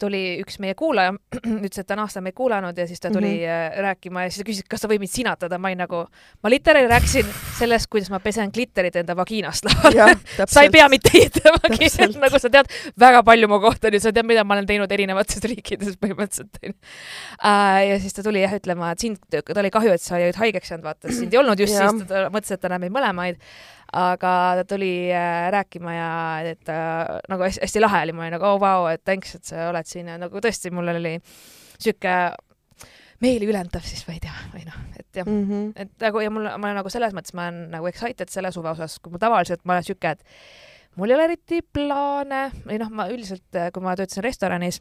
tuli 0.00 0.40
üks 0.42 0.58
meie 0.62 0.74
kuulaja, 0.78 1.12
ütles, 1.66 1.78
et 1.78 1.86
ta 1.86 1.94
on 1.94 2.02
aasta 2.04 2.22
meid 2.24 2.34
kuulanud 2.36 2.78
ja 2.78 2.86
siis 2.90 3.00
ta 3.00 3.10
tuli 3.10 3.36
mm 3.36 3.46
-hmm. 3.46 3.82
rääkima 3.86 4.24
ja 4.24 4.30
siis 4.30 4.42
ta 4.42 4.48
küsis, 4.50 4.66
kas 4.68 4.82
sa 4.82 4.88
võid 4.90 5.02
mind 5.02 5.12
sinatada, 5.12 5.58
ma 5.58 5.68
olin 5.68 5.78
nagu, 5.84 6.04
ma 6.42 6.50
literaali 6.50 6.88
rääkisin 6.90 7.26
sellest, 7.58 7.86
kuidas 7.90 8.10
ma 8.10 8.20
pesen 8.20 8.50
glitterit 8.50 8.96
enda 8.96 9.16
vagiinast 9.16 9.64
laual. 9.64 10.14
sa 10.54 10.62
ei 10.62 10.70
pea 10.70 10.88
mitte 10.88 11.10
vagiinat, 11.62 12.16
nagu 12.20 12.38
sa 12.38 12.50
tead 12.50 12.66
väga 12.98 13.22
palju 13.22 13.48
mu 13.48 13.60
kohta, 13.60 13.90
nüüd 13.90 14.02
sa 14.02 14.12
tead, 14.12 14.26
mida 14.26 14.44
ma 14.44 14.54
olen 14.54 14.66
teinud 14.66 14.92
erinevates 14.92 15.42
riikides 15.50 15.96
põhimõtteliselt 15.96 16.58
onju 16.62 16.74
uh,. 16.74 17.80
ja 17.90 18.00
siis 18.00 18.14
ta 18.14 18.22
tuli 18.22 18.42
jah 18.42 18.54
ütlema, 18.58 18.90
et 18.92 18.98
sind, 18.98 19.18
ta 19.30 19.60
oli 19.60 19.70
kahju, 19.70 19.92
et 19.92 20.02
sa 20.02 20.16
olid 20.16 20.36
haigeks 20.36 20.70
jäänud, 20.70 20.84
vaata, 20.84 21.12
sind 21.12 21.32
ei 21.32 21.38
olnud 21.38 21.60
just 21.60 21.74
ja. 21.74 21.90
siis, 21.90 22.08
ta 22.08 22.26
mõtles, 22.30 22.50
et 22.50 22.60
ta 22.60 22.68
näeb 22.68 22.80
meid 22.86 22.96
mõlemaid 22.98 23.38
aga 23.92 24.32
ta 24.60 24.64
tuli 24.74 25.10
äh, 25.10 25.48
rääkima 25.54 25.94
ja 25.94 26.10
et 26.52 26.68
äh, 26.70 27.18
nagu 27.30 27.42
hästi, 27.46 27.62
hästi 27.64 27.82
lahe 27.82 28.04
oli, 28.06 28.14
ma 28.14 28.26
olin 28.26 28.36
nagu 28.36 28.46
oh 28.46 28.60
vau 28.62 28.84
wow,, 28.84 28.92
et 28.92 29.02
thanks, 29.04 29.34
et 29.34 29.44
sa 29.48 29.68
oled 29.70 29.88
siin 29.88 30.10
ja 30.12 30.18
nagu 30.20 30.42
tõesti, 30.42 30.70
mul 30.74 30.92
oli 30.92 31.16
sihuke 31.80 32.14
meeliülendav 33.20 33.84
siis 33.84 34.06
ma 34.06 34.16
ei 34.16 34.22
tea, 34.22 34.36
või 34.54 34.64
noh, 34.68 34.78
et 34.96 35.20
jah 35.20 35.26
mm, 35.26 35.44
-hmm. 35.48 35.72
et 35.84 36.06
nagu 36.06 36.22
ja 36.22 36.30
mul, 36.32 36.48
ma 36.48 36.70
olen 36.70 36.80
nagu 36.80 36.92
selles 36.92 37.14
mõttes, 37.16 37.34
ma 37.36 37.48
olen 37.48 37.66
nagu 37.74 37.90
excited 37.90 38.32
selle 38.32 38.52
suve 38.54 38.70
osas, 38.72 38.98
kui 39.02 39.12
ma 39.12 39.20
tavaliselt 39.22 39.64
ma 39.64 39.76
olen 39.76 39.88
sihuke, 39.90 40.14
et 40.14 40.96
mul 40.96 41.10
ei 41.10 41.18
ole 41.18 41.28
eriti 41.30 41.60
plaane 41.62 42.46
või 42.64 42.78
noh, 42.80 42.90
ma 42.94 43.10
üldiselt, 43.10 43.60
kui 43.74 43.84
ma 43.84 43.96
töötasin 43.98 44.24
restoranis, 44.24 44.80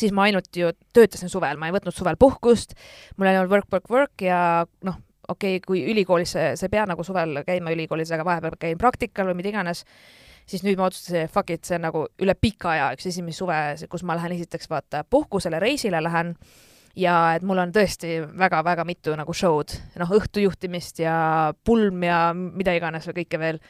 siis 0.00 0.12
ma 0.12 0.28
ainult 0.28 0.52
ju 0.54 0.70
töötasin 0.94 1.32
suvel, 1.32 1.58
ma 1.58 1.70
ei 1.70 1.74
võtnud 1.74 1.96
suvel 1.96 2.18
puhkust, 2.20 2.76
mul 3.16 3.32
oli 3.32 3.50
work, 3.50 3.72
work, 3.72 3.90
work 3.90 4.26
ja 4.26 4.40
noh, 4.86 5.00
okei 5.28 5.56
okay,, 5.56 5.64
kui 5.66 5.82
ülikoolis 5.92 6.36
sa, 6.36 6.52
ei 6.54 6.72
pea 6.72 6.86
nagu 6.88 7.04
suvel 7.06 7.42
käima 7.46 7.74
ülikoolis, 7.74 8.12
aga 8.14 8.26
vahepeal 8.26 8.56
käin 8.60 8.78
praktikal 8.80 9.30
või 9.30 9.40
mida 9.40 9.52
iganes, 9.52 9.84
siis 10.46 10.64
nüüd 10.66 10.78
ma 10.78 10.88
otsustasin, 10.90 11.30
fuck 11.32 11.50
it, 11.54 11.64
see 11.66 11.78
on 11.78 11.86
nagu 11.88 12.06
üle 12.22 12.36
pika 12.38 12.72
aja 12.74 12.92
üks 12.96 13.08
esimene 13.10 13.36
suve, 13.36 13.60
kus 13.90 14.06
ma 14.06 14.16
lähen 14.18 14.36
esiteks 14.36 14.70
vaata 14.70 15.04
puhkusele, 15.10 15.60
reisile 15.62 16.02
lähen 16.02 16.34
ja 16.96 17.16
et 17.36 17.44
mul 17.46 17.60
on 17.60 17.74
tõesti 17.74 18.20
väga-väga 18.38 18.86
mitu 18.88 19.16
nagu 19.18 19.34
show'd, 19.36 19.74
noh, 20.00 20.14
õhtujuhtimist 20.18 21.02
ja 21.04 21.16
pulm 21.64 22.06
ja 22.06 22.20
mida 22.34 22.76
iganes 22.76 23.08
või 23.10 23.20
kõike 23.22 23.42
veel 23.42 23.60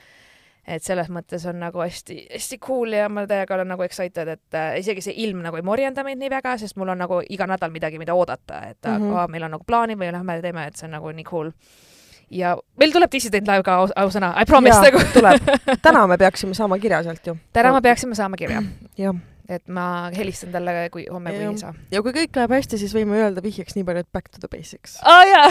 et 0.66 0.82
selles 0.82 1.08
mõttes 1.12 1.44
on 1.46 1.60
nagu 1.62 1.78
hästi-hästi 1.78 2.58
cool 2.62 2.96
ja 2.96 3.08
ma 3.08 3.26
täiega 3.26 3.54
olen 3.54 3.68
nagu 3.70 3.84
excited, 3.86 4.28
et 4.28 4.58
äh, 4.58 4.78
isegi 4.82 5.04
see 5.04 5.14
ilm 5.24 5.44
nagu 5.46 5.56
ei 5.56 5.66
morjenda 5.66 6.04
mind 6.04 6.24
nii 6.24 6.30
väga, 6.32 6.56
sest 6.58 6.78
mul 6.80 6.90
on 6.94 7.04
nagu 7.04 7.20
iga 7.30 7.46
nädal 7.46 7.74
midagi, 7.74 8.00
mida 8.02 8.14
oodata, 8.14 8.62
et 8.70 8.82
mm 8.84 8.96
-hmm. 8.96 9.16
aa, 9.16 9.28
meil 9.28 9.46
on 9.46 9.54
nagu 9.56 9.64
plaanid 9.66 9.98
või 9.98 10.10
lähme 10.12 10.40
teeme, 10.42 10.66
et 10.66 10.76
see 10.76 10.88
on 10.88 10.98
nagu 10.98 11.12
nii 11.12 11.24
cool 11.24 11.52
ja 12.30 12.56
meil 12.78 12.92
tuleb 12.92 13.12
Dissident 13.12 13.48
Live 13.48 13.62
ka 13.62 13.78
ausõna, 13.96 14.34
I 14.42 14.44
promise 14.44 14.82
nagu. 14.82 14.98
tuleb, 15.14 15.54
täna 15.86 16.06
me 16.06 16.18
peaksime 16.18 16.54
saama 16.54 16.78
kirja 16.78 17.02
sealt 17.02 17.26
ju. 17.26 17.36
täna 17.52 17.72
me 17.72 17.80
peaksime 17.80 18.14
saama 18.14 18.36
kirja. 18.36 18.62
jah 19.04 19.14
et 19.48 19.68
ma 19.70 20.10
helistan 20.10 20.50
talle, 20.50 20.88
kui 20.90 21.04
homme, 21.06 21.30
kui 21.30 21.44
ei 21.46 21.58
saa. 21.58 21.74
ja 21.90 22.02
kui 22.02 22.12
kõik 22.12 22.34
läheb 22.34 22.50
hästi, 22.56 22.78
siis 22.82 22.94
võime 22.96 23.14
öelda 23.14 23.42
vihjeks 23.42 23.76
nii 23.76 23.84
palju, 23.86 24.02
et 24.02 24.12
back 24.12 24.28
to 24.28 24.42
the 24.42 24.50
basics. 24.50 24.98
aa 25.06 25.24
jaa 25.24 25.48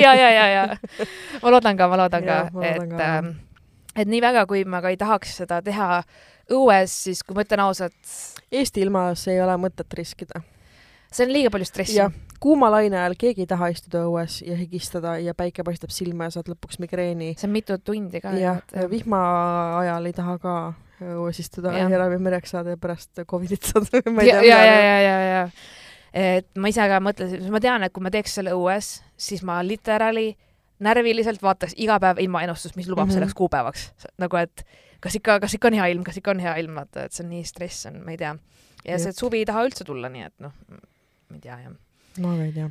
ja, 0.00 0.14
ja, 0.14 0.30
ja, 0.30 0.46
ja. 0.48 0.62
ma 1.42 1.52
loodan 1.52 1.76
ka, 1.76 1.88
ma 1.92 1.98
loodan 2.00 2.24
ja, 2.24 2.38
ka, 2.48 2.62
et 2.70 2.94
ähm, 3.04 3.34
et 3.96 4.08
nii 4.08 4.22
väga, 4.24 4.46
kui 4.50 4.64
ma 4.68 4.82
ka 4.84 4.92
ei 4.92 4.98
tahaks 5.00 5.36
seda 5.42 5.60
teha 5.64 6.02
õues, 6.52 6.94
siis 7.08 7.22
kui 7.26 7.36
ma 7.36 7.44
ütlen 7.46 7.64
ausalt, 7.64 7.98
Eesti 8.52 8.84
ilmas 8.84 9.26
ei 9.32 9.40
ole 9.40 9.54
mõtet 9.60 9.94
riskida. 9.96 10.42
see 11.12 11.26
on 11.26 11.32
liiga 11.32 11.50
palju 11.52 11.68
stressi. 11.68 12.00
kuuma 12.40 12.70
laine 12.70 12.98
ajal 12.98 13.14
keegi 13.18 13.44
ei 13.44 13.46
taha 13.46 13.68
istuda 13.68 14.06
õues 14.08 14.40
ja 14.46 14.56
higistada 14.56 15.18
ja 15.18 15.34
päike 15.34 15.64
paistab 15.64 15.90
silma 15.90 16.24
ja 16.24 16.38
saad 16.38 16.48
lõpuks 16.48 16.80
migreeni. 16.80 17.34
see 17.38 17.48
on 17.48 17.52
mitu 17.52 17.78
tundi 17.78 18.20
ka. 18.20 18.32
jah, 18.36 18.62
vihma 18.90 19.20
ajal 19.80 20.06
ei 20.06 20.16
taha 20.16 20.38
ka 20.38 20.56
õues 21.02 21.38
istuda 21.42 21.72
ja 21.76 21.86
enam 21.88 22.18
mereks 22.22 22.50
saada 22.54 22.76
ja 22.76 22.80
pärast 22.80 23.24
Covidit 23.28 23.62
saada. 23.62 24.02
ja, 24.22 24.42
ja, 24.42 24.64
ja, 24.64 24.80
ja, 24.80 24.98
ja, 25.00 25.18
ja 25.28 25.48
et 26.12 26.48
ma 26.60 26.68
ise 26.68 26.84
ka 26.88 27.00
mõtlesin, 27.00 27.44
ma 27.52 27.60
tean, 27.60 27.82
et 27.82 27.92
kui 27.92 28.04
ma 28.04 28.12
teeks 28.12 28.36
selle 28.38 28.52
õues, 28.56 28.98
siis 29.16 29.42
ma 29.48 29.60
literaali 29.64 30.34
närviliselt 30.82 31.42
vaataks 31.42 31.76
iga 31.76 31.98
päev 32.02 32.20
ilmaennustust, 32.22 32.76
mis 32.76 32.88
lubab 32.88 33.06
mm 33.06 33.10
-hmm. 33.10 33.14
selleks 33.20 33.34
kuupäevaks. 33.34 33.92
nagu 34.18 34.36
et 34.36 34.64
kas 35.00 35.14
ikka, 35.18 35.40
kas 35.40 35.54
ikka 35.54 35.68
on 35.68 35.78
hea 35.80 35.86
ilm, 35.94 36.04
kas 36.04 36.16
ikka 36.16 36.30
on 36.30 36.42
hea 36.42 36.56
ilm, 36.56 36.74
vaata, 36.74 37.04
et 37.04 37.12
see 37.12 37.24
on 37.24 37.30
nii 37.30 37.44
stress 37.44 37.86
on, 37.86 38.02
ma 38.04 38.10
ei 38.10 38.18
tea. 38.18 38.36
ja 38.84 38.98
see 38.98 39.12
suvi 39.12 39.42
ei 39.42 39.48
taha 39.48 39.64
üldse 39.68 39.84
tulla, 39.84 40.08
nii 40.08 40.22
et 40.26 40.34
noh, 40.40 40.52
ma 40.68 41.34
ei 41.38 41.40
tea 41.40 41.58
jah 41.62 41.72
ma 42.20 42.34
ka 42.36 42.44
ei 42.44 42.52
tea. 42.52 42.68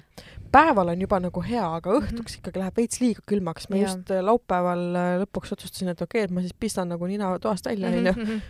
päeval 0.54 0.92
on 0.94 1.02
juba 1.02 1.20
nagu 1.24 1.42
hea, 1.46 1.64
aga 1.78 1.94
õhtuks 1.98 2.12
mm 2.12 2.26
-hmm. 2.26 2.38
ikkagi 2.42 2.60
läheb 2.60 2.78
veits 2.78 3.02
liiga 3.02 3.22
külmaks. 3.26 3.70
ma 3.70 3.78
ja. 3.78 3.88
just 3.88 4.12
äh, 4.12 4.22
laupäeval 4.22 4.84
äh, 4.96 5.14
lõpuks 5.24 5.54
otsustasin, 5.56 5.90
et 5.90 6.02
okei 6.02 6.22
okay,, 6.22 6.26
et 6.26 6.32
ma 6.32 6.42
siis 6.42 6.54
pistan 6.54 6.90
nagu 6.90 7.06
nina 7.08 7.32
toast 7.40 7.66
välja, 7.66 7.90
mhm, 7.90 7.98
onju. 7.98 8.14
Mhm. 8.14 8.42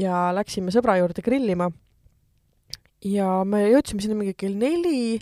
ja 0.00 0.32
läksime 0.34 0.70
sõbra 0.70 0.96
juurde 0.98 1.22
grillima. 1.22 1.70
ja 3.04 3.44
me 3.44 3.68
jõudsime 3.68 4.00
sinna 4.00 4.16
mingi 4.16 4.34
kell 4.34 4.56
neli 4.56 5.18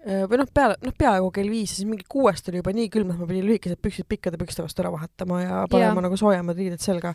või 0.00 0.40
noh, 0.40 0.48
peale, 0.54 0.78
noh, 0.84 0.94
peaaegu 0.96 1.30
kell 1.36 1.52
viis 1.52 1.74
ja 1.74 1.80
siis 1.80 1.88
mingi 1.88 2.06
kuuest 2.08 2.48
oli 2.48 2.62
juba 2.62 2.72
nii 2.72 2.88
külm, 2.92 3.12
et 3.12 3.20
ma 3.20 3.28
pidin 3.28 3.46
lühikesed 3.48 3.80
püksid 3.84 4.08
pikkade 4.08 4.40
pükste 4.40 4.64
vastu 4.64 4.84
ära 4.84 4.92
vahetama 4.94 5.42
ja 5.42 5.62
panema 5.70 6.00
ja. 6.00 6.04
nagu 6.08 6.16
soojemad 6.16 6.56
riided 6.56 6.80
selga. 6.80 7.14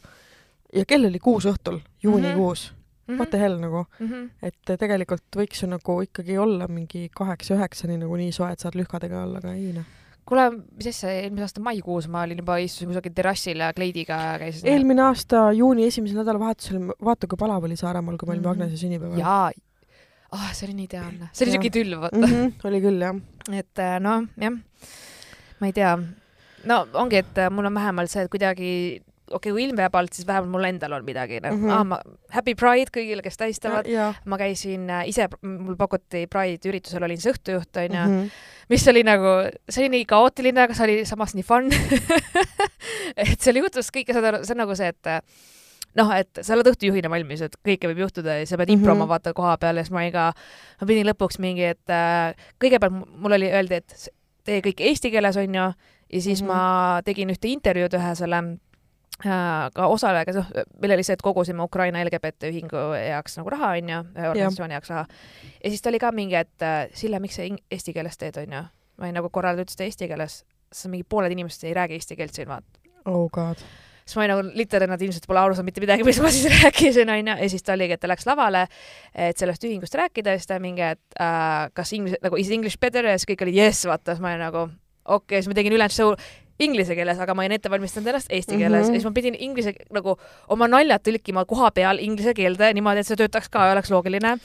ja 0.74 0.86
kell 0.86 1.08
oli 1.10 1.20
kuus 1.20 1.48
õhtul, 1.50 1.82
juunikuus 2.04 2.72
mm. 2.72 2.76
-hmm. 2.76 3.18
What 3.18 3.30
the 3.30 3.38
hell 3.38 3.60
nagu 3.60 3.86
mm, 4.00 4.08
-hmm. 4.08 4.30
et 4.42 4.80
tegelikult 4.80 5.38
võiks 5.38 5.62
ju 5.62 5.68
nagu 5.70 6.02
ikkagi 6.02 6.38
olla 6.38 6.68
mingi 6.68 7.10
kaheksa-üheksani 7.10 7.98
nagu 7.98 8.16
nii 8.16 8.32
soe, 8.32 8.52
et 8.52 8.60
saad 8.60 8.76
lühkadega 8.76 9.24
olla, 9.24 9.38
aga 9.38 9.54
ei 9.54 9.74
noh 9.74 9.86
kuule, 10.26 10.46
mis 10.78 10.90
asja, 10.90 11.12
eelmise 11.14 11.46
aasta 11.46 11.62
maikuus 11.62 12.08
ma 12.12 12.24
olin 12.26 12.42
juba, 12.42 12.58
istusin 12.64 12.90
kusagil 12.90 13.14
terrassil 13.14 13.62
ja 13.62 13.72
kleidiga 13.78 14.18
käisin. 14.42 14.70
eelmine 14.72 15.06
aasta 15.06 15.52
juuni 15.54 15.86
esimesel 15.86 16.18
nädalavahetusel, 16.22 16.90
vaata 17.10 17.30
kui 17.30 17.38
palav 17.38 17.68
oli 17.68 17.78
Saaremaal, 17.78 18.18
kui 18.18 18.28
me 18.28 18.34
olime 18.34 18.48
mm 18.48 18.52
-hmm. 18.52 18.66
Agnese 18.66 18.78
sünnipäeval. 18.78 19.20
jaa, 19.20 19.52
ah 20.32 20.38
oh,, 20.38 20.52
see 20.54 20.68
oli 20.68 20.78
nii 20.80 20.90
ideaalne, 20.90 21.32
see 21.32 21.46
oli 21.46 21.56
siuke 21.56 21.74
tülv, 21.74 22.00
vaata 22.06 22.22
mm. 22.22 22.36
-hmm, 22.36 22.70
oli 22.70 22.84
küll, 22.84 23.02
jah. 23.02 23.20
et 23.54 23.84
äh, 23.84 23.98
noh, 24.04 24.26
jah, 24.42 24.56
ma 25.60 25.72
ei 25.72 25.76
tea, 25.76 25.98
no 26.72 26.80
ongi, 26.94 27.22
et 27.24 27.44
äh, 27.44 27.52
mul 27.54 27.70
on 27.70 27.78
vähemalt 27.78 28.12
see, 28.12 28.26
et 28.26 28.34
kuidagi 28.34 28.72
okei 29.26 29.38
okay,, 29.38 29.54
kui 29.54 29.64
ilm 29.66 29.80
jääb 29.82 29.96
alt, 29.98 30.14
siis 30.14 30.28
vähemalt 30.28 30.52
mul 30.54 30.68
endal 30.68 30.94
on 30.98 31.06
midagi 31.06 31.40
nagu 31.42 31.58
mm, 31.58 31.64
-hmm. 31.66 31.74
ah, 31.74 31.86
ma, 31.86 32.00
happy 32.36 32.56
pride 32.56 32.94
kõigile, 32.94 33.24
kes 33.26 33.38
tähistavad. 33.38 33.88
ma 34.26 34.38
käisin 34.38 34.90
äh, 34.90 35.08
ise, 35.10 35.28
mul 35.42 35.76
pakuti 35.76 36.28
pride 36.28 36.70
üritusel, 36.70 37.04
olin 37.04 37.18
siis 37.18 37.34
õhtujuht, 37.34 37.82
onju 37.86 38.06
mm, 38.06 38.22
-hmm. 38.22 38.30
mis 38.70 38.88
oli 38.88 39.04
nagu, 39.04 39.34
see 39.70 39.86
oli 39.86 39.98
nii 39.98 40.06
kaootiline, 40.06 40.62
aga 40.62 40.74
see 40.74 40.86
oli 40.86 41.06
samas 41.06 41.36
nii 41.36 41.44
fun 41.44 41.72
et 43.26 43.42
seal 43.42 43.62
juhtus 43.62 43.90
kõike, 43.90 44.14
aru, 44.14 44.44
see 44.44 44.54
on 44.54 44.64
nagu 44.66 44.76
see, 44.76 44.94
et 44.94 45.34
noh, 46.00 46.12
et 46.16 46.42
sa 46.44 46.56
oled 46.56 46.70
õhtujuhina 46.72 47.10
valmis, 47.12 47.44
et 47.46 47.56
kõike 47.66 47.90
võib 47.92 48.04
juhtuda 48.06 48.40
ja 48.42 48.46
sa 48.48 48.60
pead 48.60 48.70
mm 48.70 48.76
-hmm. 48.76 48.84
improma 48.84 49.08
vaata 49.10 49.34
koha 49.34 49.56
peal 49.62 49.78
ja 49.80 49.84
siis 49.84 49.94
ma 49.96 50.04
ka, 50.12 50.28
ma 50.82 50.88
pidin 50.88 51.08
lõpuks 51.08 51.40
mingi, 51.40 51.72
et 51.76 51.90
äh, 51.90 52.36
kõigepealt 52.62 52.94
mul 52.94 53.38
oli, 53.40 53.52
öeldi, 53.52 53.82
et 53.82 54.10
tee 54.44 54.62
kõik 54.66 54.82
eesti 54.82 55.12
keeles, 55.12 55.38
onju, 55.38 55.72
ja 56.14 56.22
siis 56.22 56.44
mm 56.44 56.48
-hmm. 56.48 56.54
ma 56.54 57.02
tegin 57.06 57.30
ühte 57.30 57.48
intervjuud 57.48 57.94
ühe 57.94 58.16
selle 58.16 58.42
äh, 59.26 59.72
ka 59.74 59.88
osalejaga, 59.88 60.34
noh, 60.34 60.52
see, 61.02 61.14
et 61.14 61.22
kogusime 61.22 61.64
Ukraina 61.64 62.04
LGBT 62.04 62.52
ühingu 62.52 62.92
heaks 62.94 63.38
nagu 63.38 63.50
raha, 63.50 63.72
onju, 63.80 64.04
organisatsiooni 64.30 64.74
heaks 64.74 64.90
raha. 64.90 65.06
ja 65.64 65.70
siis 65.70 65.82
ta 65.82 65.90
oli 65.90 66.00
ka 66.00 66.12
mingi, 66.12 66.36
et 66.36 66.62
äh, 66.62 66.90
Sille, 66.94 67.20
miks 67.20 67.36
sa 67.36 67.42
eesti 67.72 67.94
keeles 67.94 68.18
teed, 68.18 68.38
onju. 68.38 68.62
ma 68.98 69.06
olin 69.06 69.14
nagu 69.14 69.30
korra, 69.30 69.56
ta 69.56 69.62
ütles, 69.62 69.80
et 69.80 69.88
eesti 69.88 70.08
keeles, 70.08 70.46
siis 70.74 70.92
mingi 70.92 71.06
pooled 71.10 71.32
inimesed 71.32 71.68
ei 71.68 71.74
räägi 71.74 71.94
eesti 71.94 72.16
keelt 72.16 72.34
siin, 72.34 72.48
vaata. 72.48 72.80
oh 73.06 73.30
god 73.32 73.58
siis 74.06 74.16
ma 74.20 74.24
olin 74.24 74.34
nagu 74.36 74.46
literaalselt, 74.54 74.94
nad 74.94 75.02
ilmselt 75.02 75.28
pole 75.28 75.42
aru 75.42 75.58
saanud 75.58 75.72
mitte 75.72 75.82
midagi, 75.82 76.06
mis 76.06 76.22
ma 76.22 76.32
siis 76.34 76.48
rääkisin, 76.62 77.10
onju, 77.10 77.36
ja 77.42 77.50
siis 77.50 77.66
ta 77.66 77.74
oligi, 77.74 77.98
et 77.98 78.04
ta 78.04 78.10
läks 78.12 78.28
lavale, 78.30 78.66
et 79.28 79.38
sellest 79.42 79.66
ühingust 79.66 79.98
rääkida 79.98 80.36
ja 80.36 80.42
siis 80.42 80.52
ta 80.52 80.60
mingi, 80.62 80.86
et 80.96 81.20
uh, 81.20 81.68
kas 81.74 81.94
inglise, 81.98 82.22
nagu 82.24 82.40
is 82.42 82.52
english 82.54 82.80
better? 82.82 83.08
Ja 83.10 83.18
siis 83.18 83.30
kõik 83.34 83.46
olid 83.48 83.62
yes, 83.66 83.86
vaata, 83.90 84.14
siis 84.14 84.24
ma 84.24 84.34
olin 84.34 84.46
nagu 84.46 84.66
okei. 84.68 85.16
Okay,, 85.18 85.42
siis 85.42 85.50
ma 85.50 85.58
tegin 85.58 85.76
ülejäänud 85.78 85.96
show 85.96 86.14
inglise 86.60 86.96
keeles, 86.96 87.20
aga 87.20 87.36
ma 87.36 87.44
olin 87.44 87.58
ette 87.58 87.72
valmistanud 87.72 88.12
ennast 88.12 88.32
eesti 88.32 88.58
keeles. 88.58 88.86
Mm 88.86 88.92
-hmm. 88.92 88.96
ja 88.96 89.02
siis 89.02 89.10
ma 89.10 89.12
pidin 89.12 89.36
inglise 89.40 89.74
nagu 89.92 90.18
oma 90.48 90.68
naljad 90.68 91.04
tõlkima 91.08 91.46
koha 91.46 91.72
peal 91.72 92.00
inglise 92.00 92.34
keelde 92.34 92.74
niimoodi, 92.74 93.04
et 93.04 93.08
see 93.08 93.20
töötaks 93.20 93.50
ka 93.50 93.66
ja 93.66 93.76
oleks 93.76 93.92
loogiline. 93.92 94.38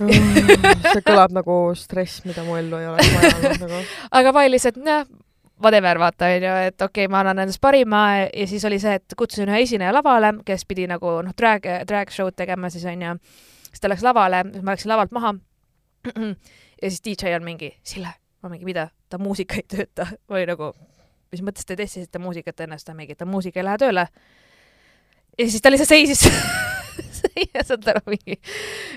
See 0.00 1.02
kõlab 1.04 1.34
nagu 1.36 1.56
stress, 1.76 2.24
mida 2.24 2.44
mu 2.44 2.56
ellu 2.56 2.78
ei 2.80 2.86
oleks 2.88 3.10
vaja 3.14 3.34
olnud 3.36 3.66
nagu. 3.66 3.82
aga 4.18 4.32
ma 4.32 4.40
olin 4.40 4.54
lihtsalt, 4.56 4.80
noh, 4.80 5.04
whatever, 5.62 5.98
vaata, 5.98 6.30
onju, 6.34 6.54
et 6.66 6.82
okei 6.82 7.04
okay,, 7.04 7.12
ma 7.12 7.20
annan 7.22 7.44
endast 7.44 7.60
parima 7.60 8.02
ja 8.24 8.46
siis 8.48 8.64
oli 8.64 8.78
see, 8.82 8.96
et 9.00 9.16
kutsusin 9.18 9.50
ühe 9.50 9.62
esineja 9.64 9.92
lavale, 9.94 10.32
kes 10.46 10.64
pidi 10.68 10.86
nagu 10.90 11.18
noh, 11.26 11.36
drag, 11.36 11.66
drag 11.88 12.12
show'd 12.14 12.36
tegema 12.38 12.70
siis 12.72 12.86
onju. 12.88 13.16
siis 13.68 13.82
ta 13.82 13.90
läks 13.92 14.04
lavale, 14.06 14.42
ma 14.62 14.74
läksin 14.74 14.92
lavalt 14.92 15.12
maha. 15.12 15.34
ja 16.82 16.90
siis 16.90 17.02
DJ 17.04 17.36
on 17.36 17.44
mingi, 17.44 17.74
Sille, 17.84 18.12
ma 18.42 18.52
mingi, 18.52 18.64
mida, 18.64 18.88
ta 19.08 19.18
muusika 19.18 19.60
ei 19.60 19.66
tööta 19.68 20.08
või 20.30 20.46
nagu, 20.48 20.72
mis 21.32 21.44
mõttes 21.44 21.68
te 21.68 21.76
testisite 21.76 22.18
muusikat 22.18 22.66
ennast, 22.66 22.88
ta 22.88 22.96
mingi, 22.96 23.14
ta 23.14 23.28
muusika 23.28 23.60
ei 23.60 23.68
lähe 23.68 23.80
tööle. 23.84 24.06
ja 25.38 25.48
siis 25.48 25.62
ta 25.62 25.72
lihtsalt 25.72 25.92
seisis 25.92 26.24
ja 27.54 27.64
saad 27.64 27.86
aru, 27.92 28.06
mingi 28.10 28.40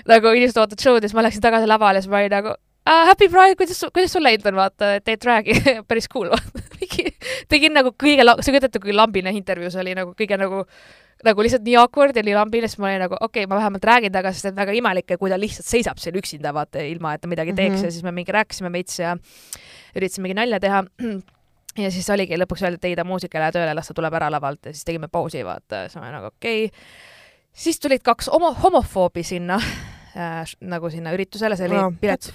nagu 0.08 0.32
inimesed 0.32 0.60
ootavad 0.60 0.80
show'd 0.80 1.02
ja 1.02 1.08
siis 1.10 1.18
ma 1.18 1.26
läksin 1.26 1.44
tagasi 1.44 1.68
lavale 1.68 2.00
ja 2.00 2.06
siis 2.06 2.12
ma 2.12 2.22
olin 2.22 2.40
nagu 2.40 2.56
uh, 2.88 3.06
Happy 3.08 3.28
Pride, 3.28 3.56
kuidas, 3.56 3.84
kuidas 3.92 4.12
sul 4.12 4.24
läinud 4.24 4.46
on, 4.50 4.58
vaata, 4.58 4.98
teed 5.04 5.22
drag'i 5.22 5.56
päris 5.88 6.08
cool, 6.12 6.30
tegin 7.52 7.74
nagu 7.76 7.94
kõige, 8.00 8.26
sa 8.26 8.52
kujutad 8.52 8.70
ette, 8.70 8.82
kui 8.82 8.94
lambine 8.96 9.32
intervjuus 9.34 9.76
oli 9.80 9.96
nagu 9.96 10.14
kõige 10.18 10.38
nagu 10.40 10.64
nagu 11.24 11.44
lihtsalt 11.44 11.64
nii 11.64 11.76
awkward 11.80 12.16
ja 12.18 12.24
nii 12.26 12.34
lambine, 12.36 12.68
siis 12.68 12.80
ma 12.82 12.90
olin 12.90 13.04
nagu 13.06 13.16
okei 13.16 13.44
okay,, 13.44 13.50
ma 13.50 13.56
vähemalt 13.60 13.86
räägin 13.88 14.12
temaga, 14.12 14.32
sest 14.34 14.50
et 14.50 14.58
väga 14.58 14.74
imelik, 14.76 15.14
kui 15.20 15.30
ta 15.32 15.38
lihtsalt 15.40 15.68
seisab 15.68 16.02
seal 16.02 16.18
üksinda, 16.20 16.52
vaata, 16.56 16.82
ilma 16.84 17.14
et 17.14 17.22
ta 17.22 17.30
midagi 17.30 17.54
teeks 17.54 17.78
mm 17.78 17.80
-hmm. 17.80 17.84
ja 17.86 17.92
siis 17.92 18.04
me 18.04 18.12
mingi 18.12 18.32
rääkisime 18.32 18.72
veits 18.72 18.98
ja 18.98 19.16
üritasime 19.96 20.28
mingi 20.28 20.34
nalja 20.34 20.60
teha. 20.60 20.84
ja 21.84 21.90
siis 21.90 22.10
oligi 22.10 22.36
lõpuks 22.36 22.64
öeldi, 22.64 22.74
et 22.74 22.84
ei, 22.84 22.96
ta 22.96 23.04
muusika 23.04 23.38
ei 23.38 23.42
lähe 23.42 23.52
tööle, 23.52 23.74
las 23.74 23.88
ta 23.88 23.94
tuleb 23.94 24.14
ära 24.14 24.30
lavalt 24.30 24.66
ja 24.66 24.72
siis 24.72 24.84
tegime 24.84 25.08
pausi, 25.08 25.44
vaata, 25.44 25.88
siis 25.88 25.96
ma 25.96 26.02
olin 26.02 26.14
nagu 26.18 26.26
okei 26.26 26.64
okay. 26.64 26.78
siis 27.52 27.80
tulid 27.80 28.02
kaks 28.02 28.28
homo-, 28.28 28.56
homofoobi 28.62 29.22
sinna 29.22 29.60
nagu 30.14 30.90
sinna 30.92 31.12
üritusele, 31.14 31.56
see 31.58 31.66
oli 31.66 31.78
no, 31.78 31.88
pilet, 32.00 32.28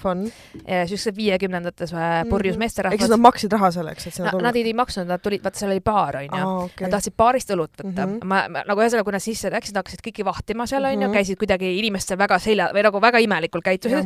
siuksed 0.90 1.16
viiekümnendates 1.16 1.94
äh, 1.96 2.16
purjus 2.28 2.56
mm. 2.56 2.64
meesterahvad. 2.64 2.98
eks 3.00 3.12
nad 3.12 3.22
maksid 3.24 3.56
raha 3.56 3.70
selleks, 3.72 4.06
et 4.06 4.16
sinna 4.16 4.34
tulla? 4.34 4.50
Nad 4.50 4.58
ei 4.60 4.74
maksnud, 4.76 5.08
nad 5.08 5.22
tulid, 5.24 5.42
vaata 5.44 5.62
seal 5.62 5.72
oli 5.72 5.82
baar 5.84 6.20
onju 6.20 6.36
ah,, 6.36 6.52
okay. 6.66 6.84
nad 6.86 6.96
tahtsid 6.96 7.16
baarist 7.20 7.52
õlut 7.56 7.72
võtta 7.72 8.06
mm. 8.06 8.12
-hmm. 8.12 8.30
ma, 8.32 8.42
ma 8.52 8.64
nagu 8.68 8.84
ühesõnaga, 8.84 9.06
kui 9.08 9.16
nad 9.16 9.24
sisse 9.24 9.52
läksid, 9.52 9.78
hakkasid 9.80 10.04
kõiki 10.04 10.26
vahtima 10.28 10.66
seal 10.70 10.84
onju 10.84 10.98
mm 10.98 11.06
-hmm., 11.06 11.16
käisid 11.16 11.40
kuidagi 11.40 11.72
inimestel 11.78 12.18
väga 12.20 12.38
selja 12.38 12.70
või 12.76 12.84
nagu 12.86 13.00
väga 13.00 13.22
imelikult 13.24 13.64
käitusid 13.64 13.98
ja, 13.98 14.04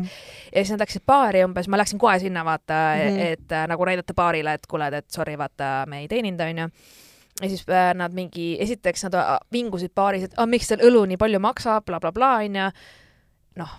ja 0.53 0.63
siis 0.63 0.75
nad 0.77 0.85
läksid 0.87 1.07
baari 1.07 1.45
umbes, 1.45 1.69
ma 1.69 1.81
läksin 1.81 1.99
kohe 1.99 2.19
sinna 2.19 2.45
vaata 2.45 2.83
mm, 2.95 3.09
-hmm. 3.09 3.33
et, 3.33 3.53
äh, 3.53 3.67
nagu 3.69 3.85
näidata 3.85 4.15
baarile, 4.15 4.55
et 4.55 4.67
kuule, 4.67 4.91
et 4.97 5.11
sorry, 5.11 5.39
vaata, 5.39 5.85
me 5.87 6.05
ei 6.05 6.09
teeninud 6.09 6.41
onju 6.41 6.69
ja 7.43 7.49
siis 7.49 7.65
äh, 7.69 7.95
nad 7.95 8.13
mingi, 8.15 8.57
esiteks 8.61 9.09
nad 9.09 9.15
äh, 9.19 9.39
vingusid 9.53 9.95
baaris, 9.95 10.29
et 10.29 10.37
ah, 10.37 10.47
miks 10.47 10.71
teil 10.71 10.85
õlu 10.87 11.05
nii 11.11 11.19
palju 11.21 11.41
maksab 11.43 11.85
bla,, 11.87 11.99
blablabla 12.01 12.37
onju. 12.45 12.69
Noh 13.61 13.75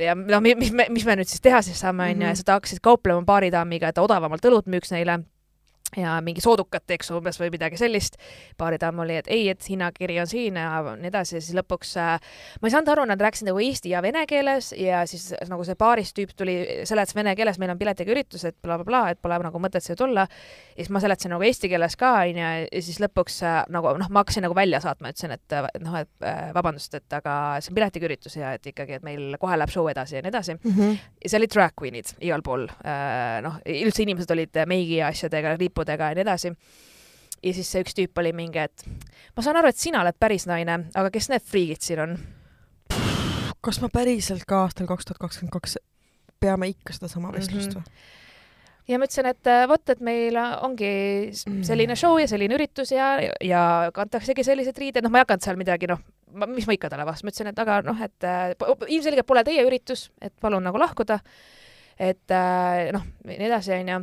ja 0.00 0.14
no 0.14 0.40
mis 0.40 0.72
me, 0.72 0.86
mis 0.92 1.04
me 1.06 1.16
nüüd 1.20 1.28
siis 1.28 1.42
teha 1.44 1.60
siis 1.64 1.80
saame, 1.80 2.10
onju, 2.10 2.24
ja 2.24 2.30
mhm. 2.30 2.38
siis 2.38 2.46
nad 2.46 2.56
hakkasid 2.58 2.80
kauplema 2.84 3.22
baaridaamiga, 3.26 3.90
et 3.90 4.00
odavamalt 4.00 4.46
õlut 4.48 4.70
müüks 4.70 4.94
neile 4.94 5.20
ja 5.96 6.16
mingi 6.24 6.42
soodukat 6.44 6.86
teeks 6.86 7.10
umbes 7.14 7.40
või 7.40 7.50
midagi 7.54 7.78
sellist. 7.80 8.16
baaridaam 8.58 8.98
oli, 9.04 9.16
et 9.16 9.28
ei, 9.28 9.48
et 9.48 9.68
hinnakiri 9.68 10.20
on 10.20 10.26
siin 10.30 10.56
ja 10.56 10.82
nii 10.96 11.08
edasi 11.10 11.36
ja 11.36 11.40
siis 11.42 11.56
lõpuks 11.56 11.96
äh, 12.00 12.32
ma 12.60 12.68
ei 12.68 12.74
saanud 12.74 12.92
aru, 12.94 13.06
nad 13.08 13.20
rääkisid 13.20 13.48
nagu 13.50 13.60
eesti 13.62 13.94
ja 13.94 14.02
vene 14.02 14.26
keeles 14.30 14.72
ja 14.76 15.04
siis 15.10 15.30
nagu 15.48 15.64
see 15.66 15.78
baarist 15.78 16.16
tüüp 16.16 16.34
tuli, 16.36 16.56
seletas 16.88 17.16
vene 17.16 17.34
keeles, 17.38 17.58
meil 17.58 17.72
on 17.74 17.80
piletiga 17.80 18.12
üritus, 18.14 18.44
et 18.44 18.56
blablabla 18.62 18.84
bla, 18.84 19.02
bla, 19.06 19.14
et 19.14 19.20
pole 19.22 19.38
nagu 19.46 19.62
mõtet 19.62 19.84
siia 19.84 19.96
tulla. 19.98 20.26
ja 20.76 20.76
siis 20.76 20.90
ma 20.90 21.02
seletasin 21.02 21.34
nagu 21.34 21.44
eesti 21.46 21.70
keeles 21.72 21.96
ka 22.00 22.12
onju 22.22 22.40
ja 22.40 22.82
siis 22.82 23.00
lõpuks 23.02 23.40
äh, 23.46 23.58
nagu 23.72 23.94
noh, 24.00 24.10
ma 24.10 24.22
hakkasin 24.24 24.44
nagu 24.46 24.56
välja 24.56 24.80
saatma, 24.82 25.12
ütlesin, 25.12 25.34
et 25.36 25.56
äh, 25.56 25.68
noh, 25.84 25.96
et 26.00 26.26
äh, 26.26 26.50
vabandust, 26.56 26.94
et 26.98 27.18
aga 27.18 27.34
see 27.60 27.72
on 27.72 27.78
piletiga 27.78 28.08
üritus 28.08 28.36
ja 28.38 28.54
et 28.56 28.66
ikkagi, 28.72 28.98
et 28.98 29.06
meil 29.06 29.36
kohe 29.40 29.58
läheb 29.58 29.72
show 29.72 29.88
edasi 29.90 30.18
ja 30.18 30.24
nii 30.24 30.32
edasi 30.32 30.56
mm. 30.56 30.76
-hmm. 30.76 30.98
ja 31.24 31.32
seal 31.32 31.42
olid 31.42 31.54
drag 31.54 31.76
queen'id 31.80 32.14
igal 32.20 32.44
pool 32.46 32.66
äh,. 32.84 33.40
noh, 33.44 33.60
üldse 33.64 34.04
inimesed 34.04 34.30
olid 34.34 34.60
meigi 34.70 35.00
ja 35.00 35.10
asjadega, 35.10 35.56
lippudega 35.80 36.10
ja 36.10 36.18
nii 36.18 36.26
edasi 36.26 36.52
ja 37.40 37.54
siis 37.56 37.70
see 37.72 37.84
üks 37.84 37.96
tüüp 37.96 38.20
oli 38.20 38.32
mingi, 38.36 38.60
et 38.60 38.84
ma 39.36 39.44
saan 39.44 39.58
aru, 39.60 39.70
et 39.72 39.80
sina 39.80 40.02
oled 40.04 40.16
päris 40.20 40.46
naine, 40.50 40.86
aga 40.94 41.10
kes 41.12 41.30
need 41.32 41.44
friigid 41.44 41.84
siin 41.84 42.04
on? 42.04 42.16
kas 43.60 43.80
me 43.80 43.90
päriselt 43.92 44.46
ka 44.48 44.64
aastal 44.66 44.88
kaks 44.88 45.08
tuhat 45.08 45.20
kakskümmend 45.20 45.52
kaks 45.52 45.78
peame 46.40 46.70
ikka 46.72 46.96
sedasama 46.96 47.32
vestlust 47.32 47.76
või 47.76 47.82
mm 47.82 47.86
-hmm.? 47.86 48.92
ja 48.92 48.98
ma 48.98 49.06
ütlesin, 49.06 49.28
et 49.30 49.46
äh, 49.46 49.66
vot, 49.68 49.88
et 49.88 50.00
meil 50.00 50.36
ongi 50.36 50.92
selline 51.64 51.96
show 51.96 52.18
ja 52.18 52.28
selline 52.28 52.56
üritus 52.56 52.92
ja, 52.92 53.12
ja 53.40 53.90
kantaksegi 53.94 54.44
sellised 54.44 54.78
riided, 54.78 55.04
noh, 55.04 55.12
ma 55.12 55.20
ei 55.20 55.26
hakanud 55.26 55.44
seal 55.44 55.60
midagi, 55.60 55.86
noh, 55.86 56.00
mis 56.48 56.66
ma 56.66 56.74
ikka 56.74 56.90
talle 56.90 57.06
vastasin, 57.06 57.26
ma 57.26 57.30
ütlesin, 57.30 57.52
et 57.52 57.62
aga 57.64 57.80
noh, 57.86 58.02
et 58.02 58.26
äh, 58.26 58.54
ilmselgelt 58.88 59.26
pole 59.26 59.44
teie 59.44 59.64
üritus, 59.64 60.10
et 60.20 60.34
palun 60.40 60.64
nagu 60.64 60.78
lahkuda. 60.78 61.20
et 62.00 62.32
äh, 62.32 62.90
noh, 62.92 63.04
nii 63.24 63.46
edasi, 63.46 63.76
onju 63.76 64.00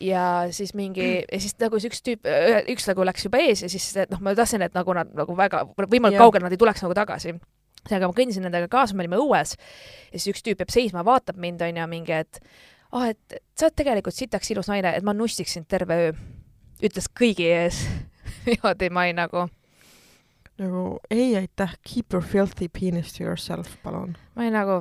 ja 0.00 0.46
siis 0.54 0.74
mingi 0.74 1.06
ja 1.22 1.40
siis 1.40 1.56
nagu 1.60 1.78
see 1.80 1.90
üks 1.92 2.02
tüüp, 2.06 2.28
üks 2.72 2.88
nagu 2.90 3.06
läks 3.06 3.26
juba 3.26 3.40
ees 3.42 3.64
ja 3.64 3.70
siis 3.70 3.90
noh, 4.10 4.22
ma 4.24 4.34
tahtsin, 4.36 4.64
et 4.66 4.74
nagu 4.76 4.96
nad 4.96 5.12
nagu 5.14 5.36
väga 5.38 5.64
võimalikult 5.78 6.22
kaugele 6.26 6.48
nad 6.48 6.56
ei 6.56 6.60
tuleks 6.60 6.84
nagu 6.84 6.96
tagasi. 6.98 7.34
seega 7.84 8.08
ma 8.08 8.16
kõndisin 8.16 8.46
nendega 8.46 8.68
kaasa, 8.72 8.96
me 8.96 9.04
olime 9.04 9.20
õues 9.20 9.56
ja 9.56 10.18
siis 10.18 10.30
üks 10.34 10.44
tüüp 10.44 10.64
jääb 10.64 10.72
seisma, 10.72 11.04
vaatab 11.06 11.38
mind 11.40 11.62
onju 11.62 11.88
mingi, 11.90 12.22
et 12.24 12.40
ah 12.92 13.02
oh,, 13.02 13.10
et 13.10 13.40
sa 13.54 13.68
oled 13.68 13.76
tegelikult 13.78 14.16
sitaks 14.16 14.50
ilus 14.54 14.70
naine, 14.70 14.94
et 14.96 15.04
ma 15.04 15.14
nussiks 15.16 15.56
sind 15.56 15.68
terve 15.68 16.00
öö. 16.08 16.16
ütles 16.82 17.10
kõigi 17.10 17.50
ees 17.50 17.84
niimoodi 18.48 18.90
ma 18.90 19.06
ei 19.10 19.16
nagu 19.16 19.48
nagu 20.58 20.98
ei 21.10 21.36
aitäh, 21.36 21.74
keep 21.82 22.12
your 22.12 22.24
filthy 22.24 22.68
penis 22.68 23.12
to 23.12 23.24
yourself, 23.24 23.76
palun. 23.82 24.16
ma 24.34 24.42
olin 24.42 24.54
nagu, 24.54 24.80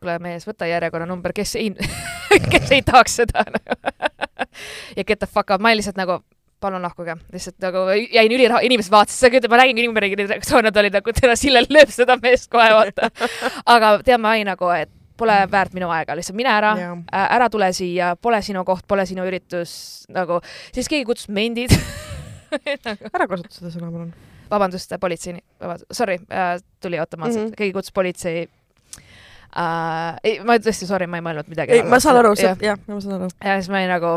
kuule 0.00 0.18
mees, 0.24 0.46
võta 0.48 0.68
järjekorranumber, 0.68 1.34
kes 1.36 1.56
ei 1.60 1.72
kes 2.52 2.72
ei 2.72 2.82
tahaks 2.82 3.20
seda 3.22 3.44
nagu. 3.50 3.78
ja 4.96 5.04
get 5.04 5.18
the 5.18 5.26
fuck 5.26 5.50
up, 5.50 5.60
ma 5.60 5.70
olin 5.70 5.80
lihtsalt 5.82 6.00
nagu, 6.00 6.20
palun 6.64 6.82
lahkuge, 6.82 7.16
lihtsalt 7.32 7.60
nagu 7.62 7.86
jäin 7.92 8.32
üliraha, 8.32 8.62
inimesed 8.64 8.92
vaatasid, 8.92 9.48
ma 9.50 9.60
nägin 9.60 9.96
reaktsioone, 10.24 10.68
nad 10.70 10.82
olid 10.82 10.98
nagu, 10.98 11.16
tere, 11.16 11.36
Sillel 11.36 11.68
lööb 11.70 11.92
seda 11.92 12.16
meest 12.22 12.50
kohe, 12.52 12.68
vaata. 12.72 13.10
aga 13.76 13.96
tead, 14.04 14.20
ma 14.22 14.34
olin 14.36 14.48
nagu, 14.54 14.70
et 14.76 14.92
pole 15.16 15.36
väärt 15.50 15.74
minu 15.76 15.90
aega, 15.94 16.16
lihtsalt 16.18 16.36
mine 16.38 16.50
ära, 16.50 16.74
ära 17.12 17.48
tule 17.52 17.70
siia, 17.76 18.14
pole 18.16 18.40
sinu 18.42 18.64
koht, 18.66 18.86
pole 18.90 19.06
sinu 19.06 19.26
üritus, 19.28 19.74
nagu, 20.12 20.40
siis 20.74 20.90
keegi 20.90 21.06
kutsus 21.06 21.30
mendid 21.30 21.74
nagu. 22.86 23.10
ära 23.12 23.28
kasuta 23.30 23.54
seda 23.54 23.70
sõna, 23.70 23.92
palun 23.92 24.14
vabandust, 24.50 24.92
politsei, 25.00 25.38
sorry 25.90 26.18
tuli 26.82 26.98
automaatselt 26.98 27.44
mm, 27.44 27.48
-hmm. 27.48 27.56
keegi 27.56 27.72
kutsus 27.72 27.92
politsei 27.92 28.48
äh,. 29.56 30.16
ei, 30.24 30.40
ma 30.44 30.58
tõesti, 30.58 30.86
sorry, 30.86 31.06
ma 31.06 31.16
ei 31.20 31.26
mõelnud 31.26 31.48
midagi. 31.48 31.78
ei, 31.78 31.82
ma 31.82 32.00
saan 32.00 32.20
aru, 32.20 32.34
jah, 32.38 32.78
ma 32.86 33.00
saan 33.00 33.14
aru. 33.20 33.28
ja 33.44 33.56
siis 33.60 33.70
ma 33.70 33.80
olin 33.80 33.94
nagu 33.94 34.12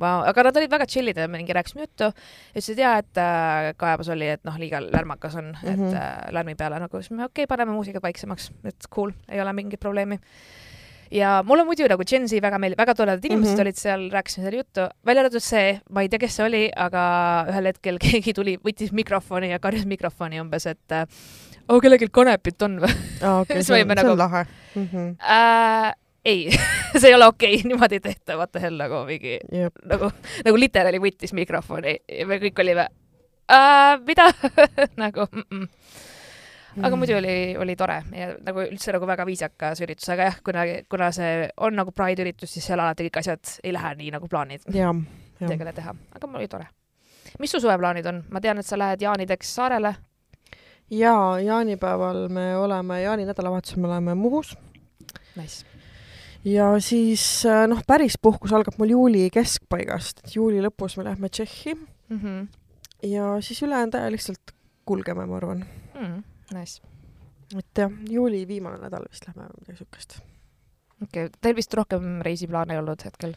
wow., 0.00 0.24
aga 0.30 0.46
nad 0.48 0.60
olid 0.60 0.72
väga 0.72 0.88
chill'id 0.90 1.20
ja 1.20 1.28
mingi 1.30 1.56
rääkisime 1.56 1.86
juttu. 1.86 2.10
ütlesid 2.54 2.80
jaa, 2.82 2.96
et 3.04 3.20
äh, 3.20 3.72
kaebus 3.80 4.10
oli, 4.14 4.30
et 4.36 4.44
noh, 4.48 4.56
liiga 4.60 4.82
lärmakas 4.84 5.36
on 5.36 5.52
mm, 5.52 5.60
-hmm. 5.60 5.72
et 5.72 5.78
mhm. 5.78 5.94
äh, 5.96 6.32
lärmi 6.36 6.54
peale 6.54 6.80
nagu, 6.80 7.02
siis 7.02 7.10
me 7.10 7.24
okei 7.24 7.44
okay,, 7.44 7.50
paneme 7.50 7.72
muusikat 7.72 8.02
vaiksemaks, 8.02 8.50
et 8.64 8.90
cool, 8.94 9.12
ei 9.28 9.40
ole 9.40 9.52
mingit 9.52 9.80
probleemi 9.80 10.20
ja 11.10 11.42
mulle 11.46 11.64
muidu 11.66 11.86
nagu 11.90 12.04
Gen 12.06 12.28
Z 12.28 12.40
väga 12.42 12.58
meeldib, 12.62 12.78
väga 12.78 12.94
toredad 12.94 13.24
inimesed 13.24 13.52
mm 13.52 13.56
-hmm. 13.56 13.60
olid 13.60 13.76
seal, 13.76 14.10
rääkisime 14.10 14.44
seal 14.44 14.56
juttu, 14.56 14.80
välja 15.06 15.24
arvatud 15.24 15.42
see, 15.42 15.80
ma 15.90 16.02
ei 16.02 16.08
tea, 16.08 16.18
kes 16.18 16.36
see 16.36 16.46
oli, 16.46 16.62
aga 16.76 17.04
ühel 17.50 17.70
hetkel 17.72 17.98
keegi 18.04 18.34
tuli, 18.34 18.56
võttis 18.66 18.92
mikrofoni 18.92 19.50
ja 19.50 19.58
karjus 19.58 19.86
mikrofoni 19.86 20.40
umbes, 20.40 20.66
et 20.66 20.92
oo 20.92 21.76
oh,, 21.76 21.80
kellelgi 21.82 22.08
kanepit 22.12 22.62
on 22.62 22.78
või 22.84 22.92
aa, 23.22 23.40
okei, 23.40 23.62
see, 23.64 23.82
see 23.82 23.84
nagu, 23.84 24.14
on 24.14 24.18
lahe 24.18 24.44
mm. 24.74 24.88
-hmm. 24.92 25.16
Äh, 25.20 25.94
ei 26.24 26.50
see 27.00 27.08
ei 27.08 27.14
ole 27.14 27.26
okei 27.26 27.54
okay,, 27.54 27.66
niimoodi 27.68 27.98
ei 27.98 28.00
tehta, 28.00 28.36
what 28.36 28.52
the 28.52 28.60
hell 28.60 28.76
nagu 28.76 29.04
mingi 29.08 29.38
yep., 29.52 29.76
nagu, 29.88 30.10
nagu 30.44 30.60
literaali 30.60 31.00
võttis 31.02 31.34
mikrofoni 31.36 31.96
ja 32.18 32.26
me 32.28 32.40
kõik 32.42 32.62
olime 32.64 32.88
äh,, 33.50 33.96
mida 34.06 34.30
nagu 35.04 35.28
mm 35.30 35.46
-mm 35.50 35.68
aga 36.80 36.96
muidu 36.96 37.16
oli, 37.18 37.56
oli 37.58 37.74
tore 37.76 37.96
ja 38.14 38.28
nagu 38.46 38.62
üldse 38.62 38.92
nagu 38.94 39.06
väga 39.06 39.24
viisakas 39.26 39.80
üritus, 39.82 40.06
aga 40.14 40.28
jah, 40.28 40.36
kuna, 40.46 40.62
kuna 40.88 41.08
see 41.12 41.48
on 41.66 41.74
nagu 41.74 41.90
Pride 41.90 42.22
üritus, 42.22 42.52
siis 42.52 42.66
seal 42.66 42.78
alati 42.78 43.08
kõik 43.08 43.18
asjad 43.18 43.56
ei 43.64 43.72
lähe 43.74 43.90
nii 43.98 44.12
nagu 44.14 44.28
plaanid. 44.30 44.62
midagi 45.40 45.72
teha, 45.74 45.94
aga 46.14 46.26
mul 46.26 46.38
oli 46.38 46.48
tore. 46.48 46.68
mis 47.38 47.50
su 47.50 47.60
suveplaanid 47.60 48.06
on? 48.06 48.22
ma 48.30 48.40
tean, 48.40 48.58
et 48.58 48.66
sa 48.66 48.78
lähed 48.78 49.02
jaanideks 49.02 49.54
saarele. 49.54 49.94
jaa, 50.90 51.40
jaanipäeval 51.40 52.28
me 52.28 52.56
oleme, 52.56 53.02
jaaninädalavahetusel 53.02 53.82
me 53.82 53.88
oleme 53.88 54.14
Muhus. 54.14 54.56
Nice 55.36 55.79
ja 56.44 56.70
siis 56.80 57.24
noh, 57.68 57.82
päris 57.86 58.16
puhkus 58.22 58.52
algab 58.56 58.78
mul 58.80 58.94
juuli 58.94 59.26
keskpaigast, 59.32 60.24
et 60.24 60.36
juuli 60.36 60.62
lõpus 60.64 60.96
me 60.98 61.04
lähme 61.04 61.28
Tšehhi 61.28 61.74
mm. 61.74 62.18
-hmm. 62.18 62.48
ja 63.10 63.36
siis 63.40 63.62
ülejäänud 63.62 63.94
aja 63.94 64.10
lihtsalt 64.12 64.54
kulgeme, 64.84 65.26
ma 65.26 65.36
arvan 65.36 65.64
mm. 66.00 66.22
Nice. 66.54 66.82
et 67.58 67.78
jah, 67.78 67.92
juuli 68.10 68.48
viimane 68.48 68.78
nädal 68.78 69.04
vist 69.10 69.26
lähme 69.28 69.48
midagi 69.60 69.78
siukest. 69.78 70.20
okei 71.02 71.24
okay., 71.24 71.38
teil 71.40 71.56
vist 71.56 71.74
rohkem 71.74 72.20
reisiplaane 72.22 72.74
ei 72.74 72.78
olnud 72.78 73.04
hetkel 73.04 73.34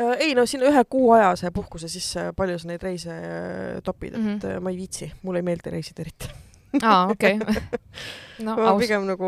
äh,? 0.00 0.16
ei 0.18 0.34
no 0.34 0.46
siin 0.46 0.62
ühe 0.62 0.84
kuu 0.88 1.12
ajase 1.12 1.50
puhkuse 1.50 1.88
sisse 1.88 2.32
palju 2.36 2.58
sa 2.58 2.68
neid 2.68 2.82
reise 2.82 3.12
äh, 3.12 3.82
topid, 3.84 4.14
et 4.14 4.20
mm 4.20 4.38
-hmm. 4.38 4.60
ma 4.60 4.70
ei 4.70 4.76
viitsi, 4.76 5.12
mulle 5.22 5.38
ei 5.38 5.48
meeldi 5.52 5.70
reisida 5.70 6.02
eriti 6.02 6.28
aa, 6.82 7.06
okei. 7.06 7.38
no 8.44 8.56
aus. 8.68 8.80
pigem 8.80 9.06
nagu 9.06 9.26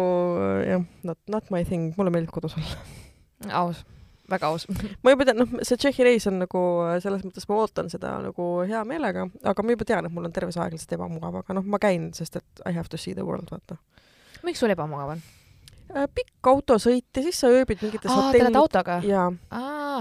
jah, 0.67 0.83
not, 1.03 1.19
not 1.29 1.51
my 1.51 1.65
thing, 1.65 1.93
mulle 1.97 2.11
meeldib 2.11 2.33
kodus 2.35 2.57
olla. 2.57 2.77
Aus 3.47 3.85
väga 4.31 4.51
aus 4.53 4.67
ma 5.03 5.15
juba 5.15 5.27
tean, 5.29 5.41
noh, 5.43 5.57
see 5.63 5.79
Tšehhi 5.81 6.07
reis 6.07 6.29
on 6.31 6.41
nagu 6.43 6.63
selles 7.03 7.25
mõttes, 7.27 7.49
ma 7.49 7.63
ootan 7.63 7.91
seda 7.93 8.19
nagu 8.25 8.49
hea 8.69 8.83
meelega, 8.89 9.27
aga 9.53 9.65
ma 9.65 9.75
juba 9.77 9.89
tean, 9.89 10.09
et 10.09 10.15
mul 10.15 10.29
on 10.29 10.35
terve 10.35 10.53
see 10.55 10.63
aeg 10.65 10.77
lihtsalt 10.77 10.99
ebamugav, 10.99 11.41
aga 11.43 11.59
noh, 11.59 11.67
ma 11.67 11.81
käin, 11.83 12.11
sest 12.17 12.41
et 12.41 12.63
I 12.69 12.75
have 12.77 12.93
to 12.93 13.01
see 13.01 13.17
the 13.17 13.27
world, 13.27 13.51
vaata. 13.53 13.79
miks 14.47 14.63
sul 14.63 14.75
ebamugav 14.75 15.17
on? 15.17 15.25
Äh, 15.89 16.05
pikk 16.13 16.51
autosõit 16.51 17.17
ja 17.17 17.23
siis 17.25 17.39
sa 17.41 17.49
ööbid 17.49 17.81
mingites 17.81 18.13
hotellid. 18.13 18.53
Te 18.53 18.61
autoga? 18.61 18.99
jaa. 19.09 19.31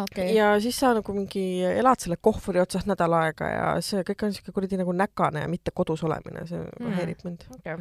okay.. 0.02 0.34
ja 0.36 0.50
siis 0.63 0.76
sa 0.82 0.91
nagu 0.97 1.15
mingi 1.15 1.63
elad 1.69 2.04
selle 2.04 2.19
kohvri 2.19 2.60
otsas 2.60 2.84
nädal 2.89 3.15
aega 3.21 3.54
ja 3.54 3.69
see 3.86 4.04
kõik 4.08 4.28
on 4.28 4.36
siuke 4.36 4.52
kuradi 4.56 4.82
nagu 4.82 4.91
näkane 4.91 5.45
ja 5.45 5.52
mitte 5.52 5.71
kodus 5.71 6.04
olemine, 6.04 6.43
see 6.50 6.60
mm. 6.60 7.00
häirib 7.00 7.23
mind 7.23 7.47
okay 7.56 7.80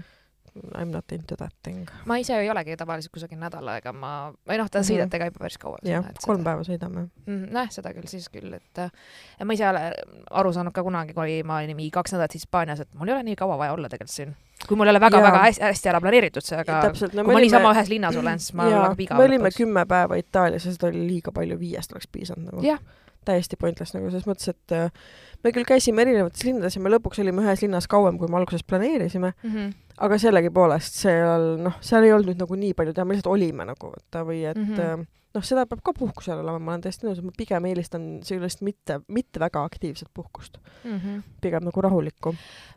I 0.79 0.85
m 0.85 0.91
not 0.91 1.13
into 1.13 1.37
that 1.37 1.53
thing. 1.63 1.89
ma 2.05 2.17
ise 2.21 2.37
ei 2.41 2.51
olegi 2.51 2.77
tavaliselt 2.77 3.13
kusagil 3.13 3.39
nädal 3.41 3.69
aega, 3.69 3.93
ma, 3.93 4.13
või 4.49 4.59
noh, 4.61 4.69
sõidate 4.71 5.05
mm 5.05 5.11
-hmm. 5.11 5.19
ka 5.19 5.29
juba 5.31 5.43
päris 5.45 5.59
kaua. 5.61 5.79
jah, 5.85 6.09
kolm 6.25 6.45
päeva 6.45 6.65
sõidame 6.65 7.03
mm. 7.05 7.11
-hmm, 7.27 7.53
nojah, 7.53 7.71
seda 7.71 7.93
küll, 7.95 8.09
siis 8.11 8.29
küll, 8.33 8.53
et 8.57 8.83
ja 9.39 9.45
ma 9.45 9.53
ise 9.53 9.65
ei 9.65 9.71
ole 9.71 9.85
aru 10.31 10.53
saanud 10.53 10.73
ka 10.73 10.83
kunagi, 10.83 11.15
kui 11.15 11.43
ma 11.43 11.61
olin 11.61 11.77
mingi 11.77 11.91
kaks 11.91 12.13
nädalat 12.17 12.35
Hispaanias, 12.35 12.81
et 12.81 12.95
mul 12.95 13.09
ei 13.09 13.15
ole 13.15 13.23
nii 13.23 13.37
kaua 13.37 13.59
vaja 13.59 13.73
olla 13.73 13.89
tegelikult 13.89 14.15
siin. 14.15 14.37
kui 14.69 14.77
mul 14.77 14.87
ei 14.87 14.97
ole 14.97 15.01
väga-väga 15.01 15.43
hästi, 15.45 15.63
hästi 15.63 15.89
ära 15.89 16.01
planeeritud 16.01 16.45
see, 16.45 16.59
aga 16.59 16.83
Täpselt, 16.89 17.15
no, 17.15 17.25
kui 17.25 17.33
ma 17.33 17.39
olime... 17.39 17.47
niisama 17.51 17.73
ühes 17.75 17.89
linnas 17.89 18.17
olen, 18.17 18.39
siis 18.39 18.55
ma 18.55 18.67
olen 18.67 18.83
väga 18.83 18.97
viga. 18.97 19.17
me 19.17 19.25
olime 19.25 19.51
kümme 19.57 19.87
päeva 19.87 20.17
Itaalias 20.17 20.67
ja 20.67 20.73
seda 20.73 20.93
oli 20.93 21.07
liiga 21.07 21.33
palju, 21.33 21.59
viiest 21.61 21.93
oleks 21.93 22.09
piisanud 22.13 22.53
nagu. 22.53 22.79
täiesti 23.27 23.57
pointless 23.59 23.95
nagu 23.95 24.07
selles 24.11 24.27
mõttes, 24.27 24.49
et 24.49 24.73
äh, 24.73 24.91
me 25.43 25.51
küll 25.53 25.67
käisime 25.67 26.03
erinevates 26.03 26.45
linnades 26.47 26.77
ja 26.77 26.81
me 26.81 26.93
lõpuks 26.95 27.19
olime 27.19 27.43
ühes 27.43 27.63
linnas 27.65 27.89
kauem, 27.91 28.19
kui 28.19 28.29
me 28.31 28.39
alguses 28.39 28.63
planeerisime 28.63 29.33
mm. 29.43 29.51
-hmm 29.51 29.75
aga 30.05 30.19
sellegipoolest 30.21 30.99
seal 31.05 31.55
noh, 31.63 31.79
seal 31.85 32.07
ei 32.07 32.15
olnud 32.17 32.41
nagu 32.41 32.59
nii 32.59 32.75
palju 32.77 32.95
teha, 32.97 33.07
me 33.09 33.17
lihtsalt 33.17 33.33
olime 33.33 33.67
nagu 33.69 33.93
vaata 33.93 34.25
või 34.29 34.43
et 34.45 34.59
mm 34.59 34.75
-hmm. 34.75 35.07
noh, 35.39 35.47
seda 35.47 35.67
peab 35.71 35.83
ka 35.85 35.95
puhkusel 35.97 36.43
olema, 36.43 36.59
ma 36.59 36.75
olen 36.75 36.85
täiesti 36.85 37.09
nõus, 37.09 37.23
et 37.23 37.29
ma 37.29 37.33
pigem 37.37 37.71
eelistan 37.71 38.07
sellist 38.27 38.63
mitte, 38.67 39.01
mitte 39.09 39.41
väga 39.41 39.65
aktiivset 39.65 40.09
puhkust 40.15 40.59
mm. 40.85 40.99
-hmm. 40.99 41.23
pigem 41.41 41.65
nagu 41.65 41.81
rahulikku. 41.89 42.35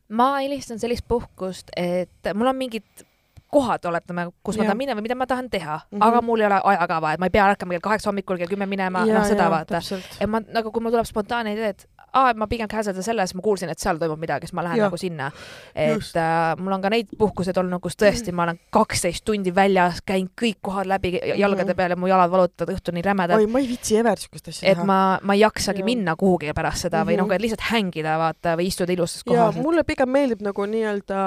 ma 0.10 0.32
eelistan 0.42 0.80
sellist 0.80 1.08
puhkust, 1.08 1.72
et 1.76 2.34
mul 2.34 2.48
on 2.48 2.56
mingid 2.56 3.06
kohad, 3.50 3.86
oletame, 3.86 4.30
kus 4.44 4.56
ja. 4.56 4.62
ma 4.62 4.70
tahan 4.70 4.78
minna 4.78 4.96
või 4.96 5.08
mida 5.08 5.16
ma 5.18 5.26
tahan 5.28 5.50
teha 5.50 5.80
mm, 5.80 5.98
-hmm. 5.98 6.08
aga 6.08 6.22
mul 6.22 6.40
ei 6.40 6.46
ole 6.46 6.62
ajakava, 6.64 7.14
et 7.14 7.20
ma 7.20 7.26
ei 7.26 7.34
pea 7.34 7.48
ärkama 7.50 7.76
kell 7.76 7.88
kaheksa 7.88 8.10
hommikul, 8.10 8.38
kell 8.38 8.52
kümme 8.52 8.66
minema, 8.70 9.06
noh 9.06 9.26
seda 9.26 9.50
vaata. 9.50 9.82
et 10.20 10.30
ma 10.30 10.40
nagu, 10.40 10.72
kui 10.72 10.84
mul 10.84 10.94
tuleb 10.94 11.10
spontaanne 11.10 11.54
idee, 11.54 11.70
et 11.70 11.88
aa, 12.14 12.34
ma 12.38 12.48
pigem 12.50 12.70
canceldan 12.72 13.06
selle, 13.06 13.26
sest 13.28 13.38
ma 13.38 13.44
kuulsin, 13.46 13.72
et 13.72 13.82
seal 13.82 14.00
toimub 14.02 14.20
midagi, 14.22 14.48
siis 14.48 14.56
ma 14.58 14.66
lähen 14.66 14.82
ja. 14.82 14.88
nagu 14.90 15.00
sinna. 15.00 15.30
et 15.76 16.18
äh, 16.20 16.38
mul 16.60 16.76
on 16.76 16.84
ka 16.84 16.92
neid 16.94 17.12
puhkuseid 17.20 17.58
olnud, 17.62 17.82
kus 17.84 17.98
tõesti 18.00 18.34
ma 18.36 18.48
olen 18.48 18.60
kaksteist 18.74 19.26
tundi 19.28 19.54
väljas, 19.56 20.02
käin 20.06 20.30
kõik 20.42 20.60
kohad 20.66 20.90
läbi 20.90 21.14
jalgade 21.40 21.76
peal 21.78 21.96
ja 21.96 22.00
mu 22.00 22.10
jalad 22.12 22.32
valutavad 22.32 22.74
õhtuni 22.76 23.04
rämedad. 23.06 23.40
oi, 23.40 23.50
ma 23.52 23.64
ei 23.64 23.70
viitsi 23.70 24.00
ever 24.00 24.22
siukest 24.22 24.52
asja 24.54 24.66
teha. 24.66 24.76
et 24.78 24.88
ma, 24.88 25.00
ma 25.24 25.38
ei 25.38 25.44
jaksagi 25.44 25.84
ja. 25.84 25.90
minna 25.90 26.16
kuhugi 26.20 26.54
pärast 26.56 26.88
seda 26.88 27.04
mm 27.04 27.10
-hmm. 27.10 27.12
või 27.12 27.22
noh, 27.24 27.36
et 27.36 27.46
lihtsalt 27.46 27.68
hängida, 27.72 28.18
vaata, 28.22 28.56
või 28.60 28.70
istuda 28.72 28.96
ilusas 28.96 29.24
kohas. 29.24 29.60
mulle 29.60 29.84
pigem 29.84 30.10
meeldib 30.10 30.42
nagu 30.46 30.66
nii-öelda 30.66 31.20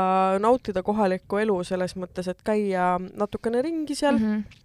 nautida 0.42 0.82
kohalikku 0.82 1.38
elu 1.38 1.62
selles 1.64 1.96
mõttes, 1.96 2.28
et 2.28 2.42
käia 2.44 2.98
natukene 2.98 3.62
ringi 3.62 3.94
seal 3.94 4.18
mm. 4.18 4.26
-hmm 4.32 4.60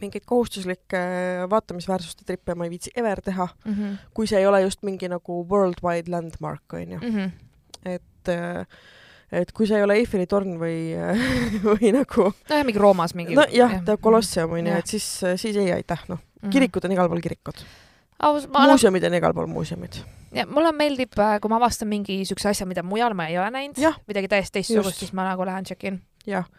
mingeid 0.00 0.26
kohustuslikke 0.26 1.00
vaatamisväärsuste 1.50 2.24
trippe 2.28 2.54
ma 2.54 2.68
ei 2.68 2.70
viitsi 2.70 2.94
ever 2.96 3.20
teha 3.24 3.48
mm, 3.64 3.74
-hmm. 3.74 3.98
kui 4.14 4.26
see 4.26 4.38
ei 4.38 4.46
ole 4.46 4.62
just 4.62 4.82
mingi 4.82 5.08
nagu 5.08 5.42
worldwide 5.50 6.10
landmark 6.10 6.72
onju 6.72 6.98
mm. 6.98 7.16
-hmm. 7.16 7.30
et 7.84 8.32
et 9.32 9.52
kui 9.52 9.66
see 9.66 9.76
ei 9.76 9.84
ole 9.84 9.98
Eiffeli 10.00 10.26
torn 10.26 10.56
või 10.60 10.94
või 11.68 11.92
nagu 11.92 12.30
nojah, 12.48 12.64
mingi 12.64 12.78
Roomas 12.78 13.14
mingi 13.14 13.36
nojah 13.36 13.72
ja., 13.72 13.82
ta 13.84 13.96
Kolosseum 13.96 14.52
onju, 14.52 14.78
et 14.78 14.86
siis, 14.86 15.08
siis 15.36 15.56
ei 15.56 15.72
aitäh, 15.72 16.04
noh 16.08 16.18
mm 16.18 16.48
-hmm. 16.48 16.52
kirikud 16.52 16.84
on 16.84 16.92
igal 16.92 17.08
pool 17.08 17.20
kirikud. 17.20 17.64
muuseumid 18.58 19.04
on 19.04 19.14
igal 19.14 19.34
pool 19.34 19.46
muuseumid. 19.46 19.92
ja 20.32 20.46
mulle 20.46 20.72
meeldib, 20.72 21.18
äh, 21.18 21.40
kui 21.40 21.48
ma 21.48 21.56
avastan 21.56 21.88
mingi 21.88 22.24
siukse 22.24 22.48
asja, 22.48 22.66
mida 22.66 22.82
mujal 22.82 23.14
ma 23.14 23.26
ei 23.26 23.38
ole 23.38 23.50
näinud, 23.50 23.76
midagi 24.06 24.28
täiesti 24.28 24.52
teistsugust, 24.52 24.98
siis 24.98 25.12
ma 25.12 25.24
nagu 25.24 25.44
lähen 25.44 25.64
check 25.64 25.84
in. 25.84 26.02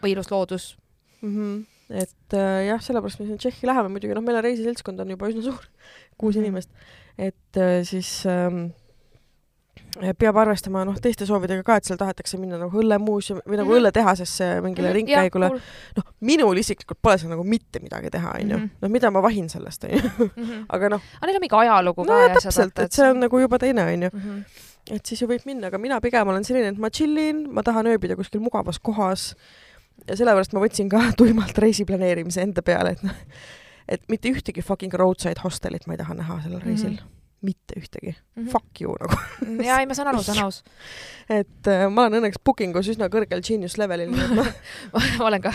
või 0.02 0.12
ilus 0.12 0.30
loodus 0.30 0.76
mm. 1.22 1.36
-hmm 1.36 1.69
et 1.90 2.34
äh, 2.38 2.66
jah, 2.68 2.80
sellepärast 2.82 3.18
me 3.20 3.26
sinna 3.26 3.38
Tšehhi 3.42 3.66
läheme, 3.66 3.88
muidugi 3.90 4.14
noh, 4.14 4.22
meil 4.22 4.36
on 4.38 4.44
reisiseltskond 4.46 5.00
on 5.02 5.10
juba 5.10 5.28
üsna 5.30 5.42
suur, 5.42 5.64
kuus 6.18 6.36
mm 6.36 6.40
-hmm. 6.40 6.44
inimest, 6.44 6.70
et 7.18 7.56
äh, 7.58 7.82
siis 7.84 8.22
ähm, 8.26 8.68
peab 10.18 10.36
arvestama 10.38 10.84
noh, 10.86 10.94
teiste 11.02 11.26
soovidega 11.26 11.64
ka, 11.66 11.76
et 11.80 11.84
seal 11.88 11.98
tahetakse 11.98 12.38
minna 12.38 12.58
nagu 12.60 12.78
õllemuuseumi 12.78 13.42
või 13.42 13.58
nagu 13.58 13.70
Mhm. 13.72 13.78
õlletehasesse 13.80 14.48
mingile 14.62 14.92
ringkäigule. 14.94 15.48
noh, 15.96 16.04
minul 16.20 16.56
isiklikult 16.62 16.98
pole 17.02 17.18
seal 17.18 17.30
nagu 17.32 17.44
mitte 17.44 17.80
midagi 17.82 18.10
teha, 18.10 18.36
onju 18.38 18.56
Mhm.. 18.56 18.70
noh, 18.82 18.88
mida 18.90 19.10
ma 19.10 19.20
vahin 19.22 19.48
sellest, 19.48 19.84
onju. 19.84 20.30
aga 20.68 20.88
noh, 20.88 21.00
aga 21.18 21.26
neil 21.26 21.36
on 21.36 21.40
mingi 21.40 21.56
ajalugu 21.62 22.04
no 22.06 22.12
ka 22.12 22.20
ja 22.20 22.34
täpselt, 22.36 22.78
et 22.78 22.92
see 22.92 23.10
on 23.10 23.18
nagu 23.20 23.38
juba 23.40 23.58
teine, 23.58 23.82
onju. 23.82 24.10
mm. 24.12 24.20
-hmm. 24.20 24.44
et 24.94 25.06
siis 25.06 25.20
ju 25.22 25.26
võib 25.28 25.42
minna, 25.46 25.66
aga 25.66 25.78
mina 25.78 26.00
pigem 26.00 26.28
olen 26.28 26.44
selline, 26.44 26.68
et 26.68 26.78
ma 26.78 26.90
chill 26.90 27.16
in, 27.18 27.46
ma 27.52 27.62
tahan 27.62 27.86
ööbida 27.86 28.16
kuskil 28.16 28.40
mugavas 28.40 28.78
kohas 28.78 29.34
ja 30.08 30.18
sellepärast 30.18 30.56
ma 30.56 30.64
võtsin 30.64 30.90
ka 30.92 31.04
tuimalt 31.20 31.58
reisi 31.58 31.86
planeerimise 31.88 32.44
enda 32.46 32.64
peale, 32.66 32.96
et 32.96 33.06
noh, 33.06 33.16
et 33.90 34.04
mitte 34.12 34.30
ühtegi 34.30 34.64
fucking 34.64 34.94
roadside 34.94 35.42
hostelit 35.44 35.88
ma 35.88 35.96
ei 35.96 36.02
taha 36.02 36.18
näha 36.20 36.42
sellel 36.44 36.62
reisil 36.62 36.92
mm. 36.92 36.98
-hmm. 36.98 37.16
mitte 37.42 37.80
ühtegi 37.80 38.12
mm. 38.12 38.44
-hmm. 38.44 38.50
Fuck 38.52 38.80
you 38.80 38.94
nagu. 39.00 39.62
ja 39.64 39.80
ei, 39.80 39.86
ma 39.86 39.94
saan 39.94 40.08
aru, 40.08 40.22
saan 40.22 40.44
aus. 40.44 40.62
et 41.40 41.66
äh, 41.66 41.86
ma 41.90 42.06
olen 42.06 42.20
õnneks 42.20 42.40
booking 42.44 42.76
us 42.76 42.88
üsna 42.88 43.08
kõrgel 43.08 43.42
genius 43.48 43.78
levelil, 43.78 44.10
ma 44.38 44.46
ma 45.18 45.26
olen 45.26 45.42
ka 45.42 45.52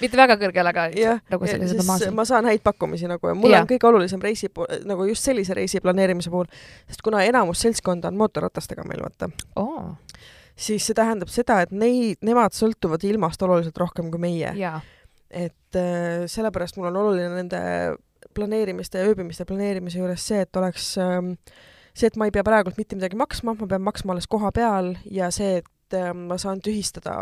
mitte 0.00 0.16
väga 0.16 0.38
kõrgel, 0.40 0.72
aga 0.72 0.88
jah, 0.96 1.20
nagu 1.30 1.46
sellised 1.46 1.76
normaalsed. 1.76 2.14
ma 2.14 2.24
saan 2.24 2.44
häid 2.44 2.64
pakkumisi 2.64 3.08
nagu 3.08 3.28
ja 3.28 3.34
mul 3.34 3.50
Jah. 3.50 3.62
on 3.64 3.68
kõige 3.68 3.88
olulisem 3.88 4.22
reisi, 4.22 4.50
nagu 4.84 5.04
just 5.04 5.22
sellise 5.22 5.54
reisi 5.54 5.80
planeerimise 5.80 6.30
puhul, 6.30 6.48
sest 6.88 7.02
kuna 7.02 7.22
enamus 7.22 7.60
seltskonda 7.60 8.08
on 8.08 8.16
mootorratastega 8.16 8.84
meil, 8.88 9.02
vaata, 9.02 9.30
oo, 9.56 9.96
siis 10.56 10.86
see 10.88 10.96
tähendab 10.96 11.30
seda, 11.32 11.60
et 11.64 11.72
neid, 11.74 12.20
nemad 12.24 12.56
sõltuvad 12.56 13.04
ilmast 13.06 13.42
oluliselt 13.44 13.78
rohkem 13.78 14.10
kui 14.10 14.22
meie. 14.22 14.52
et 15.30 15.78
äh, 15.78 16.26
sellepärast 16.30 16.78
mul 16.78 16.90
on 16.90 17.00
oluline 17.02 17.30
nende 17.34 17.60
planeerimiste 18.34 19.00
ja 19.00 19.08
ööbimiste 19.10 19.44
planeerimise 19.48 19.98
juures 19.98 20.26
see, 20.28 20.44
et 20.46 20.56
oleks 20.56 20.92
ähm, 21.02 21.34
see, 21.96 22.08
et 22.08 22.18
ma 22.20 22.28
ei 22.28 22.34
pea 22.34 22.44
praegult 22.46 22.78
mitte 22.80 22.98
midagi 22.98 23.18
maksma, 23.18 23.56
ma 23.58 23.68
pean 23.68 23.84
maksma 23.84 24.14
alles 24.14 24.28
koha 24.30 24.52
peal 24.54 24.94
ja 25.10 25.30
see, 25.34 25.60
et 25.62 25.96
äh, 25.98 26.12
ma 26.16 26.38
saan 26.40 26.62
tühistada 26.64 27.16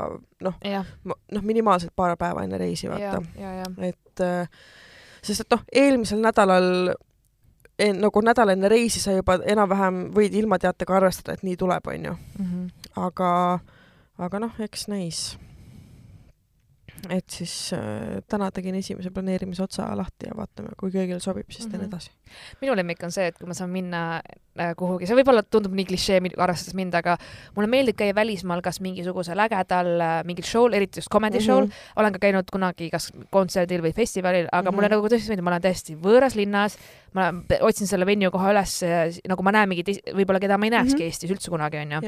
noh, 0.45 0.59
noh, 1.05 1.45
minimaalselt 1.47 1.95
paar 1.97 2.17
päeva 2.21 2.45
enne 2.45 2.61
reisi, 2.61 2.91
vaata., 2.93 3.23
et 3.89 4.25
äh, 4.25 4.63
sest 5.25 5.47
et 5.47 5.57
noh, 5.57 5.65
eelmisel 5.73 6.21
nädalal 6.23 6.93
eh, 7.79 7.93
nagu 7.97 8.23
nädal 8.25 8.55
enne 8.55 8.71
reisi 8.73 9.03
sa 9.03 9.15
juba 9.17 9.39
enam-vähem 9.41 10.09
võid 10.15 10.37
ilmateatega 10.43 10.99
arvestada, 11.01 11.35
et 11.35 11.47
nii 11.47 11.57
tuleb, 11.61 11.95
onju. 11.95 12.17
Aga, 12.97 13.59
aga 14.19 14.39
noh, 14.39 14.53
eks 14.59 14.89
näis. 14.89 15.39
et 17.11 17.29
siis 17.29 17.53
äh, 17.77 18.23
täna 18.31 18.47
tegin 18.55 18.75
esimese 18.79 19.11
planeerimise 19.13 19.61
otsa 19.63 19.91
lahti 19.97 20.31
ja 20.31 20.33
vaatame, 20.39 20.71
kui 20.81 20.89
kõigile 20.89 21.19
sobib, 21.21 21.51
siis 21.53 21.67
teen 21.67 21.83
Mhm. 21.83 21.89
edasi. 21.91 22.11
minu 22.63 22.75
lemmik 22.75 23.03
on 23.05 23.11
see, 23.13 23.27
et 23.27 23.37
kui 23.39 23.47
ma 23.47 23.53
saan 23.53 23.69
minna 23.71 24.23
äh, 24.57 24.73
kuhugi, 24.75 25.07
see 25.07 25.15
võib-olla 25.19 25.43
tundub 25.43 25.75
nii 25.77 25.85
klišee, 25.85 26.21
arvestades 26.39 26.75
mind, 26.75 26.95
aga 26.95 27.19
mulle 27.57 27.69
meeldib 27.69 27.97
käia 27.97 28.15
välismaal 28.15 28.63
kas 28.63 28.81
mingisugusel 28.81 29.37
ägedal 29.39 30.01
äh, 30.01 30.25
mingil 30.25 30.45
show'l, 30.49 30.73
eriti 30.73 31.01
just 31.03 31.11
comedy 31.13 31.39
mm. 31.39 31.43
-hmm. 31.43 31.45
show'l, 31.45 31.69
olen 31.97 32.13
ka 32.13 32.19
käinud 32.19 32.49
kunagi 32.51 32.89
kas 32.91 33.11
kontserdil 33.31 33.83
või 33.83 33.93
festivalil, 33.93 34.47
aga 34.53 34.63
mm 34.63 34.69
-hmm. 34.69 34.75
mulle 34.75 34.89
Mhm. 34.89 34.95
nagu 34.97 35.09
tõesti 35.09 35.29
meeldib, 35.29 35.45
ma 35.45 35.51
olen 35.51 35.63
täiesti 35.63 35.97
võõras 35.97 36.35
linnas, 36.37 36.79
ma 37.13 37.33
otsin 37.61 37.87
selle 37.87 38.07
venue 38.07 38.31
koha 38.31 38.51
üles, 38.53 38.81
nagu 39.29 39.43
ma 39.43 39.53
näen 39.53 39.69
mingit, 39.69 39.89
võib-olla 40.15 40.41
keda 40.41 40.57
ma 40.59 40.65
ei 40.65 40.71
näekski 40.71 40.95
mm. 40.95 41.01
-hmm. 41.03 41.13
Eestis 41.13 41.31
üldse 41.31 41.51
kunagi, 41.51 41.77
onju. 41.77 42.01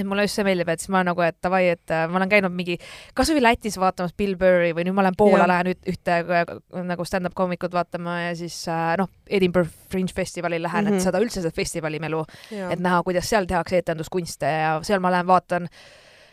Et 0.00 0.08
mulle 0.08 0.24
just 0.26 0.34
see 0.38 0.44
meeldib, 0.44 0.68
et 0.72 0.80
siis 0.82 0.90
ma 0.94 1.02
nagu, 1.06 1.22
et 1.22 1.36
davai, 1.42 1.62
et 1.76 1.90
äh, 1.94 2.06
ma 2.10 2.16
olen 2.20 2.28
käinud 2.32 2.52
mingi, 2.56 2.78
kasvõi 3.14 3.42
Lätis 3.42 3.78
vaatamas 3.80 4.12
Bill 4.16 4.36
Burri 4.40 4.72
või 4.76 4.84
nüüd 4.88 4.94
ma 4.96 5.02
lähen 5.06 5.16
Poola 5.20 5.46
lähen 5.50 5.72
üht, 5.74 5.82
ühte 5.94 6.18
äh, 6.24 6.54
nagu 6.88 7.04
stand-up 7.04 7.34
koomikut 7.34 7.72
vaatama 7.76 8.18
ja 8.28 8.34
siis 8.38 8.62
äh, 8.68 8.96
noh, 8.98 9.08
Edinburgh 9.28 9.70
Fringe 9.90 10.12
Festivalil 10.16 10.62
lähen 10.62 10.84
mm, 10.84 10.88
-hmm. 10.88 10.90
Mhm. 10.90 10.98
et 10.98 11.02
saada 11.02 11.20
üldse 11.20 11.40
seda 11.42 11.50
festivalimelu, 11.56 12.24
et. 12.72 12.78
näha, 12.80 13.02
kuidas 13.02 13.28
seal 13.30 13.44
tehakse 13.46 13.78
etenduskunste 13.78 14.46
ja 14.46 14.80
seal 14.82 15.00
ma 15.00 15.10
lähen 15.10 15.26
vaatan 15.26 15.68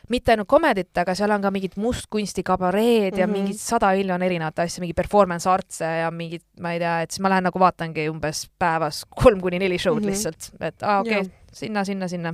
mitte 0.09 0.31
ainult 0.31 0.47
komedit, 0.47 0.97
aga 0.97 1.13
seal 1.15 1.31
on 1.35 1.41
ka 1.41 1.49
mingid 1.51 1.73
mustkunsti 1.75 2.43
kabareed 2.43 3.11
mm 3.11 3.15
-hmm. 3.15 3.19
ja 3.19 3.27
Mhm. 3.27 3.33
mingid 3.33 3.57
sada 3.59 3.89
miljonit 3.91 4.25
erinevat 4.25 4.59
asja, 4.59 4.79
mingi 4.81 4.93
performance 4.93 5.49
art'e 5.49 5.99
ja 6.01 6.11
mingid, 6.11 6.41
ma 6.59 6.71
ei 6.73 6.79
tea, 6.79 7.01
et 7.01 7.11
siis 7.11 7.19
ma 7.19 7.29
lähen 7.29 7.43
nagu 7.43 7.59
vaatangi 7.59 8.09
umbes 8.09 8.49
päevas 8.59 9.05
kolm 9.09 9.41
kuni 9.41 9.59
neli 9.59 9.77
show'd 9.77 9.95
mm 9.95 9.99
Mhm. 9.99 10.05
-hmm. 10.05 10.09
lihtsalt, 10.09 10.51
et 10.61 10.83
aa 10.83 10.99
okei 10.99 11.11
Jah. 11.13 11.21
okay,, 11.25 11.33
sinna, 11.53 11.83
sinna, 11.83 12.07
sinna. 12.07 12.33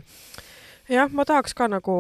jah, 0.90 1.08
ma 1.12 1.24
tahaks 1.26 1.54
ka 1.54 1.68
nagu, 1.68 1.96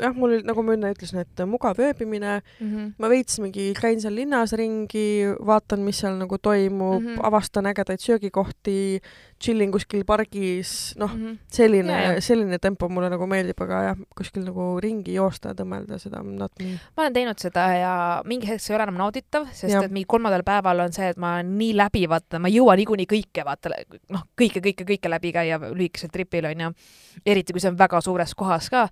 jah, 0.00 0.14
mul 0.16 0.30
oli- 0.36 0.46
nagu 0.46 0.62
ma 0.62 0.74
enne 0.76 0.92
ütlesin, 0.94 1.20
et 1.24 1.44
mugav 1.46 1.78
ööbimine, 1.78 2.40
Mm 2.60 2.68
-hmm. 2.70 2.92
ma 2.98 3.08
veits 3.08 3.38
mingi 3.40 3.72
käin 3.74 4.00
seal 4.00 4.14
linnas 4.14 4.52
ringi, 4.52 5.24
vaatan, 5.46 5.80
mis 5.80 5.98
seal 6.00 6.16
nagu 6.18 6.38
toimub 6.38 7.00
mm. 7.02 7.06
-hmm. 7.16 7.26
avastan 7.26 7.66
ägedaid 7.66 8.00
söögikohti, 8.00 9.00
chillin 9.42 9.72
kuskil 9.72 10.04
pargis, 10.04 10.94
noh, 10.98 11.14
mm 11.14 11.26
-hmm. 11.26 11.38
selline 11.46 11.92
Jaa, 11.92 12.12
jaa., 12.12 12.20
selline 12.20 12.58
tempo 12.58 12.88
mulle 12.88 13.10
nagu 13.10 13.26
meeldib, 13.26 13.60
aga 13.62 13.82
jah, 13.82 13.96
kuskil 14.16 14.44
nagu 14.44 14.80
ringi 14.80 15.14
joosta 15.14 15.48
ja 15.48 15.54
tõmmelda, 15.54 15.98
seda 15.98 16.22
not 16.22 16.52
me. 16.60 16.78
ma 16.96 17.02
olen 17.02 17.12
teinud 17.12 17.38
seda 17.38 17.66
ja 17.74 18.22
mingi 18.24 18.46
hetk 18.48 18.60
see 18.60 18.74
ei 18.74 18.76
ole 18.76 18.82
enam 18.88 18.98
nauditav, 19.00 19.46
sest 19.52 19.72
Jah. 19.72 19.84
et 19.84 19.90
mingi 19.90 20.06
kolmandal 20.06 20.42
päeval 20.46 20.80
on 20.80 20.92
see, 20.92 21.08
et 21.08 21.16
ma 21.16 21.42
nii 21.42 21.72
läbi, 21.76 22.06
vaata, 22.08 22.38
ma 22.38 22.48
ei 22.48 22.58
jõua 22.58 22.76
niikuinii 22.76 23.06
kõike 23.06 23.44
vaata, 23.44 23.72
noh, 24.10 24.22
kõike, 24.40 24.60
kõike, 24.60 24.84
kõike 24.84 25.10
läbi 25.10 25.32
käia 25.32 25.58
lühikesel 25.58 26.10
tripil 26.12 26.44
onju. 26.44 26.72
eriti 27.26 27.52
kui 27.52 27.60
see 27.60 27.70
on 27.70 27.78
väga 27.78 28.00
suures 28.00 28.34
kohas 28.34 28.70
ka. 28.70 28.88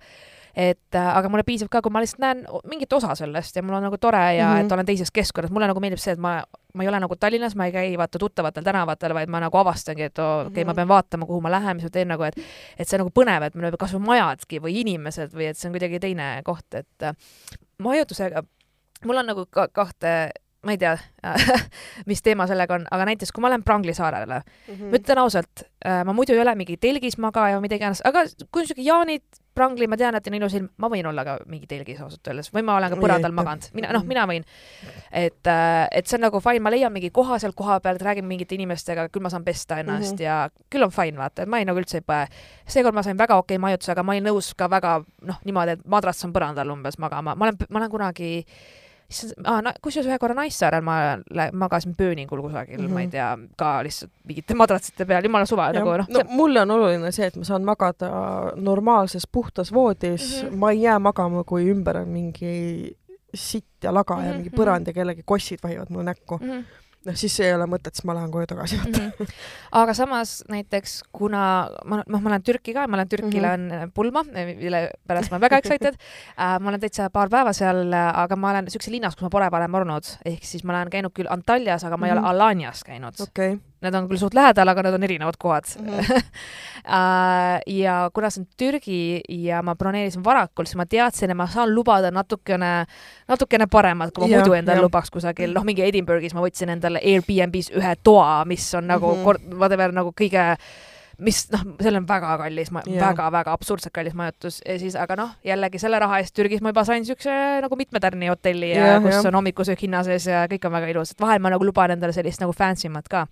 Et 0.58 0.94
äh, 0.98 1.08
aga 1.16 1.28
mulle 1.30 1.44
piisab 1.46 1.68
ka, 1.70 1.82
kui 1.84 1.92
ma 1.94 2.00
lihtsalt 2.02 2.22
näen 2.24 2.40
mingit 2.66 2.92
osa 2.92 3.14
sellest 3.14 3.56
ja 3.56 3.62
mul 3.62 3.76
on 3.78 3.84
nagu 3.86 3.98
tore 4.02 4.22
ja 4.34 4.48
mm. 4.48 4.54
-hmm. 4.54 4.64
et 4.66 4.72
olen 4.72 4.86
teises 4.86 5.12
keskkonnas, 5.14 5.52
mulle 5.54 5.68
nagu 5.70 5.80
meeldib 5.80 6.02
see, 6.02 6.16
et 6.16 6.18
ma, 6.18 6.42
ma 6.74 6.82
ei 6.82 6.88
ole 6.90 7.00
nagu 7.00 7.16
Tallinnas, 7.16 7.54
ma 7.54 7.66
ei 7.66 7.72
käi 7.72 7.98
vaata 7.98 8.18
tuttavatel 8.18 8.64
tänavatel, 8.64 9.14
vaid 9.14 9.30
ma 9.30 9.40
nagu 9.40 9.56
avastangi, 9.56 10.02
et 10.02 10.18
okei 10.18 10.46
okay,, 10.50 10.64
ma 10.64 10.72
Mhm. 10.72 10.76
pean 10.76 10.88
vaatama, 10.88 11.26
kuhu 11.26 11.40
ma 11.40 11.50
lähen, 11.50 11.76
mis 11.76 11.84
ma 11.84 11.90
teen 11.90 12.08
nagu, 12.08 12.22
et 12.22 12.34
et 12.78 12.88
see 12.88 12.98
on 12.98 13.06
nagu 13.06 13.14
põnev, 13.14 13.46
et 13.46 13.54
meil 13.54 13.76
kasvõi 13.78 14.02
majadki 14.06 14.60
või 14.60 14.80
inimesed 14.82 15.30
või 15.32 15.48
et 15.50 15.56
see 15.56 15.68
on 15.68 15.72
kuidagi 15.78 16.00
teine 16.00 16.42
koht, 16.44 16.74
et 16.74 17.02
äh, 17.02 17.14
majutusega 17.78 18.42
mul 19.04 19.16
on 19.16 19.26
nagu 19.26 19.46
ka 19.50 19.68
kahte, 19.68 20.30
ma 20.66 20.74
ei 20.74 20.78
tea, 20.78 20.96
mis 22.10 22.22
teema 22.22 22.46
sellega 22.50 22.74
on, 22.74 22.86
aga 22.90 23.04
näiteks 23.12 23.30
kui 23.34 23.42
ma 23.44 23.50
lähen 23.52 23.62
Prangli 23.66 23.94
saarele 23.94 24.40
mm, 24.42 24.72
Mhm. 24.72 24.88
ma 24.90 24.98
ütlen 24.98 25.20
ausalt, 25.22 25.62
ma 26.04 26.12
muidu 26.12 26.34
ei 26.34 26.40
ole 26.42 26.54
mingi 26.58 26.76
telgis 26.76 27.18
magaja 27.22 27.58
või 27.58 27.68
mida 27.68 27.78
iganes, 27.78 28.02
aga 28.04 28.24
kui 28.50 28.64
on 28.64 28.66
siuke 28.66 28.82
jaanid, 28.82 29.22
Prangli, 29.58 29.88
ma 29.90 29.96
tean, 29.98 30.14
et 30.14 30.26
on 30.30 30.34
ilus 30.38 30.54
ilm, 30.54 30.68
ma 30.78 30.86
võin 30.90 31.06
olla 31.10 31.24
ka 31.26 31.32
mingi 31.50 31.66
telgis 31.66 31.98
ausalt 32.02 32.28
öeldes 32.30 32.50
või 32.54 32.62
ma 32.66 32.76
olen 32.78 32.92
ka 32.92 32.98
põrandal 33.00 33.32
maganud, 33.34 33.64
mina, 33.74 33.90
noh, 33.94 34.04
mina 34.06 34.22
võin. 34.30 34.44
et, 35.10 35.50
et 35.50 36.06
see 36.06 36.18
on 36.18 36.26
nagu 36.28 36.40
fine, 36.42 36.62
ma 36.62 36.70
leian 36.70 36.94
mingi 36.94 37.10
koha 37.14 37.40
seal 37.42 37.54
kohapeal, 37.58 37.98
räägin 38.02 38.26
mingite 38.26 38.54
inimestega, 38.54 39.08
küll 39.14 39.22
ma 39.24 39.30
saan 39.34 39.46
pesta 39.46 39.80
ennast 39.82 40.14
mm. 40.14 40.18
-hmm. 40.18 40.22
ja 40.22 40.66
küll 40.70 40.86
on 40.86 40.94
fine, 40.94 41.18
vaata, 41.18 41.42
et 41.42 41.48
ma 41.48 41.58
ei 41.58 41.66
nagu 41.66 41.78
üldse 41.78 41.98
ei 41.98 42.06
põe. 42.06 42.26
seekord 42.66 42.94
ma 42.94 43.02
sain 43.02 43.18
väga 43.18 43.38
okei 43.38 43.58
majutuse, 43.58 43.92
aga 43.92 44.02
ma 44.02 44.12
olin 44.12 44.30
nõus 44.30 44.54
ka 44.54 44.70
väga 44.70 45.02
noh, 45.22 45.40
niimoodi, 45.44 45.78
et 45.78 45.86
madrats 45.86 46.24
on 46.24 46.32
põrandal 46.32 46.70
umbes 46.70 46.98
magama, 46.98 47.34
ma 47.34 47.44
olen, 47.44 47.56
ma 47.70 47.78
olen 47.78 47.90
kunagi 47.90 48.44
issand 49.08 49.32
ah,, 49.48 49.60
no, 49.64 49.72
kusjuures 49.82 50.08
ühe 50.10 50.18
korra 50.20 50.34
Naissaarel 50.36 50.82
ma 50.84 50.96
magasin 51.52 51.94
pööningul 51.96 52.42
kusagil 52.44 52.78
mm, 52.78 52.86
-hmm. 52.86 52.92
ma 52.94 53.00
ei 53.00 53.06
Mhm. 53.06 53.10
tea, 53.10 53.28
ka 53.56 53.82
lihtsalt 53.82 54.10
mingite 54.28 54.54
madratsite 54.54 55.06
peal, 55.06 55.24
jumala 55.24 55.46
suva 55.46 55.72
nagu 55.72 55.96
noh 55.96 56.08
no 56.08 56.24
mulle 56.28 56.60
on 56.60 56.70
oluline 56.70 57.12
see, 57.12 57.26
et 57.26 57.36
ma 57.36 57.44
saan 57.44 57.64
magada 57.64 58.10
normaalses 58.56 59.26
puhtas 59.32 59.72
voodis 59.72 60.42
mm. 60.42 60.48
-hmm. 60.48 60.56
ma 60.56 60.70
ei 60.70 60.82
jää 60.82 60.98
magama, 60.98 61.44
kui 61.44 61.70
ümber 61.72 61.96
on 61.96 62.08
mingi 62.08 62.96
sitt 63.34 63.84
ja 63.84 63.92
laga 63.94 64.14
mm 64.14 64.20
-hmm. 64.20 64.24
ja 64.26 64.30
Mhm, 64.32 64.36
mingi 64.38 64.50
mhm. 64.50 64.60
põrand 64.60 64.86
ja 64.86 64.92
kellegi 64.92 65.22
kossid 65.24 65.58
vahivad 65.62 65.86
mulle 65.90 66.04
näkku. 66.04 66.38
mm. 66.42 66.50
-hmm. 66.50 66.64
noh, 67.06 67.14
siis 67.14 67.40
ei 67.40 67.54
ole 67.54 67.64
mõtet, 67.66 67.94
siis 67.94 68.04
ma 68.04 68.14
lähen 68.14 68.30
koju 68.30 68.46
tagasi. 68.46 68.76
Mm 68.76 68.92
-hmm. 68.94 69.28
aga 69.72 69.94
samas 69.94 70.44
näiteks 70.48 71.02
kuna 71.12 71.68
ma, 71.84 72.02
noh, 72.06 72.20
ma 72.20 72.30
lähen 72.30 72.42
Türki 72.42 72.74
ka, 72.74 72.86
ma 72.88 72.96
lähen 72.96 73.08
Türki 73.08 73.36
Mhm. 73.38 73.42
lähen 73.42 73.60
mm 73.60 73.70
-hmm. 73.82 73.90
pulma, 73.94 74.22
mille 74.24 74.90
pärast 75.06 75.30
ma 75.30 75.34
olen 75.36 75.40
väga 75.40 75.58
excited 75.58 75.94
äh,. 76.38 76.60
ma 76.60 76.68
olen 76.68 76.80
täitsa 76.80 77.10
paar 77.10 77.28
päeva 77.28 77.52
seal, 77.52 77.92
aga 77.92 78.36
ma 78.36 78.50
olen 78.50 78.70
siukses 78.70 78.90
linnas, 78.92 79.14
kus 79.16 79.22
ma 79.22 79.30
pole 79.30 79.50
varem 79.50 79.74
olnud, 79.74 80.04
ehk 80.24 80.42
siis 80.44 80.64
ma 80.64 80.72
olen 80.72 80.90
käinud 80.90 81.12
küll 81.14 81.26
Antaljas, 81.30 81.84
aga 81.84 81.96
ma 81.96 82.06
ei 82.06 82.12
Mhm. 82.12 82.18
ole 82.24 82.28
Alanias 82.28 82.84
käinud. 82.84 83.14
okei, 83.20 83.58
Need 83.82 83.94
on 83.94 84.08
küll 84.10 84.18
suht 84.18 84.34
lähedal, 84.34 84.66
aga 84.72 84.82
need 84.82 84.94
on 84.98 85.04
erinevad 85.06 85.36
kohad 85.38 85.68
Mhm. 85.78 86.22
Äh, 86.88 87.60
ja 87.66 88.08
kuna 88.14 88.30
see 88.32 88.40
on 88.40 88.46
Türgi 88.56 89.20
ja 89.44 89.58
ma 89.62 89.74
broneerisin 89.76 90.22
varakult, 90.24 90.68
siis 90.70 90.78
ma 90.78 90.86
teadsin, 90.88 91.28
et 91.30 91.36
ma 91.36 91.44
saan 91.50 91.74
lubada 91.74 92.08
natukene, 92.14 92.86
natukene 93.28 93.66
paremat, 93.68 94.12
kui 94.14 94.24
ma 94.24 94.30
Jah, 94.30 94.40
muidu 94.40 94.54
endale 94.56 94.80
lubaks 94.86 95.10
kusagil, 95.12 95.52
noh, 95.52 95.66
mingi 95.68 95.84
Edinburgh'is 95.84 96.32
ma 96.34 96.40
võtsin 96.46 96.72
endale 96.72 97.02
Airbnb-s 97.04 97.68
ühe 97.76 97.92
toa, 98.02 98.44
mis 98.48 98.64
on 98.78 98.86
nagu 98.88 99.10
Mhm. 99.16 99.24
kord, 99.26 99.44
whatever 99.60 99.92
nagu 99.92 100.14
kõige 100.16 100.46
mis 101.18 101.42
noh, 101.52 101.64
seal 101.82 101.96
on 101.98 102.06
väga 102.08 102.36
kallis, 102.38 102.70
väga-väga 102.72 103.52
absurdselt 103.52 103.92
kallis 103.92 104.14
majutus 104.14 104.60
ja 104.64 104.78
siis, 104.78 104.94
aga 104.96 105.16
noh, 105.16 105.30
jällegi 105.44 105.78
selle 105.82 105.98
raha 105.98 106.20
eest 106.22 106.32
Türgis 106.34 106.62
ma 106.62 106.70
juba 106.70 106.84
sain 106.86 107.04
siukse 107.04 107.60
nagu 107.60 107.76
mitme 107.76 108.00
tärni 108.00 108.28
hotelli 108.30 108.70
ja, 108.70 108.94
Jah, 108.94 109.02
kus 109.02 109.14
jah. 109.18 109.26
on 109.26 109.34
hommikusöök 109.34 109.82
hinna 109.82 110.04
sees 110.06 110.26
ja 110.30 110.46
kõik 110.48 110.64
on 110.64 110.72
väga 110.72 110.88
ilus, 110.94 111.10
et 111.10 111.20
vahel 111.20 111.40
ma 111.42 111.50
nagu 111.50 111.64
luban 111.66 111.90
endale 111.90 112.12
sellist 112.16 112.40
nagu 112.40 112.52
fancy 112.56 112.88
mat 112.88 113.08
ka. 113.08 113.26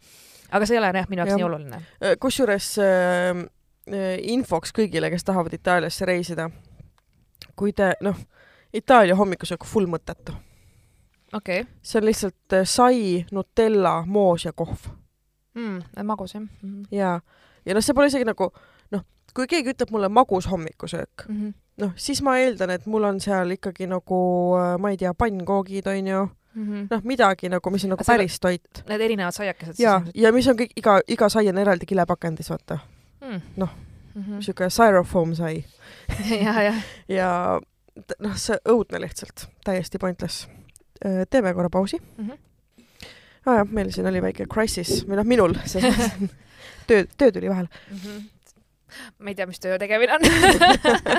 Aga 0.51 0.67
see 0.67 0.77
ei 0.77 0.83
ole 0.83 0.93
jah, 0.95 1.09
minu 1.11 1.25
jaoks 1.25 1.37
nii 1.37 1.47
oluline. 1.49 1.83
Äh, 2.03 2.17
kusjuures 2.21 2.71
äh, 2.83 3.43
äh, 3.91 4.17
infoks 4.35 4.75
kõigile, 4.77 5.11
kes 5.11 5.25
tahavad 5.25 5.55
Itaaliasse 5.55 6.09
reisida. 6.09 6.51
kui 7.57 7.73
te, 7.73 7.95
noh, 8.05 8.17
Itaalia 8.77 9.17
hommikusöök 9.17 9.65
full 9.65 9.87
mõttetu. 9.87 10.35
okei 11.33 11.61
okay. 11.61 11.73
see 11.83 12.01
on 12.01 12.07
lihtsalt 12.07 12.53
äh, 12.53 12.65
sai, 12.65 13.27
Nutella, 13.33 14.03
moos 14.07 14.45
ja 14.45 14.53
kohv 14.53 14.89
mm,, 15.57 16.05
magus 16.05 16.35
jah 16.35 16.43
mm.. 16.43 16.87
ja, 16.91 17.21
ja 17.67 17.75
noh, 17.75 17.85
see 17.85 17.95
pole 17.97 18.11
isegi 18.11 18.27
nagu 18.29 18.51
noh, 18.95 19.05
kui 19.35 19.49
keegi 19.51 19.73
ütleb 19.75 19.93
mulle 19.95 20.09
magus 20.13 20.49
hommikusöök, 20.51 21.27
mm 21.29 21.41
-hmm. 21.41 21.55
noh, 21.83 21.93
siis 21.97 22.23
ma 22.23 22.37
eeldan, 22.39 22.71
et 22.71 22.87
mul 22.87 23.05
on 23.05 23.21
seal 23.21 23.51
ikkagi 23.57 23.87
nagu, 23.91 24.21
äh, 24.61 24.79
ma 24.79 24.91
ei 24.91 24.97
tea, 24.97 25.15
pannkoogid 25.15 25.87
onju, 25.87 26.29
mm 26.57 26.65
-hmm. 26.67 26.87
noh, 26.91 27.03
midagi 27.05 27.49
nagu, 27.53 27.71
mis 27.71 27.85
on 27.85 27.91
nagu 27.95 28.05
sa- 28.05 28.13
päris 28.13 28.41
toit. 28.41 28.83
need 28.89 29.01
erinevad 29.01 29.33
saiakesed 29.37 29.75
ja, 29.79 30.01
ja 30.15 30.33
mis 30.33 30.47
on 30.49 30.57
kõik 30.59 30.73
iga, 30.77 30.99
iga 31.09 31.29
sai 31.29 31.49
on 31.49 31.59
eraldi 31.59 31.87
kilepakendis, 31.87 32.51
vaata, 32.51 32.79
mm. 33.21 33.41
noh. 33.57 33.71
mm. 34.15 34.41
siuke 34.41 34.71
styrofoam 34.71 35.35
sai 35.35 35.65
ja, 36.45 36.73
ja 37.09 37.61
t- 38.07 38.15
noh, 38.19 38.35
see 38.37 38.57
õudne 38.69 39.01
lihtsalt, 39.01 39.47
täiesti 39.65 39.99
pointless. 39.99 40.49
teeme 41.31 41.55
korra 41.55 41.69
pausi 41.71 41.99
Mhm. 42.19 42.31
ah,. 43.47 43.57
jah, 43.57 43.67
meil 43.71 43.91
siin 43.93 44.07
oli 44.07 44.23
väike 44.23 44.47
crisis 44.53 45.05
või 45.09 45.17
noh, 45.17 45.25
minul, 45.25 45.55
töö, 46.89 47.05
töö 47.19 47.33
tuli 47.33 47.49
vahele. 47.51 47.69
Mhm. 47.91 48.25
Ma 49.19 49.33
ei 49.33 49.37
tea, 49.39 49.47
mis 49.51 49.59
töö 49.63 49.79
tegemine 49.83 50.15
on 50.17 50.23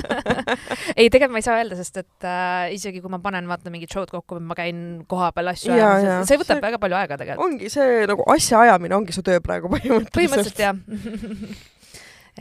ei, 1.00 1.10
tegelikult 1.10 1.34
ma 1.36 1.42
ei 1.42 1.46
saa 1.48 1.58
öelda, 1.60 1.78
sest 1.80 2.00
et 2.04 2.28
äh, 2.28 2.74
isegi 2.76 3.02
kui 3.04 3.12
ma 3.14 3.20
panen 3.24 3.48
vaata 3.50 3.72
mingit 3.74 3.92
show'd 3.94 4.12
kokku, 4.14 4.40
ma 4.44 4.56
käin 4.58 5.04
kohapeal 5.12 5.52
asju 5.54 5.74
ajamas 5.76 6.30
see 6.30 6.40
võtab 6.40 6.58
See- 6.62 6.66
väga 6.70 6.80
palju 6.84 7.00
aega 7.02 7.20
tegelikult. 7.20 7.46
ongi 7.48 7.72
see 7.74 8.06
nagu 8.10 8.24
asjaajamine 8.36 8.98
ongi 9.02 9.16
su 9.16 9.24
töö 9.26 9.42
praegu 9.44 9.72
põhimõtteliselt. 9.74 10.16
põhimõtteliselt 10.18 10.64
jah. 10.64 10.76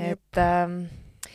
et 0.12 0.40
ähm, 0.42 0.78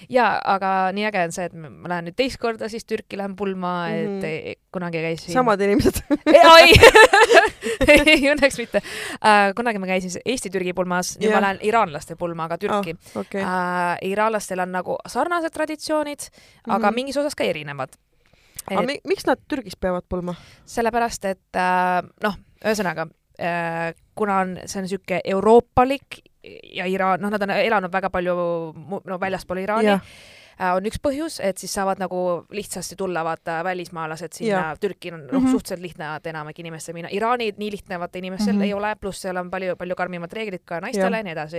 ja 0.09 0.39
aga 0.45 0.91
nii 0.95 1.05
äge 1.09 1.23
on 1.27 1.31
see, 1.35 1.45
et 1.45 1.53
ma 1.53 1.89
lähen 1.91 2.05
nüüd 2.09 2.15
teist 2.17 2.37
korda 2.41 2.69
siis 2.69 2.85
Türki 2.85 3.17
lähen 3.17 3.35
pulma 3.35 3.87
mm, 3.89 3.95
Mhm. 3.95 4.07
-hmm. 4.07 4.17
et 4.17 4.23
ei, 4.23 4.55
kunagi 4.71 5.01
käisin. 5.01 5.33
samad 5.33 5.61
inimesed. 5.61 6.01
ei, 6.25 6.73
ei 8.05 8.21
õnneks 8.31 8.57
mitte 8.61 8.81
uh,. 8.83 9.53
kunagi 9.55 9.79
ma 9.81 9.87
käisin 9.89 10.21
Eesti-Türgi 10.25 10.73
pulmas, 10.77 11.15
nüüd 11.19 11.29
Jah. 11.31 11.39
ma 11.39 11.45
lähen 11.47 11.59
iraanlaste 11.61 12.15
pulmaga 12.15 12.57
Türki 12.57 12.95
Ah, 12.97 13.19
okei, 13.21 13.41
uh,. 13.43 13.97
iraanlastel 14.11 14.59
on 14.59 14.71
nagu 14.71 14.97
sarnased 15.07 15.51
traditsioonid 15.53 16.19
mm, 16.19 16.31
-hmm. 16.37 16.75
aga 16.75 16.87
Mhm. 16.91 16.95
mingis 16.95 17.17
osas 17.17 17.35
ka 17.35 17.43
erinevad. 17.43 17.89
aga 18.71 18.81
mi- 18.81 19.01
miks 19.07 19.25
nad 19.25 19.39
Türgis 19.47 19.75
peavad 19.75 20.03
pulma? 20.09 20.35
sellepärast, 20.65 21.25
et 21.25 21.55
äh, 21.55 22.01
noh, 22.23 22.35
ühesõnaga 22.65 23.07
äh, 23.39 23.93
kuna 24.15 24.39
on, 24.39 24.57
see 24.65 24.79
on 24.79 24.83
niisugune 24.85 25.21
euroopalik 25.25 26.21
ja 26.73 26.85
Iraan, 26.89 27.21
noh, 27.21 27.31
nad 27.31 27.41
on 27.41 27.53
elanud 27.55 27.91
väga 27.93 28.09
palju 28.13 28.35
no 29.05 29.17
väljaspool 29.21 29.61
Iraani 29.61 29.89
jah, 29.91 30.01
äh, 30.57 30.71
on 30.75 30.87
üks 30.89 31.01
põhjus, 31.03 31.39
et 31.43 31.61
siis 31.61 31.73
saavad 31.73 32.01
nagu 32.01 32.21
lihtsasti 32.53 32.97
tulla 32.99 33.23
vaata 33.25 33.59
välismaalased 33.65 34.37
sinna 34.37 34.51
Jah. 34.51 34.79
Türki 34.79 35.11
on 35.13 35.25
noh 35.25 35.39
mm 35.39 35.45
-hmm. 35.45 35.51
suhteliselt 35.51 35.81
lihtne 35.81 36.15
et 36.15 36.27
enamik 36.27 36.59
inimestel 36.59 36.93
minna, 36.93 37.09
Iraani 37.11 37.53
nii 37.57 37.71
lihtne 37.71 37.99
vaata 37.99 38.17
inimestel 38.17 38.53
mm. 38.53 38.61
-hmm. 38.61 38.65
ei 38.65 38.73
ole, 38.73 38.95
pluss 38.95 39.21
seal 39.21 39.37
on 39.37 39.51
palju-palju 39.51 39.95
karmimad 39.95 40.33
reeglid 40.33 40.65
ka 40.65 40.81
naistele 40.81 41.17
ja 41.17 41.23
nii 41.23 41.31
edasi 41.31 41.57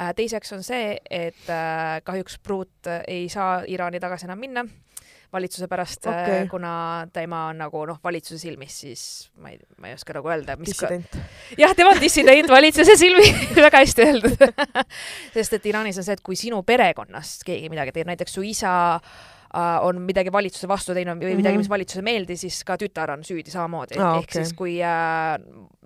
äh,. 0.00 0.14
teiseks 0.14 0.52
on 0.52 0.62
see, 0.62 0.98
et 1.10 1.48
äh, 1.48 2.02
kahjuks 2.04 2.38
pruut 2.38 2.92
ei 3.08 3.28
saa 3.28 3.62
Iraani 3.66 4.00
tagasi 4.00 4.26
enam 4.26 4.38
minna 4.38 4.64
valitsuse 5.32 5.68
pärast 5.70 6.06
Okei. 6.06 6.20
okay., 6.20 6.46
kuna 6.50 6.72
tema 7.12 7.46
on 7.50 7.60
nagu 7.62 7.84
noh, 7.88 8.00
valitsuse 8.04 8.38
silmis 8.42 8.78
siis 8.84 9.02
ma 9.40 9.52
ei, 9.52 9.58
ma 9.78 9.90
ei 9.90 9.96
oska 9.98 10.14
nagu 10.16 10.30
öelda, 10.30 10.56
mis 10.60 10.74
ka, 10.76 10.90
dissident. 10.90 11.18
jah, 11.58 11.74
tema 11.78 11.94
on 11.94 12.00
dissident 12.02 12.50
valitsuse 12.50 12.96
silmi, 13.00 13.26
väga 13.66 13.84
hästi 13.84 14.06
öeldud. 14.06 14.46
sest 15.36 15.58
et 15.58 15.68
Iraanis 15.72 16.00
on 16.00 16.06
see, 16.06 16.18
et 16.18 16.24
kui 16.26 16.38
sinu 16.38 16.62
perekonnast 16.66 17.46
keegi 17.46 17.70
midagi 17.72 17.94
teeb, 17.96 18.10
näiteks 18.10 18.38
su 18.38 18.46
isa 18.46 18.72
äh, 18.96 19.20
on 19.82 19.98
midagi 20.06 20.30
valitsuse 20.32 20.68
vastu 20.70 20.94
teinud 20.94 21.18
või 21.18 21.34
midagi, 21.36 21.56
Mhm. 21.56 21.64
mis 21.64 21.68
valitsusele 21.70 22.04
ei 22.04 22.12
meeldi, 22.12 22.36
siis 22.36 22.62
ka 22.64 22.76
tütar 22.78 23.10
on 23.10 23.24
süüdi 23.26 23.50
samamoodi 23.50 23.98
Aa, 23.98 24.16
ehk 24.20 24.28
okei. 24.28 24.44
siis 24.44 24.52
kui 24.54 24.76
äh,, 24.82 25.34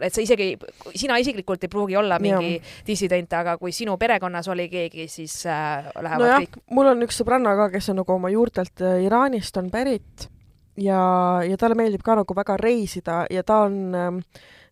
et 0.00 0.12
sa 0.12 0.20
isegi, 0.20 0.56
sina 0.94 1.16
isiklikult 1.16 1.64
ei 1.64 1.68
pruugi 1.72 1.96
olla 1.96 2.18
mingi 2.18 2.60
dissident, 2.86 3.32
aga 3.32 3.56
kui 3.58 3.72
sinu 3.72 3.96
perekonnas 3.96 4.48
oli 4.48 4.68
keegi, 4.68 5.08
siis 5.08 5.46
äh, 5.46 5.86
lähevad 5.96 6.20
nojah 6.26 6.40
kõik, 6.44 6.60
mul 6.70 6.86
on 6.92 7.02
üks 7.06 7.22
sõbranna 7.22 7.56
ka, 7.56 7.70
kes 7.70 7.88
on 7.94 7.96
nagu 8.02 8.12
oma 8.12 8.28
juurtelt 8.30 8.80
äh, 8.84 9.02
Iraanist 9.06 9.56
on 9.56 9.70
pärit 9.70 10.28
ja, 10.76 11.40
ja 11.48 11.56
talle 11.56 11.74
meeldib 11.78 12.02
ka 12.02 12.16
nagu 12.20 12.34
väga 12.36 12.56
reisida 12.60 13.24
ja 13.30 13.42
ta 13.46 13.62
on 13.68 13.94
ähm, 13.94 14.18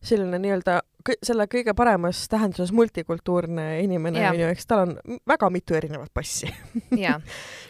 selline 0.02 0.38
nii-öelda 0.42 0.80
selle 1.22 1.46
kõige 1.50 1.74
paremas 1.74 2.28
tähenduses 2.28 2.72
multikultuurne 2.72 3.80
inimene 3.82 4.20
onju, 4.30 4.48
eks 4.54 4.66
tal 4.66 4.84
on 4.86 5.18
väga 5.28 5.50
mitu 5.50 5.74
erinevat 5.74 6.10
passi. 6.14 6.50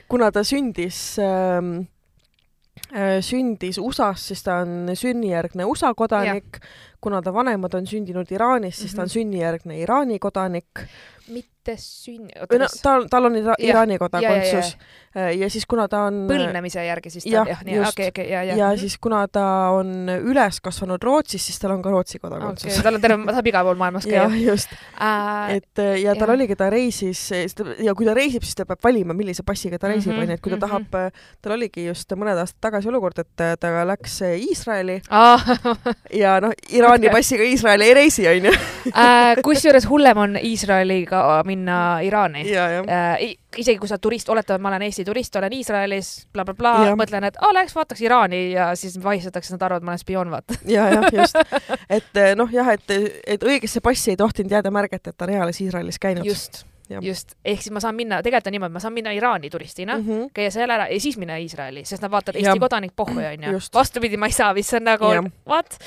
kuna 0.09 0.31
ta 0.33 0.43
sündis 0.45 1.19
ähm, 1.23 1.87
äh, 2.95 3.21
sündis 3.25 3.79
USA-s, 3.79 4.29
siis 4.33 4.43
ta 4.43 4.61
on 4.65 4.91
sünnijärgne 4.95 5.65
USA 5.65 5.95
kodanik. 5.95 6.59
kuna 7.03 7.23
ta 7.23 7.33
vanemad 7.35 7.75
on 7.75 7.87
sündinud 7.87 8.31
Iraanis, 8.31 8.77
siis 8.79 8.93
ta 8.95 9.03
on 9.03 9.09
Mhm. 9.09 9.13
sünnijärgne 9.17 9.79
Iraani 9.81 10.19
kodanik. 10.19 10.87
mitte 11.29 11.62
sünn-, 11.79 12.31
või 12.51 12.59
no 12.63 12.69
tal, 12.83 13.07
tal 13.11 13.29
on 13.31 13.39
ira 13.39 13.55
Jah. 13.59 13.69
Iraani 13.71 13.99
ja, 13.99 14.03
kodakondsus 14.03 14.75
ja, 15.15 15.31
ja 15.31 15.49
siis 15.53 15.67
kuna 15.69 15.89
ta 15.93 16.07
on 16.09 16.25
põlvnemise 16.31 16.85
järgi 16.87 17.13
siis 17.13 17.27
ta 17.27 17.35
jah, 17.37 17.51
jah, 17.53 17.63
nii, 17.69 17.79
okei, 17.87 18.09
okei, 18.13 18.29
ja, 18.33 18.43
ja. 18.49 18.57
ja 18.57 18.71
siis 18.81 18.97
kuna 19.03 19.25
ta 19.29 19.45
on 19.77 20.09
üles 20.15 20.61
kasvanud 20.65 21.03
Rootsis, 21.05 21.45
siis 21.47 21.61
tal 21.63 21.77
on 21.77 21.83
ka 21.85 21.93
Rootsi 21.93 22.19
kodakondsus 22.23 22.71
okei, 22.71 22.85
tal 22.87 22.99
on 22.99 23.05
terve, 23.05 23.19
ta 23.29 23.37
saab 23.39 23.51
igal 23.53 23.69
pool 23.69 23.81
maailmas 23.81 24.09
jah 24.09 24.27
käia., 24.29 24.43
just, 24.53 24.73
Äh, 25.03 25.57
et 25.57 25.79
äh, 25.79 26.01
ja 26.03 26.15
tal 26.15 26.29
jah. 26.29 26.35
oligi, 26.37 26.57
ta 26.57 26.69
reisis 26.71 27.23
ja 27.83 27.95
kui 27.97 28.07
ta 28.07 28.15
reisib, 28.17 28.45
siis 28.47 28.57
ta 28.59 28.67
peab 28.69 28.83
valima, 28.85 29.15
millise 29.17 29.43
passiga 29.47 29.79
ta 29.81 29.91
reisib, 29.91 30.13
Mhm, 30.13 30.23
onju, 30.23 30.37
et 30.37 30.43
kui 30.43 30.53
ta 30.53 30.59
mhm. 30.59 30.67
tahab, 30.67 31.13
tal 31.43 31.55
oligi 31.57 31.87
just 31.87 32.13
mõned 32.19 32.39
aastad 32.39 32.61
tagasi 32.69 32.91
olukord, 32.91 33.19
et 33.19 33.45
äh, 33.45 33.55
ta 33.61 33.71
läks 33.89 34.21
Iisraeli 34.23 35.01
ja 36.23 36.37
noh, 36.43 36.53
Iraani 36.71 37.09
Okei. 37.09 37.15
passiga 37.15 37.47
Iisraeli 37.47 37.89
ei 37.89 37.95
reisi, 37.95 38.27
onju. 38.29 38.53
Äh, 38.93 39.43
kusjuures 39.45 39.87
hullem 39.91 40.19
on 40.19 40.37
Iisraeliga 40.37 41.23
minna 41.53 42.01
Iraani. 42.05 42.47
jah. 42.49 43.21
isegi 43.57 43.79
kui 43.79 43.91
sa 43.91 43.99
turist, 44.01 44.31
oletame, 44.33 44.63
ma 44.65 44.73
olen 44.73 44.87
Eesti 44.89 45.05
turist, 45.05 45.37
olen 45.37 45.53
Iisraelis 45.53 46.11
bla,, 46.33 46.45
blablabla, 46.49 46.89
Jah. 46.89 46.99
mõtlen, 46.99 47.29
et 47.29 47.37
aa, 47.41 47.53
läheks 47.59 47.77
vaataks 47.77 48.01
Iraani 48.01 48.43
ja 48.55 48.71
siis 48.79 48.97
vahistatakse, 49.03 49.53
nad 49.55 49.67
arvavad, 49.69 49.85
ma 49.87 49.93
olen 49.95 50.03
spioon, 50.03 50.33
vaata. 50.33 50.59
ja, 50.67 50.89
jah, 50.95 51.09
just. 51.21 51.37
et 51.91 52.21
eh, 52.25 52.35
noh, 52.39 52.51
jah, 52.53 52.73
et, 52.73 52.99
et 53.37 53.45
õigesse 53.45 53.85
passi 53.85 54.15
ei 54.15 54.21
tohtinud 54.21 54.57
jääda 54.57 54.73
märget, 54.75 55.07
et 55.13 55.17
ta 55.17 55.29
on 55.29 55.37
eales 55.37 55.61
Iisraelis 55.61 56.01
käinud. 56.03 56.27
just. 56.27 56.65
just, 57.01 57.37
ehk 57.45 57.63
siis 57.63 57.73
ma 57.75 57.81
saan 57.81 57.97
minna, 57.97 58.21
tegelikult 58.23 58.51
on 58.51 58.57
niimoodi, 58.57 58.77
ma 58.77 58.83
saan 58.83 58.95
minna 58.97 59.13
Iraani 59.17 59.51
turistina 59.51 59.97
mm. 59.99 60.07
-hmm. 60.07 60.31
käia 60.35 60.51
seal 60.51 60.71
ära 60.71 60.89
ja 60.91 61.01
siis 61.01 61.19
minna 61.19 61.37
Iisraeli, 61.37 61.85
sest 61.85 62.03
nad 62.03 62.11
vaatavad. 62.11 62.41
Eesti 62.41 62.59
kodanik 62.61 62.93
pohhu, 62.97 63.21
onju 63.33 63.61
vastupidi, 63.75 64.17
ma 64.17 64.27
ei 64.27 64.33
saa, 64.33 64.55
mis 64.55 64.75
on 64.75 64.85
nagu 64.85 65.13
what, 65.49 65.79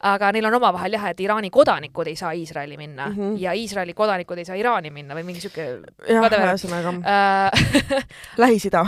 aga 0.00 0.32
neil 0.32 0.46
on 0.50 0.54
omavahel 0.54 0.98
jah, 0.98 1.08
et 1.10 1.20
Iraani 1.20 1.50
kodanikud 1.50 2.06
ei 2.06 2.16
saa 2.16 2.32
Iisraeli 2.32 2.76
minna 2.76 3.08
mm. 3.08 3.16
-hmm. 3.16 3.40
ja 3.40 3.52
Iisraeli 3.52 3.94
kodanikud 3.94 4.38
ei 4.38 4.44
saa 4.44 4.56
Iraani 4.56 4.90
minna 4.90 5.14
või 5.14 5.24
mingi 5.24 5.40
siuke 5.40 5.66
jah, 6.08 6.30
ühesõnaga 6.30 6.94
äh, 7.02 8.04
Lähis-Ida. 8.42 8.86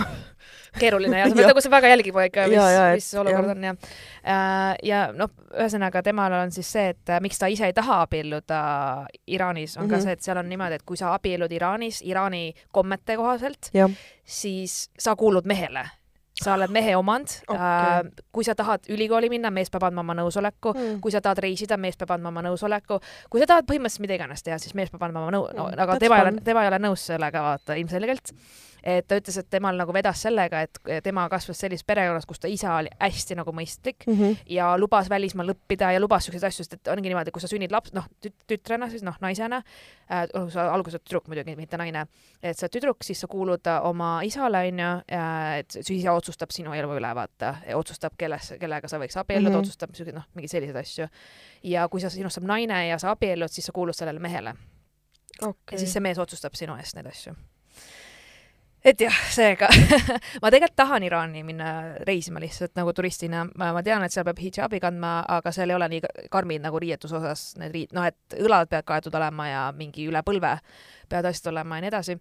Keeruline 0.80 1.18
ja 1.18 1.28
sa 1.30 1.34
pead 1.38 1.47
nagu 1.53 1.61
sa 1.64 1.70
väga 1.70 1.88
jälgima 1.92 2.24
ikka, 2.28 2.47
mis 2.49 2.57
Ja, 2.59 2.70
ja,, 2.70 2.84
et- 2.90 2.95
mis 3.03 3.14
olukord 3.14 3.45
jah. 3.45 3.51
on 3.57 3.64
ja 3.64 3.74
äh, 4.24 4.76
ja 4.82 5.01
noh, 5.12 5.30
ühesõnaga 5.55 6.03
temal 6.03 6.32
on 6.32 6.51
siis 6.55 6.72
see, 6.72 6.88
et 6.95 7.09
äh, 7.14 7.20
miks 7.20 7.38
ta 7.38 7.47
ise 7.47 7.66
ei 7.66 7.72
taha 7.76 8.03
abielluda 8.07 8.61
Iraanis, 9.26 9.76
on 9.76 9.84
mm 9.84 9.88
-hmm. 9.88 9.92
Mhm. 9.92 9.99
ka 10.01 10.03
see, 10.05 10.12
et 10.12 10.22
seal 10.22 10.36
on 10.38 10.49
niimoodi, 10.49 10.74
et 10.74 10.82
kui 10.82 10.97
sa 10.97 11.14
abiellud 11.14 11.53
Iraanis 11.53 12.03
Iraani 12.03 12.55
kommete 12.72 13.16
kohaselt, 13.16 13.70
siis 14.24 14.90
sa 14.99 15.16
kuulud 15.16 15.45
mehele 15.47 15.84
sa 16.42 16.55
oled 16.55 16.70
mehe 16.74 16.97
omand 16.99 17.26
okay., 17.49 18.11
kui 18.34 18.42
sa 18.45 18.55
tahad 18.59 18.80
ülikooli 18.90 19.28
minna, 19.30 19.51
mees 19.55 19.70
peab 19.70 19.82
andma 19.86 20.01
oma 20.03 20.14
nõusoleku 20.18 20.72
Mm. 20.74 21.01
kui 21.01 21.12
sa 21.14 21.20
tahad 21.20 21.38
reisida, 21.38 21.76
mees 21.76 21.97
peab 21.97 22.11
andma 22.11 22.28
oma 22.28 22.42
nõusoleku, 22.42 22.99
kui 23.30 23.40
sa 23.40 23.47
tahad 23.47 23.64
põhimõtteliselt 23.70 24.01
mida 24.01 24.14
iganes 24.18 24.42
teha, 24.42 24.59
siis 24.59 24.74
mees 24.74 24.90
peab 24.90 25.03
andma 25.07 25.20
oma 25.22 25.30
nõu-, 25.30 25.55
no 25.55 25.68
Mm, 25.70 25.78
aga 25.78 25.92
that's 25.92 25.99
tema 26.01 26.16
ei 26.18 26.22
ole 26.22 26.40
tema 26.40 26.62
ei 26.64 26.68
ole 26.68 26.78
nõus 26.78 27.07
sellega 27.07 27.40
vaata 27.42 27.74
ilmselgelt. 27.78 28.32
Et 28.85 29.07
ta 29.09 29.16
ütles, 29.16 29.39
et 29.41 29.49
temal 29.51 29.78
nagu 29.80 29.93
vedas 29.97 30.20
sellega, 30.26 30.61
et 30.66 30.78
tema 31.05 31.24
kasvas 31.32 31.59
sellises 31.64 31.87
perekonnas, 31.89 32.26
kus 32.28 32.43
ta 32.43 32.49
isa 32.53 32.74
oli 32.76 32.91
hästi 33.01 33.39
nagu 33.39 33.53
mõistlik 33.57 34.05
Mhm. 34.07 34.45
ja 34.51 34.74
lubas 34.78 35.09
välismaal 35.11 35.55
õppida 35.55 35.93
ja 35.95 36.01
lubas 36.01 36.26
siukseid 36.26 36.45
asju, 36.45 36.64
sest 36.64 36.74
et 36.74 36.89
ongi 36.93 37.09
niimoodi, 37.09 37.32
kui 37.32 37.41
sa 37.41 37.49
sünnid 37.49 37.72
laps, 37.72 37.95
noh 37.97 38.05
tüt-, 38.20 38.37
tütrena 38.47 38.91
siis 38.91 39.03
noh, 39.03 39.16
naisena 39.20 39.62
äh,, 40.11 40.26
sa 40.53 40.68
alguses 40.72 40.99
oled 40.99 41.07
tüdruk 41.09 41.28
muidugi, 41.28 41.57
mitte 41.57 41.80
naine, 41.80 42.07
et 42.43 42.59
sa 42.59 42.66
oled 42.66 42.76
tüdruk, 42.76 43.05
siis 43.05 43.20
sa 43.20 43.30
kuulud 43.30 43.66
oma 43.82 44.20
isale 44.22 44.66
onju, 44.68 44.91
et 45.59 45.78
su 45.80 45.95
isa 45.95 46.12
otsustab 46.12 46.53
sinu 46.53 46.74
elu 46.76 46.93
üle, 46.99 47.14
vaata, 47.16 47.57
otsustab, 47.74 48.18
kelles, 48.18 48.53
kellega 48.61 48.89
sa 48.89 49.01
võiks 49.01 49.16
abielluda 49.16 49.51
mm. 49.51 49.57
-hmm. 49.57 49.64
otsustab 49.64 49.95
siukeid 49.95 50.14
noh, 50.14 50.28
mingeid 50.35 50.51
selliseid 50.51 50.76
asju. 50.76 51.09
ja 51.62 51.89
kui 51.89 52.01
sa, 52.01 52.11
sinust 52.11 52.35
saab 52.35 52.47
naine 52.47 52.89
ja 52.89 52.99
sa 52.99 53.11
abiellud, 53.11 53.49
siis 53.49 53.66
sa 53.66 53.72
kuulud 53.72 53.95
sellele 53.95 54.20
mehele 54.20 54.55
ja 55.41 55.49
okei 55.49 55.78
siis. 55.78 55.93
see 55.93 56.01
mees 56.01 56.18
otsustab 56.18 56.55
sinu 56.55 56.76
eest 56.76 56.97
neid 56.97 57.07
asju. 57.11 57.35
Et 58.85 59.01
jah, 59.01 59.16
seega 59.32 59.68
ma 60.43 60.51
tegelikult 60.53 60.76
tahan 60.76 61.07
Iraani 61.07 61.45
minna 61.47 61.70
reisima 62.05 62.43
lihtsalt 62.43 62.74
nagu 62.76 62.93
turistina, 62.97 63.45
ma 63.57 63.82
tean, 63.87 64.05
et 64.05 64.12
seal 64.12 64.26
peab 64.28 64.43
hidžaabi 64.43 64.80
kandma, 64.82 65.14
aga 65.39 65.53
seal 65.55 65.72
ei 65.72 65.78
ole 65.78 65.89
nii 65.95 66.03
karmid 66.32 66.64
nagu 66.64 66.82
riietuse 66.82 67.16
osas 67.20 67.47
need 67.61 67.72
riid-, 67.74 67.95
noh, 67.97 68.05
et 68.11 68.37
õlad 68.41 68.68
peavad 68.68 68.91
kaetud 68.93 69.16
olema 69.20 69.49
ja 69.49 69.64
mingi 69.76 70.09
üle 70.11 70.20
põlve 70.26 70.59
peavad 71.09 71.30
asjad 71.30 71.53
olema 71.55 71.78
ja 71.80 71.87
nii 71.87 71.93
edasi. 71.95 72.18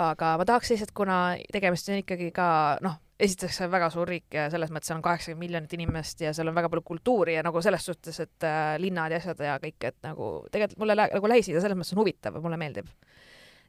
aga 0.00 0.34
ma 0.38 0.46
tahaks 0.48 0.72
lihtsalt, 0.72 0.92
kuna 0.96 1.20
tegemist 1.52 1.88
on 1.90 2.00
ikkagi 2.00 2.30
ka 2.32 2.48
noh, 2.84 2.96
esiteks 3.20 3.58
see 3.58 3.66
on 3.66 3.72
väga 3.74 3.90
suur 3.92 4.08
riik 4.08 4.32
ja 4.32 4.46
selles 4.52 4.70
mõttes 4.72 4.88
seal 4.88 4.98
on 5.00 5.04
kaheksakümmend 5.04 5.44
miljonit 5.44 5.72
inimest 5.76 6.22
ja 6.24 6.32
seal 6.36 6.48
on 6.48 6.56
väga 6.56 6.70
palju 6.72 6.84
kultuuri 6.86 7.34
ja 7.36 7.44
nagu 7.44 7.60
selles 7.64 7.84
suhtes, 7.84 8.20
et 8.24 8.46
äh, 8.48 8.74
linnad 8.80 9.12
ja 9.12 9.20
asjad 9.20 9.42
ja 9.44 9.58
kõik, 9.60 9.76
et 9.84 9.98
nagu 10.06 10.30
tegelikult 10.52 10.80
mulle 10.80 10.96
lä- 10.96 11.10
nagu 11.12 11.32
Lähis-Ida 11.34 11.60
selles 11.60 11.76
mõttes 11.76 11.92
on 11.96 12.00
huvitav 12.00 12.38
mulle 12.40 12.56
meeldib. 12.60 12.88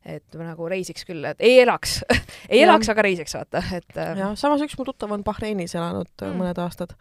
Et 0.06 0.40
nagu 0.40 0.70
reisiks 0.72 1.06
küll, 1.06 1.26
et 1.30 1.42
ei 1.44 1.60
elaks 1.62 2.00
ei 2.54 2.64
elaks, 2.64 2.90
aga 2.94 3.06
reisiks, 3.06 3.36
vaata, 3.38 3.64
et 3.78 3.98
äh, 3.98 4.16
jah, 4.18 4.34
samas 4.40 4.64
üks 4.66 4.78
mu 4.80 4.88
tuttav 4.88 5.14
on 5.14 5.26
Bahreinis 5.26 5.76
elanud 5.78 6.12
mm. 6.18 6.40
mõned 6.42 6.62
aastad 6.64 6.96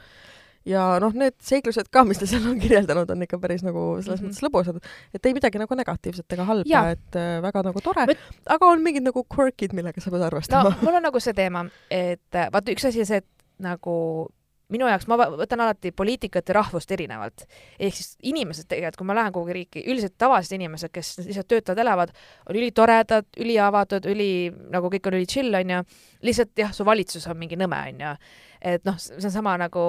ja 0.68 0.84
noh, 1.01 1.14
need 1.16 1.36
seiklused 1.44 1.88
ka, 1.92 2.05
mis 2.09 2.20
ta 2.20 2.28
seal 2.28 2.44
on 2.51 2.59
kirjeldanud, 2.61 3.11
on 3.12 3.24
ikka 3.24 3.38
päris 3.40 3.64
nagu 3.64 3.84
selles 4.01 4.20
mm 4.20 4.26
-hmm. 4.26 4.34
mõttes 4.34 4.44
lõbusad, 4.44 4.90
et 5.16 5.26
ei 5.26 5.36
midagi 5.36 5.62
nagu 5.62 5.74
negatiivset 5.74 6.36
ega 6.36 6.44
halba, 6.44 6.82
et 6.90 7.16
äh, 7.16 7.36
väga 7.42 7.62
nagu 7.70 7.80
tore 7.84 8.07
Võt..., 8.11 8.26
aga 8.46 8.66
on 8.66 8.84
mingid 8.84 9.07
nagu 9.07 9.24
quirk'id, 9.36 9.72
millega 9.76 10.01
sa 10.01 10.11
pead 10.11 10.26
arvestama. 10.28 10.70
no 10.70 10.76
mul 10.82 11.01
on 11.01 11.09
nagu 11.09 11.20
see 11.20 11.32
teema, 11.32 11.64
et 11.90 12.34
äh, 12.34 12.53
vaata, 12.53 12.72
üks 12.72 12.88
asi 12.88 13.01
on 13.01 13.07
see, 13.07 13.24
et 13.24 13.28
nagu 13.59 14.28
minu 14.71 14.89
jaoks, 14.91 15.07
ma 15.11 15.18
võtan 15.18 15.64
alati 15.64 15.93
poliitikat 15.97 16.49
ja 16.51 16.57
rahvust 16.61 16.93
erinevalt. 16.95 17.45
ehk 17.79 17.97
siis 17.97 18.14
inimesed 18.23 18.68
tegelikult, 18.71 19.01
kui 19.01 19.09
ma 19.11 19.16
lähen 19.18 19.35
kuhugi 19.35 19.57
riiki, 19.57 19.85
üldiselt 19.87 20.16
tavalised 20.18 20.57
inimesed, 20.57 20.93
kes 20.95 21.16
lihtsalt 21.25 21.49
töötavad, 21.51 21.83
elavad, 21.85 22.14
on 22.49 22.61
ülitoredad, 22.61 23.29
üliavatud, 23.41 24.07
üli, 24.11 24.31
nagu 24.71 24.93
kõik 24.93 25.11
on 25.11 25.18
üli 25.18 25.29
chill, 25.31 25.55
onju. 25.55 25.83
lihtsalt 26.23 26.64
jah, 26.64 26.73
su 26.75 26.87
valitsus 26.87 27.27
on 27.31 27.39
mingi 27.41 27.59
nõme, 27.61 27.83
onju. 27.95 28.14
et 28.61 28.87
noh, 28.89 28.99
see 29.01 29.21
on 29.25 29.39
sama 29.41 29.57
nagu 29.61 29.85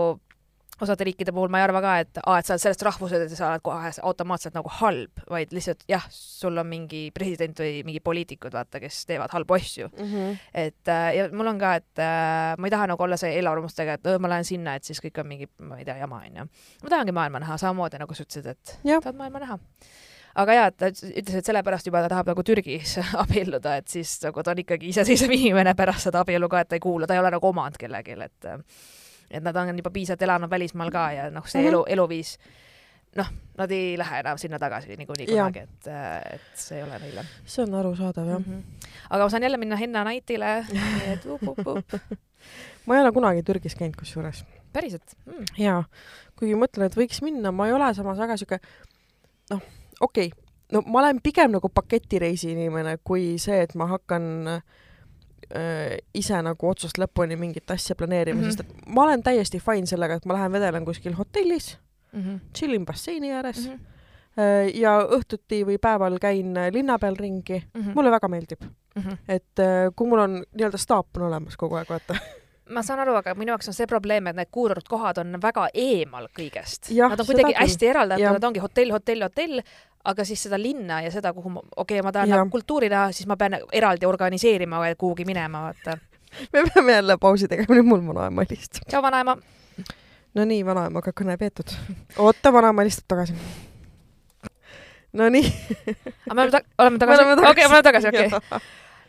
osade 0.81 1.05
riikide 1.07 1.33
puhul 1.35 1.51
ma 1.51 1.61
ei 1.61 1.65
arva 1.65 1.81
ka, 1.83 1.93
et 2.03 2.19
aa, 2.23 2.39
et 2.39 2.47
sa 2.47 2.55
oled 2.55 2.63
sellest 2.63 2.85
rahvusest 2.87 3.35
ja 3.35 3.39
sa 3.39 3.49
oled 3.51 3.63
kohe 3.65 3.91
automaatselt 4.11 4.57
nagu 4.57 4.71
halb, 4.81 5.23
vaid 5.31 5.53
lihtsalt 5.55 5.85
jah, 5.91 6.05
sul 6.11 6.57
on 6.61 6.69
mingi 6.69 7.03
president 7.15 7.61
või 7.63 7.81
mingi 7.87 8.03
poliitikud, 8.03 8.53
vaata, 8.55 8.81
kes 8.83 9.03
teevad 9.09 9.33
halbu 9.35 9.57
asju 9.57 9.89
mm. 9.91 10.11
-hmm. 10.11 10.37
et 10.65 10.93
äh, 10.93 11.07
ja 11.17 11.27
mul 11.31 11.53
on 11.53 11.59
ka, 11.61 11.73
et 11.81 12.03
äh, 12.03 12.53
ma 12.57 12.69
ei 12.69 12.75
taha 12.75 12.91
nagu 12.93 13.07
olla 13.07 13.17
see 13.17 13.33
eelarvamustega, 13.37 13.97
et 13.99 14.13
ma 14.19 14.35
lähen 14.35 14.47
sinna, 14.47 14.75
et 14.75 14.87
siis 14.87 15.01
kõik 15.03 15.21
on 15.23 15.27
mingi, 15.27 15.49
ma 15.59 15.79
ei 15.79 15.85
tea, 15.85 15.97
jama 16.01 16.23
onju. 16.25 16.47
ma 16.83 16.95
tahangi 16.95 17.15
maailma 17.15 17.43
näha, 17.43 17.57
samamoodi 17.61 18.01
nagu 18.01 18.17
sa 18.17 18.25
ütlesid, 18.25 18.47
et 18.55 18.79
ja. 18.83 19.01
tahad 19.01 19.19
maailma 19.19 19.43
näha 19.45 19.59
aga 20.41 20.55
jaa, 20.55 20.71
ta 20.71 20.89
ütles, 20.91 21.35
et 21.41 21.45
sellepärast 21.47 21.87
juba 21.89 22.03
ta 22.03 22.11
tahab 22.13 22.31
nagu 22.31 22.43
Türgis 22.47 22.97
abielluda, 23.23 23.77
et 23.81 23.91
siis 23.91 24.15
nagu 24.25 24.43
ta 24.43 24.55
on 24.55 24.63
ikkagi 24.63 24.91
iseseisev 24.93 25.33
inimene 25.39 25.75
pärast 25.77 26.09
seda 26.09 26.23
abielu 26.25 26.49
ka, 26.51 26.63
et 26.63 26.71
ta 26.71 26.79
ei 26.79 26.83
kuula, 26.83 27.07
ta 27.07 27.17
ei 27.17 27.23
ole 27.23 27.33
nagu 27.33 27.51
omand 27.51 27.79
kellelegi, 27.81 28.17
et 28.21 28.51
et 29.31 29.43
nad 29.43 29.55
on 29.55 29.77
juba 29.77 29.89
piisavalt 29.89 30.21
elanud 30.27 30.49
välismaal 30.49 30.91
ka 30.91 31.11
ja 31.11 31.29
noh, 31.31 31.47
see 31.47 31.61
mm 31.61 31.65
-hmm. 31.65 31.69
elu, 31.69 31.85
eluviis 31.87 32.37
noh, 33.15 33.27
nad 33.57 33.71
ei 33.71 33.97
lähe 33.99 34.19
enam 34.19 34.37
sinna 34.39 34.59
tagasi 34.59 34.95
niikuinii 34.97 35.27
kunagi, 35.27 35.59
et, 35.59 35.87
et 36.33 36.51
see 36.55 36.77
ei 36.79 36.83
ole 36.83 36.99
neile. 36.99 37.25
see 37.45 37.63
on 37.63 37.75
arusaadav, 37.75 38.27
jah 38.27 38.39
mm. 38.39 38.61
-hmm. 38.61 38.89
aga 39.09 39.23
ma 39.23 39.29
saan 39.29 39.43
jälle 39.43 39.57
minna 39.57 39.75
Henna 39.75 40.03
Nightile, 40.03 40.65
nii 40.71 41.13
et 41.13 41.25
up-up-up. 41.25 42.01
ma 42.85 42.95
ei 42.95 43.01
ole 43.01 43.11
kunagi 43.11 43.43
Türgis 43.43 43.75
käinud 43.75 43.95
kusjuures. 43.99 44.45
päriselt 44.73 45.17
mm.? 45.25 45.45
jaa, 45.57 45.83
kuigi 46.39 46.55
mõtlen, 46.55 46.87
et 46.87 46.97
võiks 46.97 47.21
minna, 47.21 47.51
ma 47.51 47.67
ei 47.67 47.73
ole 47.73 47.93
samas 47.93 48.17
väga 48.17 48.37
sihuke, 48.37 48.59
noh, 49.49 49.61
okei 49.99 50.31
okay., 50.31 50.47
no 50.71 50.81
ma 50.87 50.99
olen 50.99 51.21
pigem 51.21 51.51
nagu 51.51 51.69
paketireisi 51.69 52.51
inimene 52.51 52.97
kui 53.03 53.35
see, 53.39 53.61
et 53.61 53.75
ma 53.75 53.89
hakkan 53.91 54.47
äh, 54.47 54.63
äh, 55.55 55.97
ise 56.13 56.41
nagu 56.41 56.69
otsast 56.69 56.99
lõpuni 57.01 57.37
mingit 57.39 57.71
asja 57.71 57.95
planeerima 57.95 58.41
mm, 58.41 58.47
-hmm. 58.47 58.51
sest 58.51 58.59
et 58.59 58.87
ma 58.87 59.03
olen 59.03 59.23
täiesti 59.23 59.59
fine 59.59 59.85
sellega, 59.85 60.19
et 60.19 60.25
ma 60.25 60.33
lähen 60.33 60.51
vedelen 60.51 60.85
kuskil 60.85 61.13
hotellis 61.13 61.77
mm, 62.13 62.21
-hmm. 62.21 62.39
chill 62.53 62.73
in 62.73 62.85
basseini 62.85 63.31
ääres 63.31 63.67
mm. 63.67 63.73
-hmm 63.73 63.87
ja 64.73 64.93
õhtuti 65.11 65.65
või 65.67 65.75
päeval 65.77 66.13
käin 66.19 66.53
linna 66.71 66.95
peal 66.99 67.15
ringi 67.19 67.57
mm, 67.59 67.81
-hmm. 67.81 67.95
mulle 67.95 68.11
väga 68.11 68.27
meeldib 68.27 68.61
mm. 68.95 69.01
-hmm. 69.01 69.17
et 69.27 69.59
äh, 69.59 69.91
kui 69.95 70.07
mul 70.07 70.19
on 70.19 70.43
nii-öelda 70.55 70.77
staap 70.77 71.17
on 71.17 71.23
olemas 71.27 71.57
kogu 71.57 71.75
aeg, 71.75 71.89
vaata 71.89 72.15
ma 72.71 72.83
saan 72.85 73.01
aru, 73.03 73.15
aga 73.19 73.33
minu 73.37 73.53
jaoks 73.53 73.71
on 73.71 73.75
see 73.75 73.87
probleem, 73.89 74.27
et 74.31 74.37
need 74.37 74.51
kuurortkohad 74.53 75.21
on 75.23 75.37
väga 75.41 75.67
eemal 75.77 76.27
kõigest. 76.37 76.91
Nad 76.97 77.19
on 77.19 77.27
kuidagi 77.27 77.55
hästi 77.57 77.89
eraldatud, 77.91 78.27
nad 78.37 78.47
ongi 78.49 78.63
hotell, 78.63 78.93
hotell, 78.95 79.25
hotell, 79.27 79.63
aga 80.11 80.25
siis 80.27 80.43
seda 80.47 80.59
linna 80.61 81.01
ja 81.05 81.11
seda, 81.13 81.33
kuhu 81.35 81.53
ma, 81.53 81.63
okei 81.75 81.99
okay,, 81.99 82.05
ma 82.05 82.13
tahan 82.15 82.31
nagu 82.33 82.53
kultuuri 82.53 82.89
näha, 82.91 83.11
siis 83.15 83.29
ma 83.29 83.37
pean 83.37 83.59
eraldi 83.71 84.07
organiseerima 84.09 84.81
kuhugi 84.97 85.25
minema, 85.27 85.67
vaata. 85.69 85.97
me 86.53 86.63
peame 86.69 86.99
jälle 86.99 87.17
pausi 87.21 87.49
tegema, 87.51 87.75
nüüd 87.75 87.89
mul 87.89 88.05
vanaema 88.13 88.45
helistab. 88.47 88.87
tšau, 88.87 89.03
vanaema. 89.03 89.37
Nonii, 90.39 90.61
vanaemaga 90.65 91.11
kõne 91.11 91.35
peetud. 91.37 91.75
oota, 92.17 92.53
vanaema 92.53 92.85
helistab 92.85 93.09
tagasi. 93.15 93.35
Nonii. 95.19 95.43
aga 96.29 96.35
me 96.37 96.45
oleme 96.77 96.99
tagasi? 96.99 97.25
okei, 97.49 97.65
me 97.67 97.73
oleme 97.73 97.83
tagasi, 97.89 98.13
okei 98.13 98.31
okay 98.31 98.61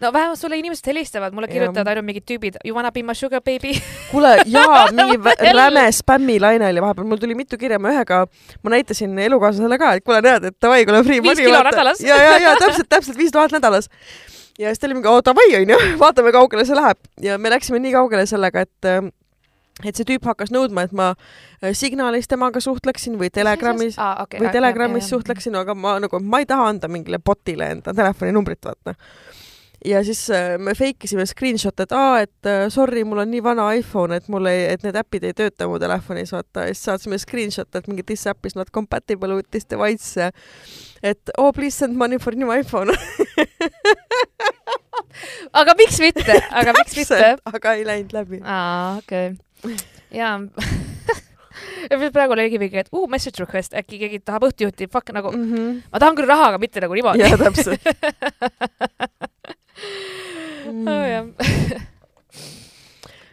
no 0.02 0.12
vähemalt 0.12 0.38
sulle 0.38 0.58
inimesed 0.58 0.86
helistavad, 0.86 1.34
mulle 1.34 1.48
kirjutavad 1.50 1.92
ainult 1.92 2.06
mingid 2.08 2.26
tüübid, 2.28 2.58
you 2.66 2.74
wanna 2.76 2.92
be 2.92 3.04
my 3.06 3.14
sugar 3.14 3.40
baby 3.44 3.76
kuule, 4.10 4.34
jaa, 4.50 4.86
mingi 4.98 5.18
räme 5.54 5.86
spämmilaine 5.92 6.68
oli 6.70 6.82
vahepeal, 6.82 7.08
mul 7.08 7.22
tuli 7.22 7.36
mitu 7.38 7.58
kirja, 7.58 7.78
ma 7.82 7.92
ühega, 7.94 8.24
ma 8.62 8.74
näitasin 8.74 9.18
elukaaslasele 9.28 9.78
ka, 9.78 9.94
et 9.98 10.06
kuule, 10.06 10.20
näed, 10.24 10.50
et 10.50 10.58
davai, 10.62 10.84
kuule, 10.88 11.04
free 11.06 11.22
money. 11.22 11.38
viis 11.38 11.46
kilo 11.46 11.62
nädalas. 11.70 12.04
ja, 12.04 12.18
ja, 12.18 12.36
ja 12.48 12.58
täpselt, 12.60 12.90
täpselt 12.96 13.18
viis 13.18 13.32
tuhat 13.34 13.54
nädalas. 13.54 13.90
ja 14.58 14.70
siis 14.72 14.82
ta 14.82 14.90
oli 14.90 14.98
mingi, 14.98 15.10
oo 15.10 15.24
davai, 15.24 15.48
onju, 15.62 15.80
vaatame, 16.02 16.34
kaugele 16.34 16.66
see 16.68 16.78
läheb. 16.78 17.02
ja 17.22 17.38
me 17.38 17.52
läksime 17.54 17.82
nii 17.82 17.94
kaugele 17.94 18.26
sellega, 18.26 18.66
et 18.66 19.12
et 19.82 19.96
see 19.96 20.06
tüüp 20.06 20.26
hakkas 20.28 20.52
nõudma, 20.52 20.84
et 20.86 20.92
ma 20.94 21.12
äh, 21.14 21.72
signaalis 21.76 22.28
temaga 22.30 22.60
suhtleksin 22.62 23.16
või 23.18 23.30
Telegramis 23.34 23.96
ah, 23.98 24.20
okay, 24.26 24.42
või 24.42 24.52
Telegramis 24.54 25.06
okay, 25.06 25.10
suhtleksin, 25.14 25.56
aga 25.58 25.74
ma 25.74 25.96
nagu, 26.02 26.20
ma 26.20 26.42
ei 26.42 26.48
taha 26.48 26.68
anda 26.74 26.90
mingile 26.92 27.18
bot'ile 27.18 27.70
enda 27.76 27.94
telefoninumbrit, 27.96 28.60
vaata 28.68 28.94
ja 29.84 30.04
siis 30.04 30.30
äh, 30.30 30.58
me 30.58 30.74
fake 30.74 31.08
isime 31.08 31.26
screenshot'e, 31.26 31.86
et 31.86 31.94
aa, 31.96 32.20
et 32.24 32.48
äh, 32.48 32.64
sorry, 32.72 33.04
mul 33.08 33.22
on 33.22 33.30
nii 33.32 33.42
vana 33.44 33.68
iPhone, 33.76 34.16
et 34.16 34.28
mul 34.32 34.48
ei, 34.50 34.64
et 34.72 34.84
need 34.86 34.98
äpid 34.98 35.26
ei 35.28 35.36
tööta 35.36 35.68
mu 35.70 35.80
telefonis, 35.82 36.32
vaata, 36.34 36.66
ja 36.68 36.74
siis 36.74 36.86
saatsime 36.88 37.18
screenshot'e, 37.20 37.82
et 37.82 37.90
mingi 37.90 38.06
this 38.06 38.26
app 38.30 38.46
is 38.46 38.56
not 38.58 38.72
compatible 38.74 39.38
with 39.38 39.50
this 39.50 39.68
device. 39.68 40.30
et 41.02 41.30
oh 41.38 41.52
please 41.52 41.74
send 41.74 41.96
money 41.98 42.18
for 42.18 42.34
new 42.38 42.52
iPhone 42.54 42.92
aga 45.60 45.74
miks 45.78 45.98
mitte, 45.98 46.38
aga 46.50 46.74
miks 46.78 46.96
mitte? 46.96 47.34
aga 47.44 47.74
ei 47.74 47.86
läinud 47.86 48.14
läbi. 48.14 48.40
aa, 48.44 48.98
okei 49.02 49.34
okay.. 49.34 49.76
jaa 50.20 50.38
praegu 52.12 52.36
oli 52.36 52.58
mingi, 52.58 52.78
et 52.78 52.88
uh, 52.92 53.08
message 53.10 53.42
request, 53.42 53.74
äkki 53.78 53.98
keegi 54.00 54.20
tahab 54.24 54.42
õhtujuhti, 54.48 54.88
fuck 54.92 55.12
nagu 55.14 55.32
mm, 55.32 55.52
-hmm. 55.52 55.80
ma 55.92 55.98
tahan 55.98 56.16
küll 56.16 56.28
raha, 56.28 56.48
aga 56.52 56.58
mitte 56.58 56.80
nagu 56.80 56.94
niimoodi. 56.94 57.22
jaa, 57.22 57.38
täpselt. 57.38 57.80
oh, 60.68 61.04
jah 61.06 61.24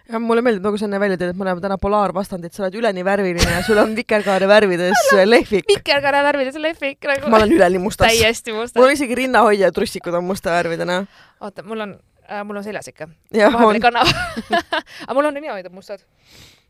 ja 0.10 0.20
mulle 0.22 0.41
meeldib, 0.45 0.66
nagu 0.66 0.80
sa 0.80 0.88
enne 0.88 1.00
välja 1.02 1.18
tõid, 1.20 1.34
et 1.34 1.38
me 1.38 1.45
oleme 1.45 1.64
täna 1.64 1.78
polaarvastandid, 1.82 2.54
sa 2.56 2.66
oled 2.66 2.78
üleni 2.82 3.04
värviline 3.06 3.56
ja 3.58 3.62
sul 3.66 3.80
on 3.82 3.93
vikerkaare 3.97 4.50
värvides 4.50 5.10
lehvik. 5.34 5.68
vikerkaare 5.70 6.24
värvides 6.26 6.60
lehvik 6.62 7.10
nagu. 7.12 7.32
ma 7.32 7.41
olen 7.41 7.56
üleni 7.58 7.82
mustas. 7.82 8.10
täiesti 8.10 8.56
mustas. 8.56 8.80
mul 8.80 8.89
on 8.89 8.97
isegi 8.97 9.18
rinnahoidja 9.24 9.70
ja 9.70 9.76
trussikud 9.76 10.18
on 10.18 10.26
musta 10.26 10.56
värvidena. 10.58 11.04
oota, 11.39 11.64
mul 11.64 11.86
on 11.86 11.97
äh,, 12.26 12.43
mul 12.43 12.62
on 12.62 12.66
seljas 12.66 12.89
ikka. 12.89 13.10
vahepeal 13.36 13.78
ei 13.78 13.84
kanna 13.86 14.06
aga 15.08 15.18
mul 15.18 15.30
on 15.30 15.41
rinnahoidjad 15.41 15.76
mustad. 15.76 16.06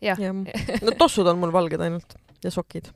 jah 0.03 0.19
ja. 0.19 0.33
no 0.33 0.97
tossud 0.97 1.27
on 1.27 1.39
mul 1.39 1.55
valged 1.55 1.87
ainult 1.87 2.19
ja 2.43 2.51
sokid 2.51 2.91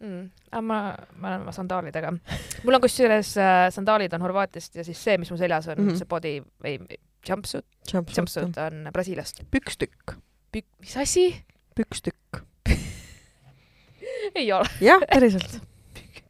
mm,. 0.00 0.30
aga 0.50 0.62
ma, 0.62 0.78
ma 1.16 1.32
olen 1.32 1.46
oma 1.46 1.56
sandaalidega. 1.56 2.12
mul 2.64 2.78
on 2.78 2.84
kusjuures 2.84 3.34
äh, 3.40 3.66
sandaalid 3.74 4.14
on 4.16 4.24
Horvaatiast 4.26 4.80
ja 4.80 4.84
siis 4.86 5.02
see, 5.02 5.18
mis 5.18 5.30
mu 5.32 5.40
seljas 5.40 5.68
on 5.68 5.78
mm, 5.78 5.88
-hmm. 5.88 5.98
see 5.98 6.10
body 6.10 6.38
või 6.64 6.78
jumpsuit, 7.26 7.66
jumpsuit, 7.92 8.16
jumpsuit 8.16 8.62
on 8.62 8.88
Brasiiliast. 8.92 9.44
pükstükk. 9.50 10.16
Pük-, 10.52 10.72
mis 10.80 10.96
asi? 10.96 11.30
pükstükk 11.76 12.40
ei 14.40 14.52
ole. 14.52 14.68
jah, 14.80 15.02
päriselt. 15.12 15.58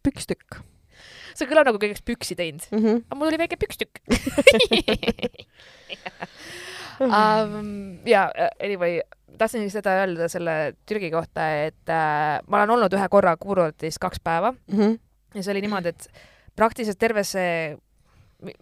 pükstükk. 0.03 0.59
see 1.37 1.49
kõlab 1.49 1.69
nagu 1.69 1.79
keegi 1.79 1.95
oleks 1.95 2.07
püksi 2.07 2.37
teinud 2.39 2.65
mm. 2.73 2.79
-hmm. 2.79 3.05
aga 3.07 3.19
mul 3.19 3.31
oli 3.31 3.39
väike 3.39 3.59
pükstükk 3.61 4.01
um, 7.07 7.99
ja 8.09 8.31
anyway, 8.59 9.01
tahtsin 9.39 9.71
seda 9.71 9.97
öelda 10.03 10.29
selle 10.33 10.75
Türgi 10.87 11.11
kohta, 11.11 11.49
et 11.67 11.93
äh, 11.93 12.39
ma 12.47 12.63
olen 12.63 12.77
olnud 12.77 12.97
ühe 12.97 13.09
korra 13.13 13.37
kuurortis 13.41 13.99
kaks 13.99 14.23
päeva 14.25 14.53
mm 14.53 14.79
-hmm. 14.79 14.99
ja 15.35 15.43
see 15.43 15.53
oli 15.53 15.65
niimoodi, 15.67 15.89
et 15.89 16.09
praktiliselt 16.57 16.99
terve 16.99 17.25
see 17.25 17.77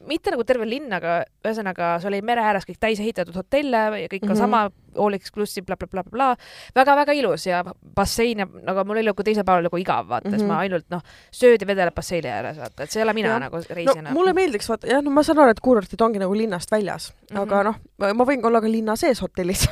mitte 0.09 0.33
nagu 0.35 0.45
terve 0.47 0.67
linn, 0.69 0.93
aga 0.93 1.21
ühesõnaga, 1.45 1.95
see 2.03 2.11
oli 2.11 2.21
mere 2.27 2.43
ääres 2.45 2.67
kõik 2.69 2.79
täis 2.83 3.01
ehitatud 3.03 3.37
hotelle 3.39 3.83
ja 4.03 4.09
kõik 4.09 4.25
on 4.25 4.29
mm 4.29 4.35
-hmm. 4.35 4.39
sama, 4.39 4.71
all 4.99 5.17
exclusive 5.17 5.67
bla, 5.67 5.77
bla, 5.77 5.89
blablabla, 5.91 6.37
väga-väga 6.75 7.13
ilus 7.13 7.47
ja 7.47 7.63
bassein 7.95 8.39
ja 8.39 8.47
nagu 8.47 8.85
mul 8.85 9.01
oli 9.01 9.11
nagu 9.11 9.23
teisel 9.23 9.45
päeval 9.45 9.69
nagu 9.69 9.77
igav, 9.77 10.09
vaata 10.09 10.29
mm, 10.29 10.35
-hmm. 10.35 10.39
siis 10.39 10.49
ma 10.49 10.59
ainult 10.59 10.87
noh, 10.91 11.03
sööd 11.31 11.61
ja 11.61 11.67
vedeled 11.67 11.95
basseini 11.95 12.29
ääres, 12.29 12.59
vaata, 12.59 12.83
et 12.83 12.91
see 12.91 13.01
ei 13.01 13.05
ole 13.05 13.13
mina 13.13 13.29
ja. 13.29 13.39
nagu 13.39 13.57
reisijana 13.71 14.11
no,. 14.11 14.15
mulle 14.15 14.33
meeldiks, 14.33 14.69
vaata 14.69 14.87
jah, 14.87 15.03
no 15.03 15.11
ma 15.11 15.23
saan 15.23 15.39
aru, 15.39 15.51
et 15.51 15.61
kuurortid 15.61 16.01
ongi 16.01 16.19
nagu 16.19 16.35
linnast 16.35 16.71
väljas 16.71 17.13
mm, 17.13 17.37
-hmm. 17.37 17.43
aga 17.43 17.63
noh, 17.63 17.77
ma 18.15 18.25
võin 18.25 18.47
olla 18.47 18.61
ka 18.61 18.71
linna 18.71 18.97
sees 18.97 19.21
hotellis 19.21 19.69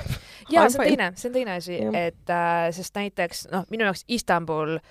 jaa, 0.50 0.68
see 0.70 0.78
on 0.80 0.88
teine, 0.88 1.12
see 1.16 1.28
on 1.28 1.32
teine 1.32 1.56
asi, 1.56 1.78
et 1.92 2.30
äh, 2.30 2.70
sest 2.70 2.94
näiteks 2.94 3.48
noh, 3.52 3.64
minu 3.70 3.84
jaoks 3.84 4.04
Istanbul 4.08 4.76
äh, 4.76 4.82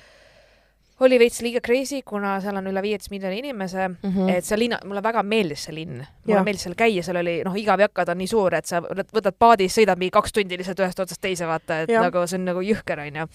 oli 1.02 1.20
veits 1.22 1.42
liiga 1.42 1.62
crazy, 1.66 2.02
kuna 2.06 2.36
seal 2.44 2.60
on 2.60 2.70
üle 2.72 2.84
viieteist 2.84 3.12
miljoni 3.14 3.42
inimese 3.42 3.88
mm, 3.88 3.98
-hmm. 4.04 4.30
et 4.36 4.46
see 4.46 4.60
linna, 4.60 4.80
mulle 4.86 5.04
väga 5.04 5.24
meeldis 5.24 5.66
see 5.68 5.76
linn. 5.76 6.06
mulle 6.28 6.44
meeldis 6.46 6.68
seal 6.68 6.78
käia, 6.78 7.04
seal 7.04 7.22
oli 7.22 7.42
noh, 7.46 7.58
igav 7.58 7.82
jakka, 7.82 8.06
ta 8.06 8.16
on 8.16 8.22
nii 8.22 8.32
suur, 8.32 8.56
et 8.56 8.66
sa 8.66 8.82
võtad 8.82 9.36
paadis, 9.40 9.76
sõidad 9.78 10.00
mingi 10.00 10.14
kaks 10.14 10.34
tundi 10.34 10.58
lihtsalt 10.58 10.80
ühest 10.80 11.00
otsast 11.00 11.22
teise, 11.22 11.48
vaata, 11.48 11.82
et 11.82 11.90
ja. 11.90 12.02
nagu 12.06 12.26
see 12.28 12.40
on 12.40 12.50
nagu 12.52 12.66
jõhker, 12.66 13.06
onju 13.08 13.28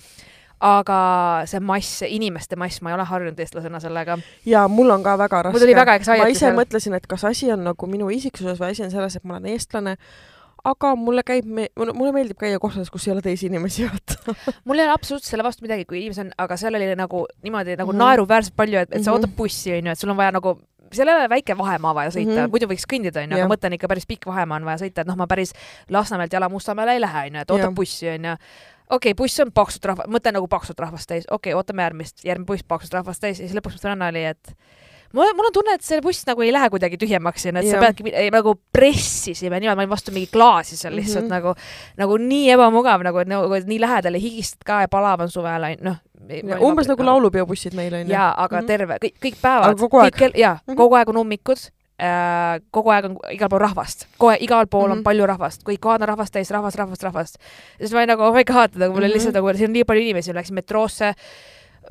aga 0.60 0.98
see 1.48 1.60
mass, 1.60 2.00
inimeste 2.08 2.56
mass, 2.56 2.80
ma 2.80 2.92
ei 2.92 2.96
ole 2.96 3.04
harjunud 3.04 3.40
eestlasena 3.40 3.80
sellega. 3.80 4.18
ja 4.48 4.66
mul 4.68 4.90
on 4.90 5.02
ka 5.04 5.18
väga 5.18 5.42
raske. 5.42 5.58
mul 5.58 5.66
tuli 5.66 5.76
väga 5.76 5.98
excited 6.00 6.24
ma 6.24 6.30
ise 6.32 6.46
seal. 6.46 6.56
mõtlesin, 6.56 6.96
et 6.96 7.06
kas 7.06 7.24
asi 7.28 7.50
on 7.52 7.64
nagu 7.64 7.86
minu 7.90 8.08
isiksuses 8.10 8.60
või 8.60 8.72
asi 8.72 8.86
on 8.86 8.90
selles, 8.90 9.16
et 9.16 9.24
ma 9.24 9.36
olen 9.36 9.52
eestlane, 9.52 9.96
aga 10.66 10.92
mulle 10.98 11.22
käib 11.26 11.46
me-, 11.46 11.68
mulle 11.78 12.12
meeldib 12.16 12.38
käia 12.40 12.60
kohtades, 12.62 12.90
kus 12.92 13.06
ei 13.08 13.14
ole 13.14 13.24
teisi 13.24 13.48
inimesi, 13.50 13.86
vaata. 13.90 14.36
mul 14.64 14.80
ei 14.80 14.86
ole 14.88 14.94
absoluutselt 14.94 15.30
selle 15.30 15.46
vastu 15.46 15.66
midagi, 15.66 15.86
kui 15.88 16.00
inimesed 16.02 16.26
on, 16.26 16.32
aga 16.46 16.58
seal 16.60 16.78
oli 16.78 16.88
nagu 16.98 17.26
niimoodi 17.42 17.76
nagu 17.76 17.92
mm. 17.92 17.96
-hmm. 17.96 18.04
naeruväärselt 18.04 18.56
palju, 18.56 18.82
et, 18.82 18.92
et 18.92 19.04
sa 19.04 19.10
Mhm. 19.10 19.18
ootad 19.18 19.36
bussi, 19.36 19.72
onju, 19.72 19.92
et 19.92 19.98
sul 19.98 20.10
on 20.10 20.16
vaja 20.16 20.32
nagu 20.32 20.58
seal 20.92 21.08
ei 21.08 21.14
ole 21.14 21.28
väike 21.28 21.56
vahemaa 21.58 21.94
vaja 21.94 22.10
sõita 22.10 22.30
mm. 22.30 22.38
-hmm. 22.38 22.50
muidu 22.50 22.68
võiks 22.70 22.86
kõndida, 22.92 23.22
onju, 23.22 23.34
aga 23.34 23.42
Jah. 23.42 23.50
mõtlen 23.50 23.74
ikka 23.74 23.88
päris 23.88 24.06
pikk 24.06 24.26
vahemaa 24.26 24.56
on 24.60 24.64
vaja 24.64 24.82
sõita, 24.84 25.02
et 25.02 25.06
noh, 25.06 25.16
ma 25.16 25.26
päris 25.26 25.52
Lasnamäelt 25.90 26.32
jala 26.32 26.48
Mustamäele 26.48 26.96
ei 26.96 27.00
lähe, 27.00 27.26
onju, 27.26 27.40
et 27.40 27.50
ootab 27.50 27.74
bussi, 27.74 28.08
onju. 28.08 28.36
okei 28.90 29.10
okay,, 29.10 29.14
buss 29.14 29.40
on 29.40 29.52
paksult 29.52 29.84
rahva, 29.84 30.06
mõtlen 30.08 30.38
nagu 30.38 30.48
paksult 30.48 30.78
rahvast 30.80 31.08
täis, 31.08 31.24
okei 31.30 31.52
okay,, 31.52 31.58
ootame 31.58 31.82
järgmist, 31.82 32.24
järgmine 32.24 32.46
buss 32.46 32.64
paksult 32.64 32.94
rahvast 32.94 33.20
täis 33.20 33.40
ja 33.40 33.48
siis 33.48 33.56
lõpuks 33.58 33.78
mu 33.78 33.82
sõnanna 33.82 34.10
oli, 34.14 34.24
et 34.24 34.54
mul, 35.12 35.32
mul 35.36 35.46
on 35.46 35.52
tunne, 35.52 35.74
et 35.74 35.82
see 35.82 36.00
buss 36.00 36.24
nagu 36.26 36.42
ei 36.42 36.52
lähe 36.52 36.68
kuidagi 36.70 36.96
tühjemaks, 36.98 37.46
onju, 37.46 37.58
et 37.62 37.66
sa 37.70 37.76
Jah. 37.76 37.80
peadki 37.84 38.30
nagu 38.32 38.54
pressisime 38.72 39.60
niimoodi, 39.60 39.76
ma 39.76 39.82
olin 39.82 39.90
vastu 39.90 40.12
mingi 40.12 40.26
klaasi 40.32 40.76
seal 40.76 40.94
lihtsalt 40.96 41.24
mm 41.24 41.30
Mhm. 41.30 41.42
-hmm. 41.42 41.52
nagu, 41.52 41.54
nagu 41.96 42.16
nii 42.18 42.50
ebamugav 42.56 43.02
nagu, 43.02 43.18
et 43.18 43.28
nagu 43.28 43.54
et 43.54 43.66
nii 43.66 43.80
lähedal 43.80 44.14
ja 44.14 44.20
higistad 44.20 44.64
ka 44.64 44.80
ja 44.80 44.88
palav 44.88 45.20
on 45.20 45.30
suvel, 45.30 45.76
noh. 45.82 45.96
umbes 46.60 46.88
nagu 46.88 47.02
laulupeobussid 47.04 47.74
meil 47.74 47.94
on 47.94 48.00
ju. 48.06 48.12
jaa, 48.12 48.34
aga 48.36 48.56
Mhm. 48.60 48.66
terve, 48.66 48.94
kõik, 49.04 49.14
kõik 49.22 49.36
päevad. 49.42 49.64
Aga 49.70 49.74
kogu 49.80 49.98
aeg? 50.00 50.14
kõik, 50.14 50.36
jaa 50.36 50.58
Mhm. 50.66 50.76
kogu 50.76 50.94
aeg 50.96 51.08
on 51.08 51.16
ummikud 51.16 51.70
äh, 51.98 52.60
kogu 52.70 52.90
aeg 52.90 53.04
on 53.04 53.16
igal 53.32 53.48
pool 53.48 53.58
rahvast, 53.60 54.06
kohe 54.18 54.36
igal 54.40 54.66
pool 54.66 54.82
mm 54.82 54.84
-hmm. 54.86 54.90
Mhm. 54.90 54.98
on 54.98 55.04
palju 55.04 55.26
rahvast, 55.26 55.62
kõik 55.64 55.78
kohad 55.80 56.02
on 56.02 56.08
rahvast 56.08 56.32
täis, 56.32 56.50
rahvast, 56.50 56.76
rahvast, 56.76 57.02
rahvast. 57.02 57.36
siis 57.78 57.92
ma 57.92 57.98
olin 57.98 58.08
nagu, 58.08 58.22
oh 58.22 58.34
my 58.34 58.44
god, 58.44 58.70
nagu 58.76 58.92
mul 58.92 59.02
oli 59.02 59.08
Mhm. 59.08 59.14
lihtsalt 59.16 59.34
nagu, 59.34 59.52
siin 59.56 59.70
on 59.70 59.72
nii 59.72 59.84
palju 59.84 60.02
inimesi, 60.02 60.32
läksin 60.34 60.54
metroosse, 60.54 61.14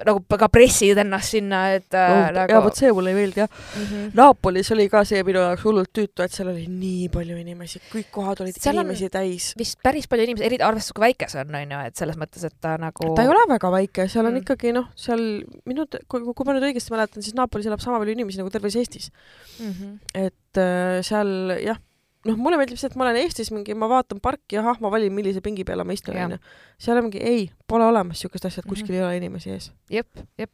nagu 0.06 0.38
ka 0.39 0.50
pressid 0.52 1.00
ennast 1.02 1.36
sinna, 1.36 1.62
et 1.78 1.93
äh, 1.96 2.14
ja 2.14 2.32
nagu 2.36 2.62
vot 2.68 2.78
see 2.78 2.91
mulle 2.93 3.14
ei 3.14 3.20
meeldi 3.20 3.43
jah. 3.43 3.50
mm 3.50 3.86
-hmm. 3.86 4.12
Naapolis 4.14 4.72
oli 4.72 4.88
ka 4.89 5.04
see 5.06 5.24
minu 5.24 5.39
jaoks 5.39 5.64
hullult 5.66 5.91
tüütu, 5.96 6.24
et 6.24 6.32
seal 6.32 6.50
oli 6.54 6.68
nii 6.68 7.10
palju 7.10 7.38
inimesi, 7.38 7.82
kõik 7.93 8.12
kohad 8.12 8.41
olid 8.41 8.60
Seal 8.60 8.76
inimesi 8.76 9.10
täis. 9.10 9.54
vist 9.58 9.80
päris 9.84 10.08
palju 10.08 10.24
inimesi, 10.24 10.46
eriti 10.46 10.64
arvestades, 10.64 10.93
kui 10.93 11.08
väike 11.08 11.30
see 11.30 11.41
on, 11.41 11.56
on 11.56 11.72
ju, 11.72 11.80
et 11.88 11.96
selles 11.96 12.18
mõttes, 12.18 12.43
et 12.46 12.56
ta 12.62 12.78
nagu 12.78 13.16
ta 13.16 13.24
ei 13.24 13.32
ole 13.32 13.46
väga 13.50 13.72
väike, 13.72 14.08
seal 14.08 14.26
on 14.26 14.36
Mm. 14.36 14.39
mm. 14.39 14.43
ikkagi 14.43 14.74
noh, 14.76 14.88
seal 14.96 15.24
minu, 15.66 15.86
kui, 16.12 16.22
kui 16.36 16.46
ma 16.48 16.56
nüüd 16.56 16.68
õigesti 16.70 16.93
mäletan, 16.93 17.24
siis 17.24 17.36
Naapolis 17.38 17.68
elab 17.70 17.84
sama 17.84 18.00
palju 18.02 18.16
inimesi 18.18 18.41
nagu 18.41 18.52
terves 18.54 18.76
Eestis. 18.76 19.12
mm. 19.60 19.72
-hmm. 19.72 20.00
et 20.14 20.58
äh, 20.58 21.02
seal 21.06 21.56
jah, 21.64 21.80
noh, 22.26 22.38
mulle 22.39 22.59
meeldib 22.59 22.80
see, 22.80 22.89
et 22.91 22.97
ma 22.99 23.07
olen 23.07 23.21
Eestis 23.21 23.51
mingi, 23.53 23.76
ma 23.78 23.89
vaatan 23.91 24.21
parki, 24.23 24.59
ahah, 24.61 24.80
ma 24.84 24.91
valin, 24.93 25.13
millise 25.15 25.43
pingi 25.45 25.65
peale 25.67 25.86
ma 25.88 25.95
istun, 25.95 26.17
onju. 26.26 26.39
seal 26.82 26.99
on 26.99 27.07
mingi, 27.07 27.21
ei, 27.23 27.47
pole 27.69 27.88
olemas 27.88 28.21
siukest 28.23 28.49
asja, 28.49 28.63
et 28.63 28.69
kuskil 28.69 28.95
mm 28.95 28.99
-hmm. 28.99 29.01
ei 29.01 29.07
ole 29.07 29.17
inimesi 29.17 29.51
ees. 29.51 29.71
jep, 29.89 30.23
jep. 30.38 30.51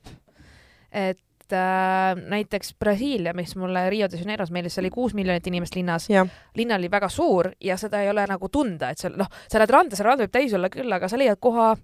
et 0.91 1.53
äh, 1.53 2.15
näiteks 2.15 2.75
Brasiilia, 2.79 3.33
mis 3.33 3.55
mulle 3.55 3.89
Rio 3.89 4.07
de 4.11 4.17
Janeiros 4.17 4.51
meeldis, 4.51 4.75
seal 4.75 4.85
oli 4.85 4.89
kuus 4.89 5.13
miljonit 5.13 5.47
inimest 5.47 5.75
linnas. 5.75 6.07
linn 6.55 6.71
oli 6.71 6.91
väga 6.91 7.09
suur 7.09 7.51
ja 7.61 7.77
seda 7.77 8.01
ei 8.01 8.09
ole 8.09 8.25
nagu 8.27 8.49
tunda, 8.49 8.89
et 8.89 8.97
seal 8.97 9.13
noh, 9.17 9.27
sa 9.47 9.59
lähed 9.59 9.69
randa, 9.69 9.95
see 9.95 10.03
rand 10.03 10.21
võib 10.21 10.31
täis 10.31 10.53
olla 10.53 10.69
küll, 10.69 10.91
aga 10.91 11.07
sa 11.07 11.17
leiad 11.17 11.39
koha 11.39 11.75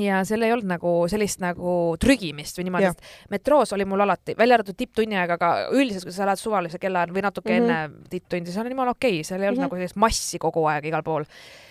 ja 0.00 0.24
seal 0.24 0.42
ei 0.42 0.52
olnud 0.52 0.66
nagu 0.70 0.92
sellist 1.08 1.40
nagu 1.40 1.96
trügimist 2.00 2.58
või 2.58 2.64
niimoodi, 2.68 2.90
sest 2.90 3.30
metroos 3.30 3.72
oli 3.76 3.84
mul 3.84 4.00
alati, 4.00 4.34
välja 4.38 4.54
arvatud 4.58 4.76
tipptunni 4.76 5.16
aeg, 5.20 5.30
aga 5.36 5.50
üldiselt, 5.72 6.04
kui 6.08 6.12
sa 6.16 6.26
lähed 6.26 6.38
suvalise 6.40 6.78
kella 6.78 7.06
või 7.06 7.22
natuke 7.22 7.50
mm 7.52 7.60
Mhm. 7.60 7.70
-hmm. 7.70 7.94
enne 8.00 8.08
tipptundi, 8.10 8.52
see 8.52 8.60
on 8.60 8.70
jumala 8.70 8.90
okei 8.96 9.10
okay. 9.20 9.24
seal 9.24 9.40
ei 9.42 9.48
olnud 9.48 9.58
Mhm. 9.60 9.66
nagu 9.68 9.76
sellist 9.76 9.96
massi 9.96 10.38
kogu 10.38 10.64
aeg 10.68 10.84
igal 10.84 11.02
pool. 11.02 11.24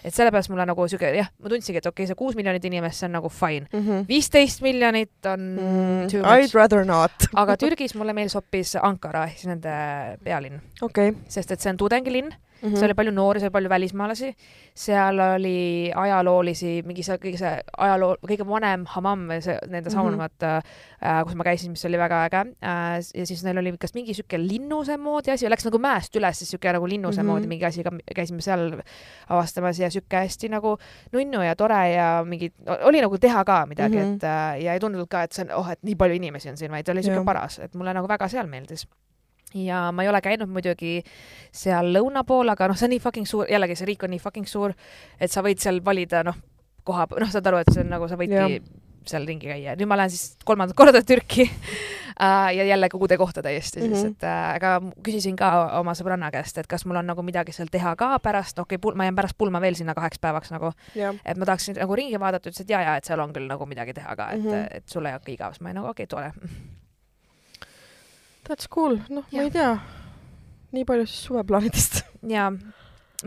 et 0.04 0.14
sellepärast 0.14 0.50
mulle 0.50 0.66
nagu 0.66 0.88
siuke 0.88 1.10
jah, 1.16 1.28
ma 1.44 1.50
tundsingi, 1.50 1.78
et 1.78 1.86
okei 1.86 2.04
okay,, 2.04 2.08
see 2.08 2.16
kuus 2.16 2.36
miljonit 2.36 2.64
inimest, 2.66 3.00
see 3.00 3.06
on 3.08 3.12
nagu 3.12 3.30
fine. 3.30 3.68
viisteist 4.08 4.62
miljonit 4.62 5.26
on 5.26 5.40
Mm, 5.60 6.08
too 6.10 6.22
I'd 6.24 6.42
much. 6.42 6.56
rather 6.56 6.86
not. 6.86 7.12
aga 7.36 7.56
Türgis 7.62 7.96
mulle 7.96 8.14
meeldis 8.14 8.34
hoopis 8.36 8.76
Ankara 8.82 9.26
ehk 9.26 9.38
siis 9.38 9.48
nende 9.48 10.18
pealinn, 10.24 10.62
okei. 10.82 11.14
sest 11.28 11.52
et 11.52 11.60
see 11.60 11.70
on 11.70 11.78
tudengilinn 11.78 12.32
Mhm. 12.62 12.76
seal 12.76 12.90
oli 12.90 12.94
palju 12.94 13.12
noori, 13.12 13.40
seal 13.40 13.50
oli 13.50 13.54
palju 13.58 13.70
välismaalasi, 13.70 14.30
seal 14.76 15.20
oli 15.20 15.92
ajaloolisi, 15.96 16.82
mingi 16.86 17.04
see 17.04 17.18
kõige 17.18 17.38
see 17.38 17.52
ajaloo, 17.78 18.16
kõige 18.28 18.46
vanem 18.48 18.86
hammam 18.96 19.28
või 19.30 19.42
see 19.42 19.58
nende 19.68 19.90
saun 19.94 20.12
Mhm. 20.14 20.20
vaata 20.20 20.52
äh, 21.04 21.24
kus 21.24 21.36
ma 21.36 21.44
käisin, 21.44 21.72
mis 21.72 21.86
oli 21.86 21.98
väga 21.98 22.26
äge 22.30 22.42
äh, 22.64 22.98
ja 23.16 23.26
siis 23.26 23.44
neil 23.44 23.58
oli 23.58 23.76
kas 23.78 23.94
mingi 23.96 24.14
siuke 24.14 24.38
linnuse 24.38 24.98
moodi 24.98 25.32
asi, 25.32 25.48
läks 25.50 25.66
nagu 25.66 25.80
mäest 25.80 26.16
üles, 26.16 26.38
siis 26.40 26.50
siuke 26.52 26.72
nagu 26.74 26.88
linnuse 26.88 27.22
mm 27.22 27.26
Mhm. 27.26 27.30
-hmm. 27.30 27.40
moodi 27.40 27.48
mingi 27.48 27.66
asi 27.66 27.84
ka, 27.84 27.92
käisime 28.16 28.42
seal 28.42 28.82
avastamas 29.30 29.80
ja 29.80 29.90
siuke 29.90 30.18
hästi 30.18 30.50
nagu 30.50 30.78
nunnu 31.14 31.42
ja 31.44 31.56
tore 31.56 31.94
ja 31.94 32.24
mingi, 32.26 32.52
oli 32.84 33.02
nagu 33.02 33.18
teha 33.18 33.44
ka 33.46 33.66
midagi 33.66 33.96
mm, 33.98 34.02
Mhm. 34.04 34.12
-hmm. 34.12 34.16
et 34.16 34.24
äh, 34.24 34.64
ja 34.64 34.74
ei 34.74 34.80
tundunud 34.80 35.08
ka, 35.10 35.24
et 35.24 35.32
see 35.34 35.46
on, 35.46 35.52
oh, 35.60 35.70
et 35.72 35.80
nii 35.84 35.96
palju 35.96 36.16
inimesi 36.16 36.50
on 36.50 36.58
siin, 36.58 36.72
vaid 36.72 36.90
oli 36.90 37.04
siuke 37.04 37.16
Jah. 37.16 37.26
paras, 37.26 37.60
et 37.60 37.76
mulle 37.76 37.94
nagu 37.94 38.08
väga 38.08 38.28
seal 38.28 38.48
meeldis 38.48 38.88
ja 39.54 39.92
ma 39.92 40.04
ei 40.04 40.10
ole 40.10 40.22
käinud 40.22 40.50
muidugi 40.52 41.00
seal 41.52 41.94
lõuna 41.96 42.26
pool, 42.28 42.50
aga 42.50 42.68
noh, 42.70 42.78
see 42.78 42.90
on 42.90 42.96
nii 42.96 43.04
fucking 43.04 43.30
suur, 43.30 43.48
jällegi 43.50 43.76
see 43.80 43.90
riik 43.90 44.04
on 44.04 44.14
nii 44.14 44.22
fucking 44.24 44.50
suur, 44.50 44.76
et 45.20 45.32
sa 45.32 45.44
võid 45.46 45.62
seal 45.64 45.82
valida 45.86 46.24
noh, 46.28 46.38
koha, 46.84 47.08
noh, 47.20 47.32
saad 47.32 47.48
aru, 47.50 47.64
et 47.64 47.74
see 47.74 47.84
on 47.86 47.92
nagu 47.96 48.08
sa 48.10 48.20
võidki 48.20 48.62
seal 49.10 49.26
ringi 49.26 49.48
käia. 49.50 49.76
nüüd 49.80 49.90
ma 49.90 49.98
lähen 49.98 50.12
siis 50.14 50.36
kolmandat 50.46 50.78
korda 50.78 51.02
Türki 51.08 51.46
äh, 52.24 52.50
ja 52.56 52.66
jälle 52.68 52.90
uude 52.94 53.18
kohta 53.18 53.42
täiesti 53.42 53.82
siis, 53.82 54.04
Mhm. 54.04 54.08
et 54.12 54.24
äh, 54.24 54.56
aga 54.56 54.82
küsisin 55.06 55.36
ka 55.40 55.80
oma 55.80 55.96
sõbranna 55.98 56.32
käest, 56.32 56.58
et 56.58 56.68
kas 56.68 56.86
mul 56.86 57.00
on 57.00 57.08
nagu 57.08 57.24
midagi 57.24 57.56
seal 57.56 57.72
teha 57.72 57.96
ka 57.96 58.20
pärast, 58.20 58.60
okei 58.60 58.78
okay,, 58.82 58.96
ma 58.96 59.08
jään 59.08 59.16
pärast 59.16 59.38
pulma 59.38 59.62
veel 59.62 59.76
sinna 59.76 59.96
kaheks 59.96 60.20
päevaks 60.20 60.52
nagu, 60.52 60.74
et 61.26 61.38
ma 61.38 61.46
tahaksin 61.46 61.80
nagu 61.80 61.96
ringi 61.96 62.20
vaadata, 62.20 62.50
ütles, 62.50 62.62
et 62.62 62.70
ja, 62.70 62.82
ja 62.82 62.98
et 62.98 63.06
seal 63.06 63.20
on 63.20 63.34
küll 63.34 63.48
nagu 63.48 63.66
midagi 63.66 63.94
teha 63.94 64.16
ka, 64.16 64.32
et 64.32 64.44
mm. 64.44 64.52
-hmm. 64.52 64.68
et 64.72 64.88
sul 64.88 65.06
ei 65.06 65.12
hakka 65.12 65.32
igavaks. 65.32 65.62
ma 65.62 65.70
olin 65.70 65.82
nagu 65.82 65.88
okei 65.88 66.04
okay,, 66.04 66.08
tore. 66.08 66.32
That's 68.50 68.70
cool, 68.72 68.98
noh, 69.14 69.26
ma 69.32 69.46
ei 69.46 69.54
tea. 69.54 69.72
nii 70.74 70.86
palju 70.90 71.06
siis 71.06 71.24
suveplaanidest. 71.30 72.02
ja 72.36 72.50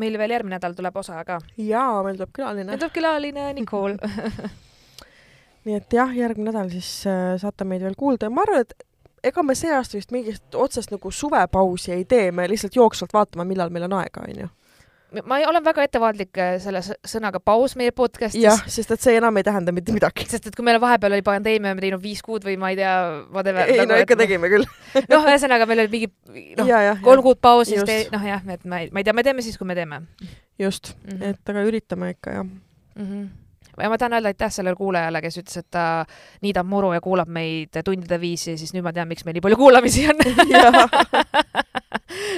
meil 0.02 0.18
veel 0.18 0.36
järgmine 0.36 0.58
nädal 0.58 0.74
tuleb 0.76 0.96
osa 0.98 1.22
ka. 1.28 1.38
jaa, 1.56 2.02
meil 2.02 2.18
tuleb 2.18 2.34
külaline 2.34 2.70
meil. 2.70 2.80
tuleb 2.82 2.94
külaline 2.96 3.48
Nicole 3.58 3.96
nii 5.66 5.76
et 5.78 5.94
jah, 5.94 6.14
järgmine 6.16 6.50
nädal 6.50 6.72
siis 6.72 6.90
äh, 7.06 7.34
saate 7.40 7.66
meid 7.68 7.84
veel 7.84 7.98
kuulda 7.98 8.26
ja 8.26 8.34
ma 8.34 8.42
arvan, 8.46 8.64
et 8.66 8.74
ega 9.30 9.44
me 9.46 9.54
see 9.58 9.70
aasta 9.74 9.98
vist 9.98 10.12
mingit 10.14 10.56
otsest 10.58 10.90
nagu 10.94 11.10
suvepausi 11.14 11.94
ei 11.94 12.04
tee, 12.08 12.30
me 12.34 12.48
lihtsalt 12.50 12.76
jooksvalt 12.76 13.14
vaatame, 13.14 13.46
millal 13.48 13.70
meil 13.70 13.86
on 13.86 14.00
aega, 14.00 14.24
onju. 14.26 14.48
Ma 15.24 15.38
olen 15.48 15.64
väga 15.64 15.84
ettevaatlik 15.86 16.38
äh, 16.40 16.54
selle 16.62 16.82
sõnaga 16.82 17.40
paus 17.44 17.76
meie 17.78 17.92
podcast'is. 17.96 18.42
jah, 18.42 18.62
sest 18.70 18.94
et 18.94 19.04
see 19.04 19.16
enam 19.20 19.36
ei 19.36 19.46
tähenda 19.46 19.74
mitte 19.74 19.94
midagi. 19.94 20.26
sest 20.30 20.48
et 20.50 20.56
kui 20.56 20.66
meil 20.66 20.80
vahepeal 20.82 21.16
oli 21.18 21.26
pandeemia, 21.26 21.74
me 21.76 21.84
teinud 21.84 22.02
viis 22.02 22.22
kuud 22.24 22.46
või 22.46 22.56
ma 22.60 22.72
ei 22.72 22.78
tea, 22.80 22.94
whatever. 23.34 23.68
ei 23.68 23.86
no 23.88 23.98
ikka 24.00 24.18
tegime 24.20 24.50
küll. 24.52 24.66
noh, 25.12 25.28
ühesõnaga 25.28 25.68
meil 25.70 25.84
oli 25.84 25.92
mingi 25.92 26.10
noh, 26.60 27.02
kolm 27.04 27.24
kuud 27.26 27.42
pausi, 27.42 27.76
siis 27.76 27.88
te, 27.88 27.98
noh 28.14 28.24
jah, 28.26 28.44
et 28.54 28.64
ma 28.64 28.82
ei, 28.84 28.90
ma 28.92 29.02
ei 29.02 29.08
tea, 29.08 29.16
me 29.16 29.26
teeme 29.26 29.44
siis, 29.44 29.58
kui 29.60 29.68
me 29.68 29.78
teeme 29.78 30.02
just 30.58 30.94
mm. 30.94 31.16
-hmm. 31.16 31.30
et 31.30 31.54
aga 31.54 31.64
üritame 31.68 32.10
ikka 32.16 32.38
jah. 32.38 32.44
Mm 32.44 33.06
-hmm. 33.06 33.28
Ja 33.80 33.88
ma 33.88 33.98
tahan 33.98 34.12
öelda 34.18 34.32
aitäh 34.32 34.52
sellele 34.52 34.76
kuulajale, 34.76 35.22
kes 35.24 35.38
ütles, 35.40 35.62
et 35.62 35.68
ta 35.72 36.04
niidab 36.44 36.68
muru 36.68 36.92
ja 36.92 37.00
kuulab 37.00 37.28
meid 37.32 37.78
tundide 37.84 38.20
viisi, 38.20 38.56
siis 38.60 38.74
nüüd 38.74 38.84
ma 38.86 38.92
tean, 38.92 39.08
miks 39.10 39.24
meil 39.24 39.38
nii 39.38 39.44
palju 39.44 39.60
kuulamisi 39.60 40.08
on. 40.12 40.16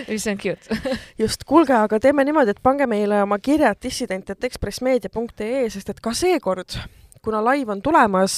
Mis 0.08 0.26
on 0.30 0.38
cute. 0.38 0.80
just, 1.18 1.44
kuulge, 1.48 1.74
aga 1.74 1.98
teeme 2.00 2.24
niimoodi, 2.26 2.54
et 2.54 2.62
pange 2.62 2.86
meile 2.90 3.22
oma 3.24 3.38
kirjad 3.42 3.80
dissident.ekspressmeedia.ee, 3.82 5.64
sest 5.72 5.90
et 5.90 6.02
ka 6.04 6.14
seekord 6.14 6.78
kuna 7.24 7.40
live 7.40 7.72
on 7.72 7.80
tulemas, 7.82 8.34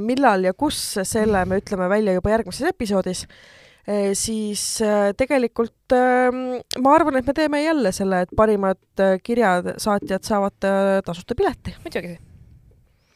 millal 0.00 0.46
ja 0.48 0.54
kus, 0.56 0.78
selle 1.04 1.44
me 1.44 1.60
ütleme 1.60 1.90
välja 1.92 2.14
juba 2.16 2.32
järgmises 2.32 2.70
episoodis, 2.70 3.26
siis 4.16 4.80
äh, 4.80 5.12
tegelikult 5.16 5.92
ähm, 5.92 6.60
ma 6.80 6.94
arvan, 6.96 7.18
et 7.18 7.26
me 7.28 7.34
teeme 7.36 7.60
jälle 7.62 7.92
selle, 7.92 8.22
et 8.24 8.30
parimad 8.36 8.80
äh, 9.00 9.18
kirjasaatjad 9.22 10.24
saavad 10.24 10.68
äh, 10.68 11.00
tasuta 11.04 11.36
pileti. 11.36 11.74
muidugi. 11.84 12.16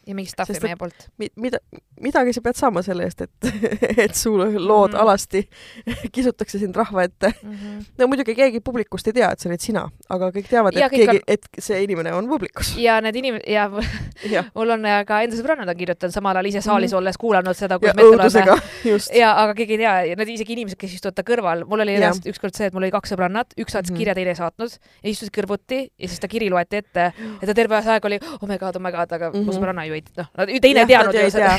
Ja 0.09 0.15
mingi 0.17 0.31
stuff'i 0.33 0.59
meie 0.65 0.77
poolt. 0.81 1.09
Mi-, 1.21 1.31
mida, 1.37 1.59
midagi 2.01 2.33
sa 2.33 2.41
pead 2.45 2.57
saama 2.59 2.83
selle 2.87 3.05
eest, 3.05 3.21
et, 3.27 3.51
et 4.05 4.15
su 4.17 4.33
lood 4.39 4.95
Mhm. 4.95 5.01
alasti 5.03 5.43
kisutakse 6.15 6.59
sind 6.59 6.77
rahva 6.77 7.03
ette. 7.05 7.33
Mm 7.43 7.53
-hmm. 7.55 7.85
no 7.99 8.07
muidugi 8.09 8.35
keegi 8.35 8.61
publikust 8.61 9.07
ei 9.07 9.13
tea, 9.13 9.31
et 9.33 9.41
see 9.41 9.51
oled 9.51 9.61
sina, 9.61 9.83
aga 10.09 10.31
kõik 10.31 10.49
teavad, 10.49 10.75
Ja 10.79 10.87
et 10.87 10.93
keegi, 10.93 11.21
et 11.29 11.47
see 11.59 11.83
inimene 11.85 12.13
on 12.15 12.29
publikus. 12.29 12.75
ja 12.79 13.01
need 13.01 13.17
inimesed 13.17 13.49
ja 13.53 13.71
jah, 14.35 14.47
mul 14.55 14.71
on 14.71 14.85
äh, 14.87 15.05
ka 15.07 15.23
enda 15.23 15.37
sõbrannad 15.37 15.69
on 15.69 15.77
kirjutanud 15.77 16.13
samal 16.15 16.37
ajal 16.37 16.47
ise 16.47 16.61
saalis 16.61 16.91
Mhm. 16.93 16.99
olles 16.99 17.17
kuulanud 17.19 17.55
seda, 17.57 17.75
ja 17.75 17.79
kuidas 17.79 17.97
me 17.97 18.03
õudusega, 18.03 18.59
just. 18.85 19.15
ja 19.15 19.33
aga 19.43 19.55
keegi 19.55 19.73
ei 19.73 19.79
tea 19.79 19.95
ja 20.05 20.17
need 20.17 20.29
isegi 20.29 20.53
inimesed, 20.53 20.79
kes 20.79 20.95
istuvad 20.95 21.15
ta 21.15 21.23
kõrval, 21.23 21.65
mul 21.67 21.81
oli 21.81 21.99
reaalselt 21.99 22.27
ükskord 22.27 22.55
see, 22.57 22.67
et 22.67 22.73
mul 22.73 22.83
oli 22.83 22.91
kaks 22.91 23.13
sõbrannat, 23.13 23.53
üks 23.61 23.73
saatis 23.73 23.91
mm. 23.91 23.95
-hmm. 23.95 23.99
kirja, 23.99 24.15
teine 24.15 24.31
ei 24.31 24.37
saatnud 24.39 24.71
ja 25.03 25.11
istusid 25.11 25.33
kõrvuti 25.37 25.89
ja 25.99 26.09
siis 26.09 26.21
ta 26.21 26.29
kiri 26.29 26.51
loeti 26.51 26.77
ette 26.77 27.13
ja 27.43 27.47
ta 27.47 27.55
terve 27.55 27.75
aeg 27.77 28.05
oli 28.05 28.19
oh 28.43 28.49
my 28.49 28.59
god, 28.59 28.77
oh 28.77 28.83
my 28.83 28.91
god, 28.93 29.13
aga 29.13 29.31
mm 29.31 29.35
-hmm. 29.35 29.45
mu 29.45 29.53
sõbranna 29.53 29.87
ju 29.87 29.93
ei, 29.95 29.98
noh, 30.19 30.29
teine 30.63 30.85
Jah, 30.85 30.85
ei 30.85 30.93
teadnud 30.93 31.15
nad 31.15 31.25
ju 31.25 31.31
seda, 31.31 31.55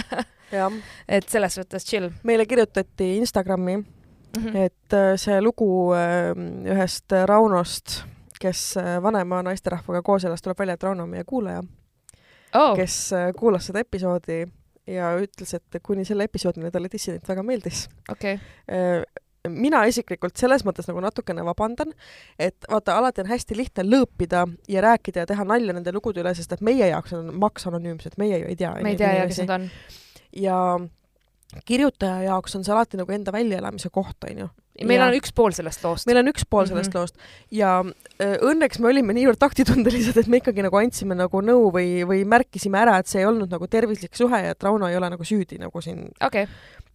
jah, 0.60 0.78
et 1.08 1.28
selles 1.30 1.58
suhtes 1.58 1.86
chill 1.86 2.10
meile 2.26 2.46
kirjutati 2.46 3.16
Instagrami, 3.16 3.76
mm. 3.76 4.44
-hmm. 4.44 4.56
et 4.56 4.96
äh, 4.96 5.16
see 5.16 5.40
lugu 5.42 5.92
äh, 5.94 6.32
ühest 6.74 7.12
Raunost, 7.26 8.02
kes 8.40 8.76
äh, 8.76 9.02
vanema 9.02 9.42
naisterahvaga 9.42 10.02
koos 10.02 10.24
elas, 10.24 10.42
tuleb 10.42 10.58
välja, 10.58 10.74
et 10.74 10.82
Rauno 10.82 11.02
on 11.02 11.08
meie 11.08 11.24
kuulaja. 11.24 11.62
oh. 12.54 12.76
kes 12.76 13.12
äh, 13.12 13.32
kuulas 13.38 13.66
seda 13.66 13.80
episoodi 13.80 14.46
ja 14.86 15.14
ütles, 15.18 15.54
et 15.54 15.82
kuni 15.82 16.04
selle 16.04 16.24
episoodini 16.24 16.70
talle 16.70 16.88
dissident 16.92 17.28
väga 17.28 17.42
meeldis 17.42 17.88
okei 18.08 18.34
okay. 18.34 19.04
Mina 19.48 19.86
isiklikult 19.88 20.36
selles 20.36 20.66
mõttes 20.68 20.84
nagu 20.90 21.00
natukene 21.00 21.40
vabandan, 21.46 21.94
et 22.36 22.66
vaata, 22.68 22.98
alati 23.00 23.22
on 23.22 23.30
hästi 23.30 23.56
lihtne 23.56 23.86
lõõpida 23.86 24.44
ja 24.68 24.82
rääkida 24.84 25.24
ja 25.24 25.30
teha 25.30 25.46
nalja 25.48 25.72
nende 25.72 25.94
lugude 25.96 26.20
üle, 26.20 26.34
sest 26.36 26.52
et 26.52 26.60
meie 26.60 26.90
jaoks 26.90 27.14
on 27.16 27.30
maks 27.40 27.64
anonüümsed, 27.70 28.18
meie 28.20 28.42
ju 28.42 28.50
ei 28.50 28.58
tea. 28.60 28.74
me 28.84 28.92
ei 28.92 29.00
tea 29.00 29.14
ja 29.16 29.28
kes 29.30 29.40
nad 29.46 29.54
on. 29.56 29.68
ja 30.36 30.58
kirjutaja 31.64 32.22
jaoks 32.28 32.58
on 32.58 32.66
see 32.66 32.74
alati 32.74 33.00
nagu 33.00 33.14
enda 33.16 33.32
väljaelamise 33.32 33.88
koht, 33.88 34.18
onju. 34.28 34.50
meil 34.84 35.00
Ja- 35.00 35.06
on 35.08 35.16
üks 35.16 35.32
pool 35.34 35.56
sellest 35.56 35.82
loost. 35.84 36.06
meil 36.06 36.20
on 36.20 36.28
üks 36.28 36.44
pool 36.44 36.68
sellest 36.68 36.92
mm. 36.92 36.98
-hmm. 36.98 37.00
loost 37.00 37.16
ja 37.50 37.72
äh, 38.20 38.36
õnneks 38.44 38.78
me 38.78 38.88
olime 38.92 39.16
niivõrd 39.16 39.40
taktitundelised, 39.40 40.16
et 40.20 40.28
me 40.28 40.40
ikkagi 40.40 40.62
nagu 40.62 40.76
andsime 40.76 41.16
nagu 41.16 41.40
nõu 41.40 41.72
või, 41.72 42.04
või 42.04 42.24
märkisime 42.28 42.78
ära, 42.78 42.98
et 42.98 43.08
see 43.08 43.24
ei 43.24 43.26
olnud 43.26 43.50
nagu 43.50 43.66
tervislik 43.66 44.14
suhe 44.16 44.44
ja 44.44 44.52
et 44.52 44.62
Rauno 44.62 44.88
ei 44.88 44.96
ole 44.96 45.10
nagu 45.10 45.24
süüdi 45.24 45.58
nagu 45.58 45.80
siin 45.80 46.10
okei, 46.20 46.46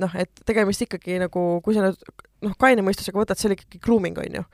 noh, 0.04 0.16
et 0.20 0.32
tegemist 0.48 0.84
ikkagi 0.86 1.20
nagu, 1.22 1.43
kui 1.66 1.76
sa 1.76 1.86
nüüd 1.86 2.00
noh, 2.46 2.56
kaine 2.62 2.84
mõistusega 2.86 3.20
võtad, 3.20 3.39
see 3.39 3.50
oli 3.50 3.58
ikkagi 3.60 3.82
grooming 3.84 4.18
on 4.22 4.39
ju. 4.39 4.46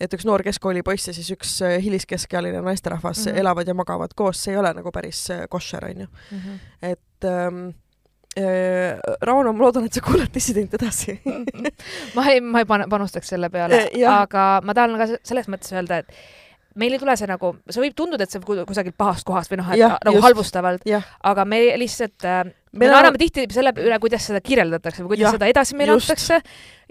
et 0.00 0.14
üks 0.14 0.26
noor 0.28 0.44
keskkoolipoiss 0.46 1.10
ja 1.10 1.16
siis 1.16 1.28
üks 1.34 1.58
äh, 1.66 1.76
hiliskeskealine 1.82 2.62
naisterahvas 2.62 3.24
mm. 3.24 3.32
-hmm. 3.32 3.42
elavad 3.42 3.68
ja 3.68 3.74
magavad 3.74 4.14
koos, 4.14 4.42
see 4.42 4.54
ei 4.54 4.60
ole 4.62 4.72
nagu 4.74 4.92
päris 4.94 5.28
äh, 5.34 5.44
koššer 5.50 5.90
on 5.90 6.00
ju, 6.06 6.08
et 6.82 7.24
ähm, 7.24 7.68
äh, 8.38 8.98
Rauno, 9.22 9.52
ma 9.52 9.64
loodan, 9.64 9.86
et 9.86 9.92
sa 9.92 10.02
kuulad 10.04 10.34
dissident 10.34 10.74
edasi 10.74 11.20
ma 12.16 12.26
ei, 12.30 12.40
ma 12.40 12.60
ei 12.60 12.66
panustaks 12.66 13.34
selle 13.34 13.50
peale 13.50 13.88
jah. 13.94 14.22
aga 14.22 14.50
ma 14.64 14.74
tahan 14.74 14.98
ka 14.98 15.06
se- 15.06 15.22
selles 15.24 15.48
mõttes 15.48 15.72
öelda, 15.74 16.02
et 16.02 16.12
meil 16.78 16.94
ei 16.94 17.00
tule 17.02 17.16
see 17.18 17.28
nagu, 17.28 17.56
see 17.70 17.82
võib 17.82 17.96
tunduda, 17.98 18.24
et 18.24 18.30
see 18.30 18.40
on 18.40 18.66
kusagilt 18.68 18.96
pahast 18.98 19.26
kohast 19.26 19.50
või 19.50 19.62
noh, 19.62 19.72
et 19.72 19.80
Jah, 19.80 19.98
nagu 20.04 20.18
just. 20.18 20.26
halvustavalt, 20.28 20.86
aga 21.26 21.44
me 21.44 21.60
lihtsalt 21.80 22.26
äh, 22.28 22.44
me 22.72 22.90
naerame 22.90 23.20
tihti 23.20 23.46
selle 23.52 23.72
üle, 23.80 23.98
kuidas 24.02 24.26
seda 24.28 24.40
kirjeldatakse 24.44 25.04
või 25.04 25.14
kuidas 25.14 25.28
Jah, 25.28 25.36
seda 25.38 25.48
edasi 25.50 25.78
meile 25.78 25.94
antakse 25.96 26.40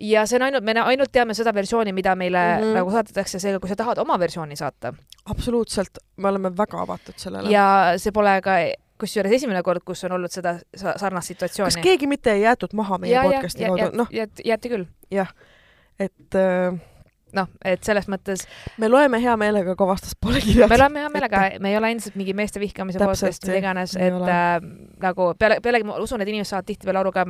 ja 0.09 0.25
see 0.29 0.39
on 0.39 0.47
ainult, 0.47 0.65
me 0.65 0.75
ainult 0.81 1.11
teame 1.13 1.35
seda 1.37 1.53
versiooni, 1.55 1.93
mida 1.93 2.15
meile 2.15 2.41
mm. 2.41 2.63
-hmm. 2.63 2.79
nagu 2.79 2.91
saadetakse, 2.95 3.39
seega 3.43 3.61
kui 3.63 3.69
sa 3.69 3.77
tahad 3.79 4.01
oma 4.03 4.19
versiooni 4.19 4.57
saata 4.59 4.93
absoluutselt, 5.25 6.01
me 6.17 6.29
oleme 6.31 6.51
väga 6.57 6.81
avatud 6.81 7.17
sellele. 7.17 7.51
ja 7.51 7.93
see 7.97 8.11
pole 8.11 8.39
ka 8.41 8.59
kusjuures 8.97 9.33
esimene 9.37 9.61
kord, 9.63 9.83
kus 9.85 10.03
on 10.07 10.17
olnud 10.17 10.33
seda 10.33 10.57
sa- 10.75 10.97
sarnast 10.97 11.33
situatsiooni. 11.33 11.73
kas 11.73 11.83
keegi 11.83 12.07
mitte 12.07 12.33
ei 12.33 12.41
jäetud 12.41 12.73
maha 12.73 12.97
meie 12.97 13.21
podcast'i 13.21 13.65
kaudu, 13.65 13.91
noh, 13.97 14.09
jäeti 14.11 14.69
küll, 14.73 14.87
et 15.99 16.35
äh, 16.35 16.79
noh, 17.35 17.47
et 17.65 17.83
selles 17.83 18.07
mõttes 18.11 18.45
me 18.79 18.87
loeme 18.89 19.19
hea 19.21 19.33
meelega 19.39 19.75
ka 19.77 19.87
vastaspoole 19.87 20.39
kirjad. 20.43 20.69
me 20.69 20.75
oleme 20.77 21.03
hea 21.03 21.09
meelega, 21.11 21.41
me 21.59 21.71
ei 21.71 21.77
ole 21.79 21.91
endiselt 21.91 22.15
mingi 22.19 22.33
meeste 22.37 22.59
vihkamise 22.61 22.99
podcast 23.01 23.47
jah, 23.47 23.57
iganes, 23.59 23.95
et 23.99 24.15
äh, 24.15 24.53
nagu 25.03 25.31
peale, 25.39 25.55
pealegi 25.63 25.87
ma 25.87 25.97
usun, 26.03 26.21
et 26.23 26.29
inimesed 26.31 26.53
saavad 26.53 26.67
tihtipeale 26.69 27.01
aru 27.01 27.11
ka, 27.15 27.25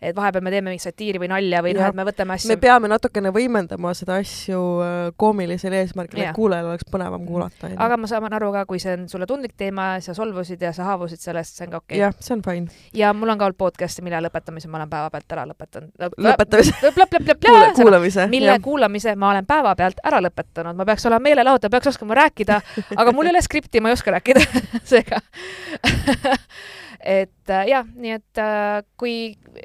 et 0.00 0.16
vahepeal 0.16 0.44
me 0.44 0.50
teeme 0.54 0.72
mingit 0.72 0.86
satiiri 0.86 1.18
või 1.22 1.30
nalja 1.34 1.58
või 1.64 1.72
noh, 1.76 1.88
et 1.90 1.98
me 1.98 2.04
võtame 2.08 2.32
me 2.32 2.38
asju 2.38 2.58
peame 2.62 2.86
natukene 2.90 3.32
võimendama 3.34 3.92
seda 3.96 4.12
asju 4.22 4.62
äh, 4.84 4.94
koomilisel 5.20 5.76
eesmärgil, 5.80 6.18
et 6.24 6.36
kuulajal 6.36 6.66
oleks 6.72 6.84
põnevam 6.90 7.22
kuulata. 7.28 7.72
aga 7.76 7.94
ma 8.00 8.06
saan 8.10 8.38
aru 8.40 8.50
ka, 8.56 8.64
kui 8.70 8.78
see 8.82 8.96
on 8.96 9.02
sulle 9.12 9.28
tundlik 9.28 9.54
teema, 9.60 9.84
sa 10.04 10.12
solvusid 10.16 10.60
ja 10.64 10.72
sa 10.76 10.82
haavusid 10.88 11.20
sellest, 11.20 11.58
see 11.58 11.68
on 11.68 11.76
ka 11.76 11.82
okei 11.82 11.98
okay.. 11.98 12.02
jah, 12.06 12.16
see 12.20 12.36
on 12.38 12.44
fine. 12.46 12.66
ja 12.96 13.12
mul 13.12 13.34
on 13.34 13.40
ka 13.40 13.44
olnud 13.50 13.60
podcast'e, 13.60 14.04
mille 14.06 14.22
lõpetamise 14.24 14.72
ma 14.72 14.80
olen 14.80 14.94
päevapealt 14.96 15.36
ära 15.36 15.46
lõpetanud. 15.52 15.92
lõpetamise, 16.24 18.28
mille 18.32 18.58
kuulamise 18.64 19.12
ma 19.20 19.34
olen 19.34 19.43
päevapealt 19.48 20.00
ära 20.04 20.20
lõpetanud, 20.24 20.76
ma 20.78 20.86
peaks 20.88 21.06
olema 21.06 21.24
meelelahutajal, 21.28 21.74
peaks 21.74 21.92
oskama 21.94 22.16
rääkida, 22.20 22.60
aga 22.96 23.12
mul 23.12 23.28
ei 23.30 23.34
ole 23.36 23.42
skripti, 23.44 23.80
ma 23.80 23.92
ei 23.92 23.98
oska 23.98 24.16
rääkida, 24.16 24.44
seega 24.92 25.20
et 27.04 27.50
äh, 27.50 27.66
jah, 27.68 27.84
nii 27.84 28.14
et 28.16 28.40
äh, 28.40 28.82
kui 28.96 29.14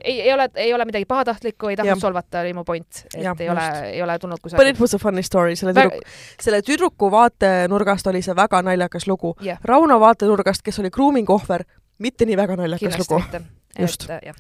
ei, 0.04 0.22
ei 0.22 0.34
ole, 0.34 0.50
ei 0.60 0.74
ole 0.76 0.86
midagi 0.86 1.08
pahatahtlikku, 1.08 1.70
ei 1.72 1.78
tahtnud 1.80 1.96
Jah. 1.96 2.02
solvata, 2.02 2.42
oli 2.44 2.54
mu 2.54 2.66
point, 2.68 3.04
et 3.16 3.24
ja, 3.24 3.36
ei 3.40 3.50
ole 3.50 3.66
just., 3.66 3.84
ei 3.94 4.02
ole 4.04 4.18
tulnud 4.20 4.42
But 4.44 4.52
it 4.52 4.58
kusagil. 4.58 4.82
was 4.82 4.94
a 4.94 5.00
funny 5.00 5.24
story, 5.24 5.56
selle 5.56 5.74
tüdruku, 5.74 6.16
selle 6.42 6.62
tüdruku 6.68 7.12
vaatenurgast 7.12 8.08
oli 8.12 8.22
see 8.26 8.36
väga 8.36 8.62
naljakas 8.68 9.08
lugu. 9.08 9.36
jah, 9.46 9.60
Rauno 9.64 10.00
vaatenurgast, 10.00 10.66
kes 10.66 10.80
oli 10.84 10.92
grooming 10.92 11.30
ohver, 11.30 11.64
mitte 12.00 12.28
nii 12.28 12.38
väga 12.38 12.60
naljakas 12.60 13.00
kindlasti 13.00 13.14
lugu. 13.14 13.46
Just. 13.80 14.10
äh, 14.10 14.20
jah, 14.26 14.36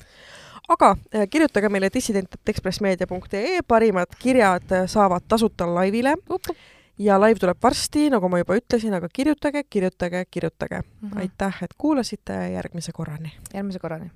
aga 0.69 0.95
äh, 0.95 1.27
kirjutage 1.29 1.69
meile 1.69 1.89
dissident.ekspressmeedia.ee, 1.93 3.61
parimad 3.67 4.17
kirjad 4.19 4.71
äh, 4.71 4.85
saavad 4.87 5.25
tasuta 5.27 5.67
laivile 5.73 6.15
ja 6.99 7.19
laiv 7.19 7.39
tuleb 7.41 7.57
varsti, 7.63 8.09
nagu 8.13 8.29
ma 8.29 8.41
juba 8.41 8.57
ütlesin, 8.59 8.93
aga 8.93 9.09
kirjutage, 9.13 9.63
kirjutage, 9.69 10.25
kirjutage. 10.31 10.81
Mhm. 11.01 11.17
aitäh, 11.17 11.63
et 11.63 11.77
kuulasite, 11.77 12.39
järgmise 12.53 12.91
korrani. 12.91 13.33
järgmise 13.53 13.79
korrani 13.79 14.11